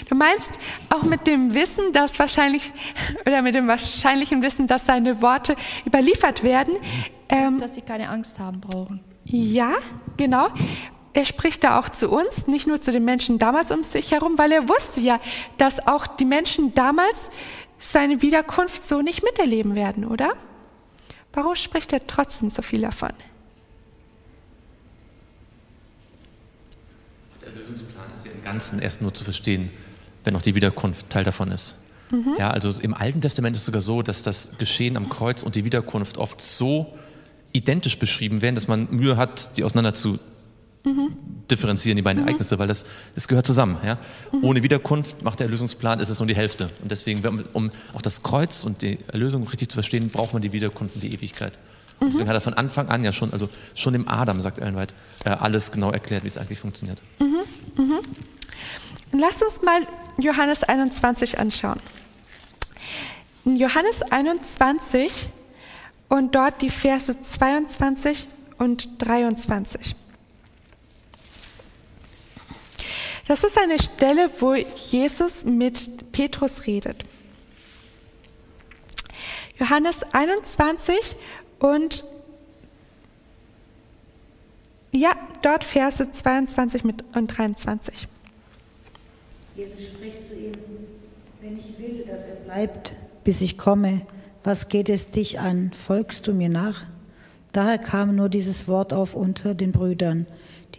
Du 0.10 0.16
meinst 0.16 0.52
auch 0.90 1.04
mit 1.04 1.28
dem 1.28 1.54
Wissen, 1.54 1.94
dass 1.94 2.18
wahrscheinlich, 2.20 2.72
oder 3.26 3.42
mit 3.42 3.56
dem 3.56 3.68
wahrscheinlichen 3.68 4.42
Wissen, 4.42 4.68
dass 4.68 4.86
seine 4.86 5.22
Worte 5.22 5.56
überliefert 5.86 6.44
werden. 6.44 6.76
Ähm, 7.30 7.60
dass 7.60 7.76
sie 7.76 7.82
keine 7.82 8.10
Angst 8.10 8.40
haben 8.40 8.60
brauchen. 8.60 9.02
Ja, 9.26 9.74
genau. 10.18 10.48
Er 11.14 11.26
spricht 11.26 11.64
da 11.64 11.80
auch 11.80 11.90
zu 11.90 12.10
uns, 12.10 12.48
nicht 12.48 12.68
nur 12.68 12.80
zu 12.80 12.92
den 12.92 13.04
Menschen 13.04 13.38
damals 13.38 13.72
um 13.72 13.84
sich 13.84 14.12
herum, 14.12 14.38
weil 14.38 14.52
er 14.52 14.70
wusste 14.70 15.02
ja, 15.02 15.20
dass 15.58 15.86
auch 15.86 16.08
die 16.08 16.26
Menschen 16.26 16.74
damals 16.74 17.30
seine 17.78 18.22
Wiederkunft 18.22 18.84
so 18.84 19.02
nicht 19.02 19.24
miterleben 19.24 19.76
werden, 19.76 20.06
oder? 20.06 20.34
Warum 21.34 21.56
spricht 21.56 21.92
er 21.94 22.06
trotzdem 22.06 22.50
so 22.50 22.62
viel 22.62 22.82
davon? 22.82 23.12
Der 27.42 27.52
Lösungsplan 27.52 28.12
ist 28.14 28.26
ja 28.26 28.31
im 28.31 28.31
Ganzen 28.44 28.80
erst 28.80 29.02
nur 29.02 29.14
zu 29.14 29.24
verstehen, 29.24 29.72
wenn 30.24 30.36
auch 30.36 30.42
die 30.42 30.56
Wiederkunft 30.56 31.10
Teil 31.10 31.24
davon 31.24 31.52
ist. 31.52 31.80
Mhm. 32.12 32.36
Ja, 32.38 32.52
also 32.52 32.70
im 32.82 32.94
Alten 32.94 33.22
Testament 33.22 33.56
ist 33.56 33.62
es 33.62 33.66
sogar 33.66 33.82
so, 33.82 34.02
dass 34.02 34.24
das 34.24 34.58
Geschehen 34.58 34.98
am 34.98 35.10
Kreuz 35.10 35.44
und 35.44 35.56
die 35.56 35.64
Wiederkunft 35.64 36.18
oft 36.18 36.42
so 36.42 36.94
identisch 37.54 38.00
beschrieben 38.00 38.42
werden, 38.42 38.56
dass 38.56 38.68
man 38.68 38.88
Mühe 38.92 39.18
hat, 39.18 39.58
die 39.58 39.64
auseinander 39.64 39.94
zu 39.94 40.20
mhm. 40.84 41.14
differenzieren, 41.50 41.96
die 41.96 42.02
beiden 42.02 42.22
mhm. 42.22 42.28
Ereignisse, 42.28 42.60
weil 42.60 42.68
das, 42.68 42.86
das 43.16 43.28
gehört 43.28 43.48
zusammen. 43.48 43.78
Ja? 43.86 43.98
Mhm. 44.32 44.44
Ohne 44.44 44.64
Wiederkunft 44.64 45.22
macht 45.22 45.40
der 45.40 45.48
Erlösungsplan, 45.48 46.00
ist 46.00 46.10
es 46.10 46.20
nur 46.20 46.28
die 46.28 46.36
Hälfte. 46.36 46.68
Und 46.82 46.92
deswegen, 46.92 47.46
um 47.54 47.72
auch 47.94 48.02
das 48.02 48.24
Kreuz 48.24 48.64
und 48.64 48.82
die 48.82 49.00
Erlösung 49.08 49.48
richtig 49.48 49.70
zu 49.70 49.76
verstehen, 49.76 50.10
braucht 50.10 50.34
man 50.34 50.42
die 50.42 50.52
Wiederkunft 50.52 50.96
und 50.96 51.04
die 51.04 51.14
Ewigkeit. 51.14 51.58
Und 52.00 52.08
deswegen 52.08 52.30
hat 52.30 52.36
er 52.36 52.42
von 52.42 52.56
Anfang 52.56 52.90
an 52.90 53.04
ja 53.04 53.12
schon, 53.12 53.32
also 53.32 53.48
schon 53.76 53.94
im 53.94 54.08
Adam, 54.08 54.42
sagt 54.42 54.58
Ellen 54.58 54.76
White, 54.76 54.94
äh, 55.24 55.30
alles 55.30 55.72
genau 55.72 55.92
erklärt, 55.92 56.24
wie 56.24 56.28
es 56.28 56.38
eigentlich 56.38 56.58
funktioniert. 56.58 57.00
Mhm. 57.20 57.84
Mhm. 57.84 58.00
Lass 59.12 59.42
uns 59.42 59.62
mal 59.62 59.86
Johannes 60.18 60.64
21 60.64 61.38
anschauen. 61.40 61.80
In 63.46 63.56
Johannes 63.56 64.02
21 64.04 65.30
und 66.10 66.36
dort 66.36 66.62
die 66.62 66.70
Verse 66.70 67.20
22 67.22 68.28
und 68.58 69.02
23. 69.02 69.96
Das 73.28 73.44
ist 73.44 73.58
eine 73.58 73.82
Stelle, 73.82 74.30
wo 74.40 74.56
Jesus 74.56 75.46
mit 75.46 76.12
Petrus 76.12 76.68
redet. 76.68 77.04
Johannes 79.58 80.04
21 80.12 80.98
und 81.60 82.04
ja, 84.92 85.12
dort 85.42 85.64
Verse 85.64 86.12
22 86.12 86.84
und 86.84 87.28
23. 87.38 88.08
Jesus 89.56 89.88
spricht 89.88 90.26
zu 90.26 90.36
ihm, 90.36 90.54
wenn 91.42 91.58
ich 91.58 91.78
will, 91.78 92.06
dass 92.08 92.22
er 92.26 92.36
bleibt, 92.36 92.94
bis 93.24 93.42
ich 93.42 93.58
komme, 93.58 94.02
was 94.44 94.70
geht 94.70 94.90
es 94.90 95.10
dich 95.10 95.40
an? 95.40 95.72
Folgst 95.74 96.28
du 96.28 96.34
mir 96.34 96.50
nach? 96.50 96.84
Daher 97.52 97.78
kam 97.78 98.16
nur 98.16 98.30
dieses 98.30 98.68
Wort 98.68 98.94
auf 98.94 99.14
unter 99.14 99.54
den 99.54 99.72
Brüdern. 99.72 100.26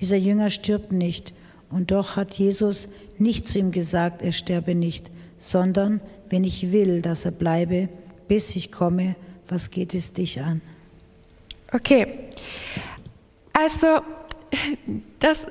Dieser 0.00 0.16
Jünger 0.16 0.50
stirbt 0.50 0.92
nicht, 0.92 1.32
und 1.72 1.90
doch 1.90 2.16
hat 2.16 2.34
Jesus 2.34 2.88
nicht 3.18 3.48
zu 3.48 3.58
ihm 3.58 3.70
gesagt, 3.72 4.20
er 4.22 4.32
sterbe 4.32 4.74
nicht, 4.74 5.10
sondern 5.38 6.00
wenn 6.28 6.44
ich 6.44 6.70
will, 6.70 7.00
dass 7.00 7.24
er 7.24 7.30
bleibe, 7.30 7.88
bis 8.28 8.54
ich 8.56 8.70
komme, 8.70 9.16
was 9.48 9.70
geht 9.70 9.94
es 9.94 10.12
dich 10.12 10.40
an? 10.40 10.60
Okay, 11.72 12.06
also 13.52 14.00
das, 15.18 15.46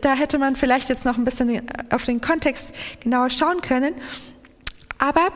da 0.00 0.14
hätte 0.14 0.38
man 0.38 0.56
vielleicht 0.56 0.88
jetzt 0.88 1.04
noch 1.04 1.16
ein 1.16 1.24
bisschen 1.24 1.62
auf 1.90 2.04
den 2.04 2.20
Kontext 2.20 2.72
genauer 3.00 3.30
schauen 3.30 3.60
können. 3.60 3.94
Aber 4.98 5.28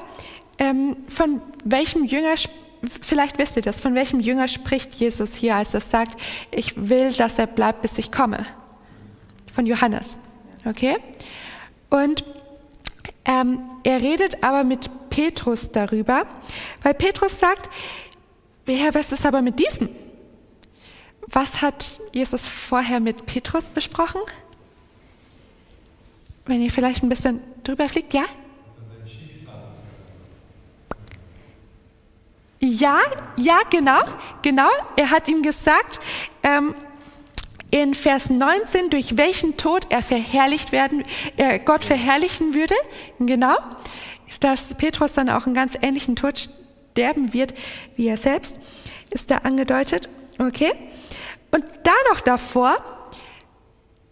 ähm, 0.59 0.97
von 1.09 1.41
welchem 1.65 2.05
Jünger, 2.05 2.35
vielleicht 3.01 3.39
wisst 3.39 3.57
ihr 3.57 3.63
das, 3.63 3.81
von 3.81 3.95
welchem 3.95 4.21
Jünger 4.21 4.49
spricht 4.49 4.95
Jesus 4.95 5.35
hier, 5.35 5.57
als 5.57 5.75
er 5.75 5.81
sagt, 5.81 6.21
ich 6.51 6.89
will, 6.89 7.13
dass 7.13 7.39
er 7.39 7.47
bleibt, 7.47 7.83
bis 7.83 7.99
ich 7.99 8.11
komme? 8.11 8.47
Von 9.53 9.67
Johannes. 9.67 10.19
Okay? 10.65 10.97
Und 11.91 12.25
ähm, 13.25 13.61
er 13.85 14.01
redet 14.01 14.43
aber 14.43 14.65
mit 14.65 14.91
Petrus 15.11 15.71
darüber, 15.71 16.25
weil 16.83 16.95
Petrus 16.95 17.39
sagt, 17.39 17.69
Herr, 18.67 18.95
was 18.95 19.13
ist 19.13 19.25
aber 19.25 19.43
mit 19.43 19.59
diesem? 19.59 19.89
Was 21.31 21.61
hat 21.61 22.01
Jesus 22.13 22.47
vorher 22.47 23.01
mit 23.01 23.27
Petrus 23.27 23.65
besprochen? 23.65 24.21
Wenn 26.47 26.63
ihr 26.63 26.71
vielleicht 26.71 27.03
ein 27.03 27.11
bisschen 27.11 27.41
drüber 27.65 27.89
fliegt, 27.89 28.15
ja? 28.15 28.25
Ja, 32.61 32.99
ja, 33.37 33.59
genau, 33.71 34.01
genau. 34.43 34.69
Er 34.97 35.11
hat 35.11 35.29
ihm 35.29 35.43
gesagt, 35.43 36.01
ähm, 36.43 36.75
in 37.71 37.95
Vers 37.95 38.31
19, 38.31 38.89
durch 38.89 39.19
welchen 39.19 39.59
Tod 39.59 39.87
er 39.91 40.03
verherrlicht 40.03 40.73
werden, 40.73 41.05
er 41.37 41.59
Gott 41.59 41.85
verherrlichen 41.85 42.55
würde, 42.55 42.75
genau, 43.21 43.57
dass 44.41 44.75
Petrus 44.75 45.13
dann 45.13 45.29
auch 45.29 45.45
einen 45.45 45.55
ganz 45.55 45.75
ähnlichen 45.83 46.17
Tod 46.17 46.49
sterben 46.93 47.35
wird, 47.35 47.53
wie 47.97 48.09
er 48.09 48.17
selbst, 48.17 48.59
ist 49.11 49.31
da 49.31 49.39
angedeutet, 49.39 50.09
okay. 50.39 50.73
Und 51.51 51.65
da 51.83 51.93
noch 52.13 52.21
davor 52.21 52.77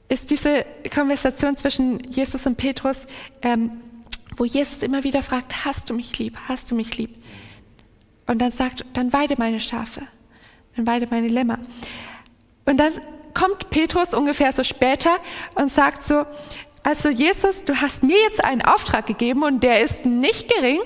ist 0.09 0.31
diese 0.31 0.65
Konversation 0.93 1.57
zwischen 1.57 2.01
Jesus 2.01 2.47
und 2.47 2.57
Petrus, 2.57 3.07
ähm, 3.43 3.83
wo 4.37 4.45
Jesus 4.45 4.83
immer 4.83 5.05
wieder 5.05 5.23
fragt, 5.23 5.65
hast 5.65 5.91
du 5.91 5.95
mich 5.95 6.19
lieb, 6.19 6.39
hast 6.49 6.71
du 6.71 6.75
mich 6.75 6.97
lieb? 6.97 7.11
Und 8.27 8.39
dann 8.41 8.53
sagt, 8.53 8.85
dann 8.93 9.13
weide 9.13 9.35
meine 9.39 9.61
Schafe, 9.61 10.03
dann 10.77 10.87
weide 10.87 11.07
meine 11.11 11.29
Lämmer. 11.29 11.59
Und 12.65 12.79
dann 12.79 12.93
kommt 13.35 13.71
Petrus 13.71 14.15
ungefähr 14.15 14.53
so 14.53 14.63
später 14.63 15.17
und 15.55 15.71
sagt 15.71 16.05
so, 16.05 16.25
also 16.83 17.09
Jesus, 17.09 17.65
du 17.65 17.75
hast 17.81 18.03
mir 18.03 18.17
jetzt 18.29 18.45
einen 18.45 18.63
Auftrag 18.63 19.07
gegeben 19.07 19.43
und 19.43 19.63
der 19.63 19.81
ist 19.81 20.07
nicht 20.07 20.53
gering. 20.53 20.81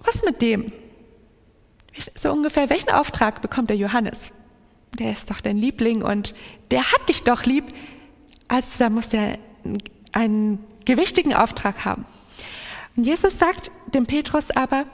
Was 0.00 0.22
mit 0.22 0.42
dem? 0.42 0.72
So 2.14 2.30
ungefähr, 2.30 2.70
welchen 2.70 2.90
Auftrag 2.90 3.40
bekommt 3.40 3.70
der 3.70 3.76
Johannes? 3.76 4.30
Der 4.94 5.12
ist 5.12 5.30
doch 5.30 5.40
dein 5.40 5.56
Liebling 5.56 6.02
und 6.02 6.34
der 6.70 6.92
hat 6.92 7.08
dich 7.08 7.22
doch 7.22 7.44
lieb. 7.44 7.64
Also 8.48 8.78
da 8.78 8.90
muss 8.90 9.08
der 9.08 9.38
einen 10.12 10.58
gewichtigen 10.84 11.34
Auftrag 11.34 11.84
haben. 11.84 12.06
Und 12.96 13.04
Jesus 13.04 13.38
sagt 13.38 13.70
dem 13.94 14.06
Petrus 14.06 14.50
aber, 14.50 14.84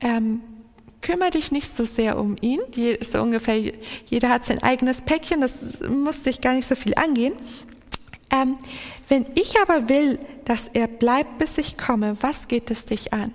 ähm, 0.00 0.42
kümmere 1.00 1.30
dich 1.30 1.52
nicht 1.52 1.74
so 1.74 1.84
sehr 1.84 2.18
um 2.18 2.36
ihn. 2.40 2.60
So 3.00 3.22
ungefähr, 3.22 3.72
jeder 4.06 4.28
hat 4.28 4.44
sein 4.44 4.62
eigenes 4.62 5.00
Päckchen, 5.02 5.40
das 5.40 5.80
muss 5.88 6.22
dich 6.22 6.40
gar 6.40 6.54
nicht 6.54 6.68
so 6.68 6.74
viel 6.74 6.94
angehen. 6.94 7.34
Ähm, 8.30 8.58
wenn 9.08 9.26
ich 9.34 9.58
aber 9.60 9.88
will, 9.88 10.18
dass 10.44 10.68
er 10.68 10.86
bleibt, 10.86 11.38
bis 11.38 11.58
ich 11.58 11.76
komme, 11.76 12.16
was 12.20 12.48
geht 12.48 12.70
es 12.70 12.84
dich 12.84 13.12
an? 13.12 13.32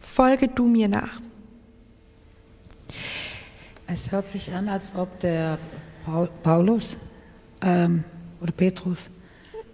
Folge 0.00 0.48
du 0.48 0.66
mir 0.66 0.88
nach. 0.88 1.20
Es 3.86 4.12
hört 4.12 4.28
sich 4.28 4.52
an, 4.52 4.68
als 4.68 4.94
ob 4.96 5.20
der 5.20 5.58
Paulus 6.42 6.96
ähm, 7.62 8.04
oder 8.40 8.52
Petrus 8.52 9.10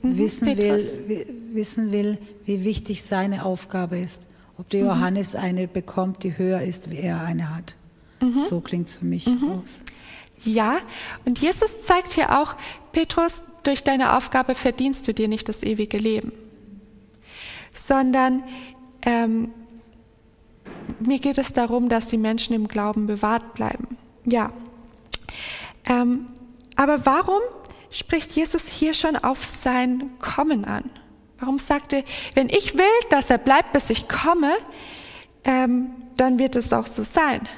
mhm, 0.02 0.18
wissen, 0.18 0.46
Petrus. 0.46 0.82
Will, 1.06 1.26
wissen 1.52 1.92
will, 1.92 2.18
wie 2.44 2.64
wichtig 2.64 3.02
seine 3.02 3.44
Aufgabe 3.44 3.98
ist 3.98 4.26
ob 4.58 4.68
der 4.68 4.82
mhm. 4.82 4.86
Johannes 4.88 5.34
eine 5.34 5.66
bekommt, 5.66 6.22
die 6.22 6.38
höher 6.38 6.60
ist, 6.62 6.90
wie 6.90 6.98
er 6.98 7.22
eine 7.22 7.54
hat. 7.54 7.76
Mhm. 8.20 8.34
So 8.48 8.60
klingt 8.60 8.88
es 8.88 8.96
für 8.96 9.04
mich 9.04 9.26
mhm. 9.26 9.60
aus. 9.60 9.82
Ja, 10.44 10.78
und 11.24 11.40
Jesus 11.40 11.82
zeigt 11.82 12.12
hier 12.12 12.40
auch, 12.40 12.54
Petrus, 12.92 13.42
durch 13.64 13.82
deine 13.82 14.16
Aufgabe 14.16 14.54
verdienst 14.54 15.06
du 15.06 15.14
dir 15.14 15.28
nicht 15.28 15.48
das 15.48 15.62
ewige 15.62 15.98
Leben, 15.98 16.32
sondern 17.74 18.42
ähm, 19.04 19.50
mir 21.00 21.18
geht 21.18 21.38
es 21.38 21.52
darum, 21.52 21.88
dass 21.88 22.06
die 22.06 22.18
Menschen 22.18 22.54
im 22.54 22.68
Glauben 22.68 23.06
bewahrt 23.06 23.54
bleiben. 23.54 23.96
Ja. 24.24 24.52
Ähm, 25.84 26.28
aber 26.76 27.04
warum 27.04 27.40
spricht 27.90 28.32
Jesus 28.32 28.68
hier 28.68 28.94
schon 28.94 29.16
auf 29.16 29.44
sein 29.44 30.10
Kommen 30.20 30.64
an? 30.64 30.90
Warum 31.38 31.58
sagt 31.58 31.92
er, 31.92 32.04
wenn 32.34 32.48
ich 32.48 32.78
will, 32.78 32.84
dass 33.10 33.30
er 33.30 33.38
bleibt, 33.38 33.72
bis 33.72 33.90
ich 33.90 34.08
komme, 34.08 34.52
ähm, 35.44 35.90
dann 36.16 36.38
wird 36.38 36.56
es 36.56 36.72
auch 36.72 36.86
so 36.86 37.02
sein. 37.02 37.48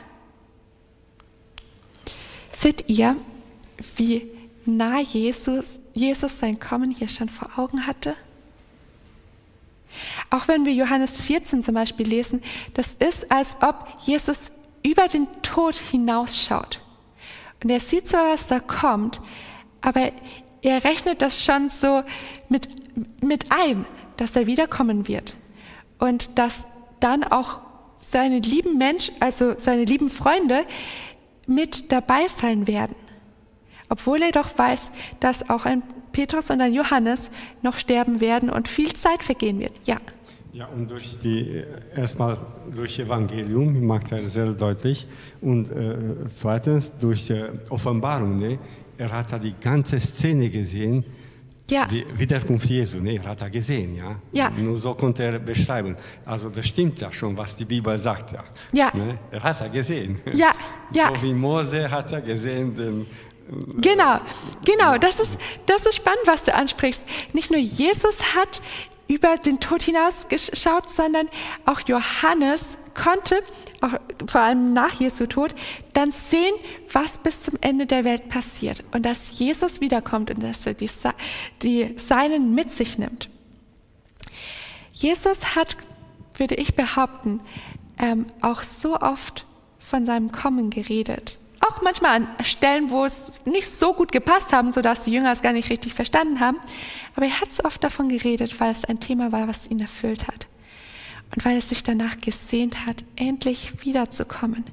Seht 2.52 2.88
ihr, 2.88 3.16
wie 3.96 4.30
nah 4.64 5.00
Jesus, 5.00 5.80
Jesus 5.92 6.38
sein 6.38 6.58
Kommen 6.58 6.90
hier 6.92 7.08
schon 7.08 7.28
vor 7.28 7.50
Augen 7.58 7.86
hatte? 7.86 8.14
Auch 10.30 10.48
wenn 10.48 10.64
wir 10.64 10.72
Johannes 10.72 11.20
14 11.20 11.62
zum 11.62 11.74
Beispiel 11.74 12.06
lesen, 12.06 12.42
das 12.74 12.94
ist, 12.94 13.30
als 13.30 13.56
ob 13.60 13.86
Jesus 14.00 14.50
über 14.84 15.08
den 15.08 15.26
Tod 15.42 15.74
hinausschaut. 15.74 16.80
Und 17.62 17.70
er 17.70 17.80
sieht 17.80 18.06
zwar, 18.06 18.32
was 18.32 18.46
da 18.46 18.60
kommt, 18.60 19.20
aber 19.80 20.12
er 20.62 20.84
rechnet 20.84 21.22
das 21.22 21.44
schon 21.44 21.70
so 21.70 22.02
mit, 22.48 22.68
mit 23.22 23.46
ein, 23.50 23.86
dass 24.16 24.36
er 24.36 24.46
wiederkommen 24.46 25.08
wird. 25.08 25.34
Und 25.98 26.38
dass 26.38 26.66
dann 27.00 27.24
auch 27.24 27.60
seine 27.98 28.38
lieben 28.38 28.78
Menschen, 28.78 29.14
also 29.20 29.54
seine 29.58 29.84
lieben 29.84 30.10
Freunde 30.10 30.66
mit 31.46 31.90
dabei 31.90 32.26
sein 32.28 32.66
werden. 32.66 32.96
Obwohl 33.88 34.22
er 34.22 34.32
doch 34.32 34.56
weiß, 34.56 34.90
dass 35.20 35.48
auch 35.48 35.64
ein 35.64 35.82
Petrus 36.12 36.50
und 36.50 36.60
ein 36.60 36.72
Johannes 36.72 37.30
noch 37.62 37.76
sterben 37.76 38.20
werden 38.20 38.50
und 38.50 38.68
viel 38.68 38.92
Zeit 38.92 39.22
vergehen 39.22 39.58
wird. 39.60 39.72
Ja. 39.86 39.96
Ja, 40.54 40.66
und 40.66 40.88
durch 40.88 41.18
die, 41.18 41.64
erstmal 41.96 42.38
durch 42.72 43.00
Evangelium 43.00 43.84
macht 43.84 44.12
er 44.12 44.28
sehr 44.28 44.52
deutlich 44.52 45.06
und 45.40 45.68
äh, 45.70 45.96
zweitens 46.26 46.96
durch 46.96 47.26
die 47.26 47.42
Offenbarung. 47.70 48.38
Ne? 48.38 48.58
er 48.98 49.12
hat 49.12 49.32
da 49.32 49.38
die 49.38 49.54
ganze 49.60 49.98
Szene 49.98 50.50
gesehen, 50.50 51.04
ja. 51.70 51.86
die 51.86 52.04
Wiederkunft 52.16 52.68
Jesu, 52.68 52.98
ne, 52.98 53.16
er 53.16 53.24
hat 53.24 53.42
er 53.42 53.50
gesehen, 53.50 53.96
ja? 53.96 54.16
ja. 54.32 54.50
Nur 54.50 54.78
so 54.78 54.94
konnte 54.94 55.24
er 55.24 55.38
beschreiben. 55.38 55.96
Also 56.24 56.50
das 56.50 56.66
stimmt 56.66 57.00
ja 57.00 57.12
schon, 57.12 57.36
was 57.36 57.56
die 57.56 57.64
Bibel 57.64 57.98
sagt, 57.98 58.32
ja. 58.32 58.44
ja. 58.72 58.90
Ne? 58.94 59.18
Er 59.30 59.42
hat 59.42 59.60
er 59.60 59.70
gesehen. 59.70 60.20
Ja, 60.34 60.52
ja. 60.92 61.10
So 61.14 61.22
wie 61.22 61.32
Mose 61.32 61.90
hat 61.90 62.12
er 62.12 62.20
gesehen, 62.20 62.74
den, 62.74 63.06
Genau, 63.46 64.20
genau, 64.64 64.98
das 64.98 65.20
ist, 65.20 65.36
das 65.66 65.84
ist 65.84 65.96
spannend, 65.96 66.22
was 66.26 66.44
du 66.44 66.54
ansprichst. 66.54 67.04
Nicht 67.32 67.50
nur 67.50 67.60
Jesus 67.60 68.34
hat 68.34 68.62
über 69.06 69.36
den 69.36 69.60
Tod 69.60 69.82
hinausgeschaut, 69.82 70.88
sondern 70.88 71.28
auch 71.66 71.80
Johannes 71.80 72.78
konnte, 72.94 73.42
auch 73.80 73.90
vor 74.26 74.40
allem 74.40 74.72
nach 74.72 74.92
Jesu 74.92 75.26
Tod, 75.26 75.54
dann 75.92 76.10
sehen, 76.10 76.54
was 76.90 77.18
bis 77.18 77.42
zum 77.42 77.58
Ende 77.60 77.86
der 77.86 78.04
Welt 78.04 78.28
passiert 78.28 78.82
und 78.92 79.04
dass 79.04 79.38
Jesus 79.38 79.80
wiederkommt 79.80 80.30
und 80.30 80.42
dass 80.42 80.64
er 80.64 80.74
die, 80.74 80.90
die 81.62 81.94
Seinen 81.98 82.54
mit 82.54 82.70
sich 82.70 82.98
nimmt. 82.98 83.28
Jesus 84.92 85.54
hat, 85.54 85.76
würde 86.36 86.54
ich 86.54 86.74
behaupten, 86.74 87.40
ähm, 87.98 88.26
auch 88.40 88.62
so 88.62 88.98
oft 88.98 89.44
von 89.78 90.06
seinem 90.06 90.32
Kommen 90.32 90.70
geredet. 90.70 91.38
Auch 91.60 91.82
manchmal 91.82 92.22
an 92.22 92.28
Stellen, 92.42 92.90
wo 92.90 93.04
es 93.04 93.44
nicht 93.44 93.70
so 93.70 93.94
gut 93.94 94.12
gepasst 94.12 94.52
haben, 94.52 94.72
sodass 94.72 95.04
die 95.04 95.12
Jünger 95.12 95.32
es 95.32 95.42
gar 95.42 95.52
nicht 95.52 95.70
richtig 95.70 95.94
verstanden 95.94 96.40
haben. 96.40 96.58
Aber 97.14 97.26
er 97.26 97.40
hat 97.40 97.50
so 97.50 97.64
oft 97.64 97.82
davon 97.82 98.08
geredet, 98.08 98.58
weil 98.60 98.70
es 98.70 98.84
ein 98.84 99.00
Thema 99.00 99.32
war, 99.32 99.48
was 99.48 99.70
ihn 99.70 99.80
erfüllt 99.80 100.26
hat 100.26 100.46
und 101.34 101.44
weil 101.44 101.58
es 101.58 101.68
sich 101.68 101.82
danach 101.82 102.20
gesehnt 102.20 102.86
hat, 102.86 103.04
endlich 103.16 103.84
wiederzukommen. 103.84 104.64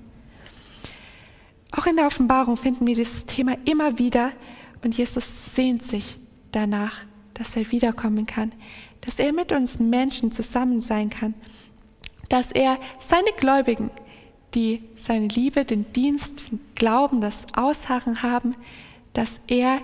Auch 1.71 1.85
in 1.85 1.95
der 1.95 2.07
Offenbarung 2.07 2.57
finden 2.57 2.85
wir 2.85 2.95
dieses 2.95 3.25
Thema 3.25 3.55
immer 3.65 3.97
wieder 3.97 4.31
und 4.83 4.97
Jesus 4.97 5.55
sehnt 5.55 5.83
sich 5.83 6.19
danach, 6.51 7.05
dass 7.33 7.55
er 7.55 7.71
wiederkommen 7.71 8.27
kann, 8.27 8.51
dass 9.01 9.19
er 9.19 9.33
mit 9.33 9.51
uns 9.51 9.79
Menschen 9.79 10.31
zusammen 10.31 10.81
sein 10.81 11.09
kann, 11.09 11.33
dass 12.29 12.51
er 12.51 12.77
seine 12.99 13.31
Gläubigen, 13.37 13.91
die 14.53 14.83
seine 14.97 15.27
Liebe, 15.27 15.65
den 15.65 15.91
Dienst, 15.93 16.51
den 16.51 16.59
Glauben, 16.75 17.21
das 17.21 17.45
Ausharren 17.55 18.21
haben, 18.21 18.55
dass 19.13 19.39
er 19.47 19.79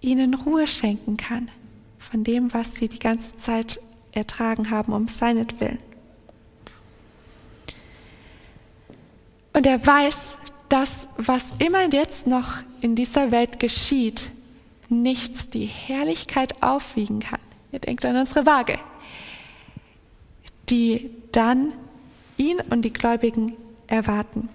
ihnen 0.00 0.34
Ruhe 0.34 0.66
schenken 0.66 1.16
kann 1.16 1.50
von 1.98 2.24
dem, 2.24 2.52
was 2.54 2.74
sie 2.74 2.88
die 2.88 2.98
ganze 2.98 3.36
Zeit 3.36 3.80
ertragen 4.12 4.70
haben 4.70 4.92
um 4.92 5.08
seinetwillen. 5.08 5.78
Und 9.52 9.66
er 9.66 9.84
weiß, 9.84 10.36
dass 10.68 11.08
was 11.16 11.52
immer 11.58 11.92
jetzt 11.92 12.26
noch 12.26 12.62
in 12.80 12.94
dieser 12.94 13.30
Welt 13.30 13.58
geschieht, 13.58 14.30
nichts 14.88 15.48
die 15.48 15.66
Herrlichkeit 15.66 16.62
aufwiegen 16.62 17.20
kann. 17.20 17.40
Ihr 17.72 17.80
denkt 17.80 18.04
an 18.04 18.16
unsere 18.16 18.46
Waage, 18.46 18.78
die 20.68 21.10
dann 21.32 21.72
ihn 22.40 22.60
und 22.70 22.82
die 22.82 22.92
Gläubigen 22.92 23.54
erwarten. 23.86 24.48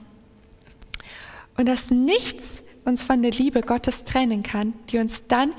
Und 1.58 1.68
dass 1.68 1.92
nichts 1.92 2.64
uns 2.84 3.04
von 3.04 3.22
der 3.22 3.32
Liebe 3.32 3.62
Gottes 3.62 4.04
trennen 4.04 4.44
kann, 4.44 4.74
die 4.90 4.98
uns 5.00 5.24
dann 5.28 5.54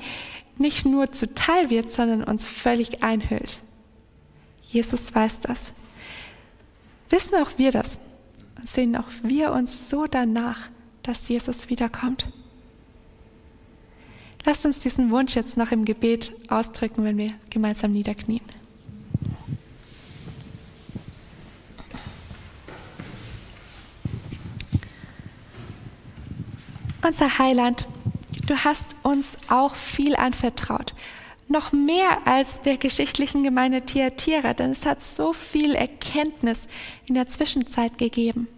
nicht 0.57 0.85
nur 0.85 1.11
zuteil 1.11 1.69
wird, 1.69 1.91
sondern 1.91 2.23
uns 2.23 2.45
völlig 2.45 3.03
einhüllt. 3.03 3.61
Jesus 4.63 5.13
weiß 5.13 5.41
das. 5.41 5.71
Wissen 7.09 7.35
auch 7.35 7.57
wir 7.57 7.71
das 7.71 7.99
und 8.57 8.67
sehen 8.67 8.95
auch 8.95 9.09
wir 9.23 9.51
uns 9.51 9.89
so 9.89 10.05
danach, 10.05 10.69
dass 11.03 11.27
Jesus 11.27 11.69
wiederkommt. 11.69 12.27
Lasst 14.45 14.65
uns 14.65 14.79
diesen 14.79 15.11
Wunsch 15.11 15.35
jetzt 15.35 15.57
noch 15.57 15.71
im 15.71 15.85
Gebet 15.85 16.31
ausdrücken, 16.49 17.03
wenn 17.03 17.17
wir 17.17 17.31
gemeinsam 17.49 17.91
niederknien. 17.91 18.41
Unser 27.07 27.37
Heiland, 27.39 27.85
du 28.47 28.65
hast 28.65 28.97
uns 29.01 29.37
auch 29.47 29.75
viel 29.75 30.17
anvertraut. 30.17 30.93
Noch 31.47 31.71
mehr 31.71 32.27
als 32.27 32.59
der 32.59 32.75
geschichtlichen 32.75 33.43
Gemeinde 33.43 33.85
Thyatira, 33.85 34.53
denn 34.53 34.71
es 34.71 34.85
hat 34.85 35.01
so 35.01 35.31
viel 35.31 35.73
Erkenntnis 35.73 36.67
in 37.05 37.15
der 37.15 37.25
Zwischenzeit 37.25 37.97
gegeben. 37.97 38.49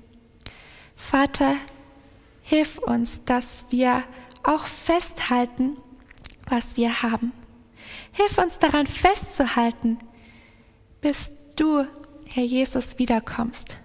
Vater, 0.95 1.57
hilf 2.41 2.79
uns, 2.79 3.23
dass 3.23 3.65
wir 3.69 4.01
auch 4.41 4.65
festhalten, 4.65 5.77
was 6.49 6.75
wir 6.75 7.03
haben. 7.03 7.31
Hilf 8.13 8.39
uns 8.39 8.57
daran 8.57 8.87
festzuhalten, 8.87 9.99
bis 11.01 11.31
du, 11.55 11.85
Herr 12.33 12.45
Jesus, 12.45 12.97
wiederkommst. 12.97 13.77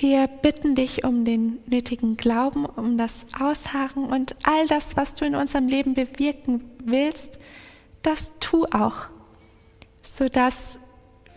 Wir 0.00 0.28
bitten 0.28 0.74
dich 0.74 1.04
um 1.04 1.26
den 1.26 1.58
nötigen 1.66 2.16
Glauben, 2.16 2.64
um 2.64 2.96
das 2.96 3.26
Ausharren 3.38 4.06
und 4.06 4.34
all 4.44 4.66
das, 4.66 4.96
was 4.96 5.12
du 5.12 5.26
in 5.26 5.34
unserem 5.34 5.66
Leben 5.66 5.92
bewirken 5.92 6.64
willst, 6.82 7.38
das 8.00 8.32
tu 8.40 8.64
auch, 8.64 9.08
sodass 10.02 10.80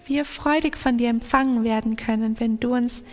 wir 0.07 0.24
freudig 0.24 0.78
von 0.78 0.97
dir 0.97 1.09
empfangen 1.09 1.66
werden 1.66 1.97
können, 1.97 2.39
wenn 2.39 2.57
du 2.61 2.74
uns 2.74 3.03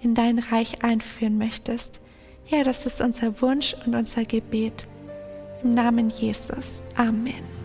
in 0.00 0.14
dein 0.14 0.40
Reich 0.40 0.82
einführen 0.82 1.38
möchtest. 1.38 2.00
Ja, 2.48 2.64
das 2.64 2.84
ist 2.84 3.00
unser 3.00 3.40
Wunsch 3.42 3.76
und 3.86 3.94
unser 3.94 4.24
Gebet. 4.24 4.88
Im 5.62 5.70
Namen 5.70 6.08
Jesus. 6.10 6.82
Amen. 6.96 7.55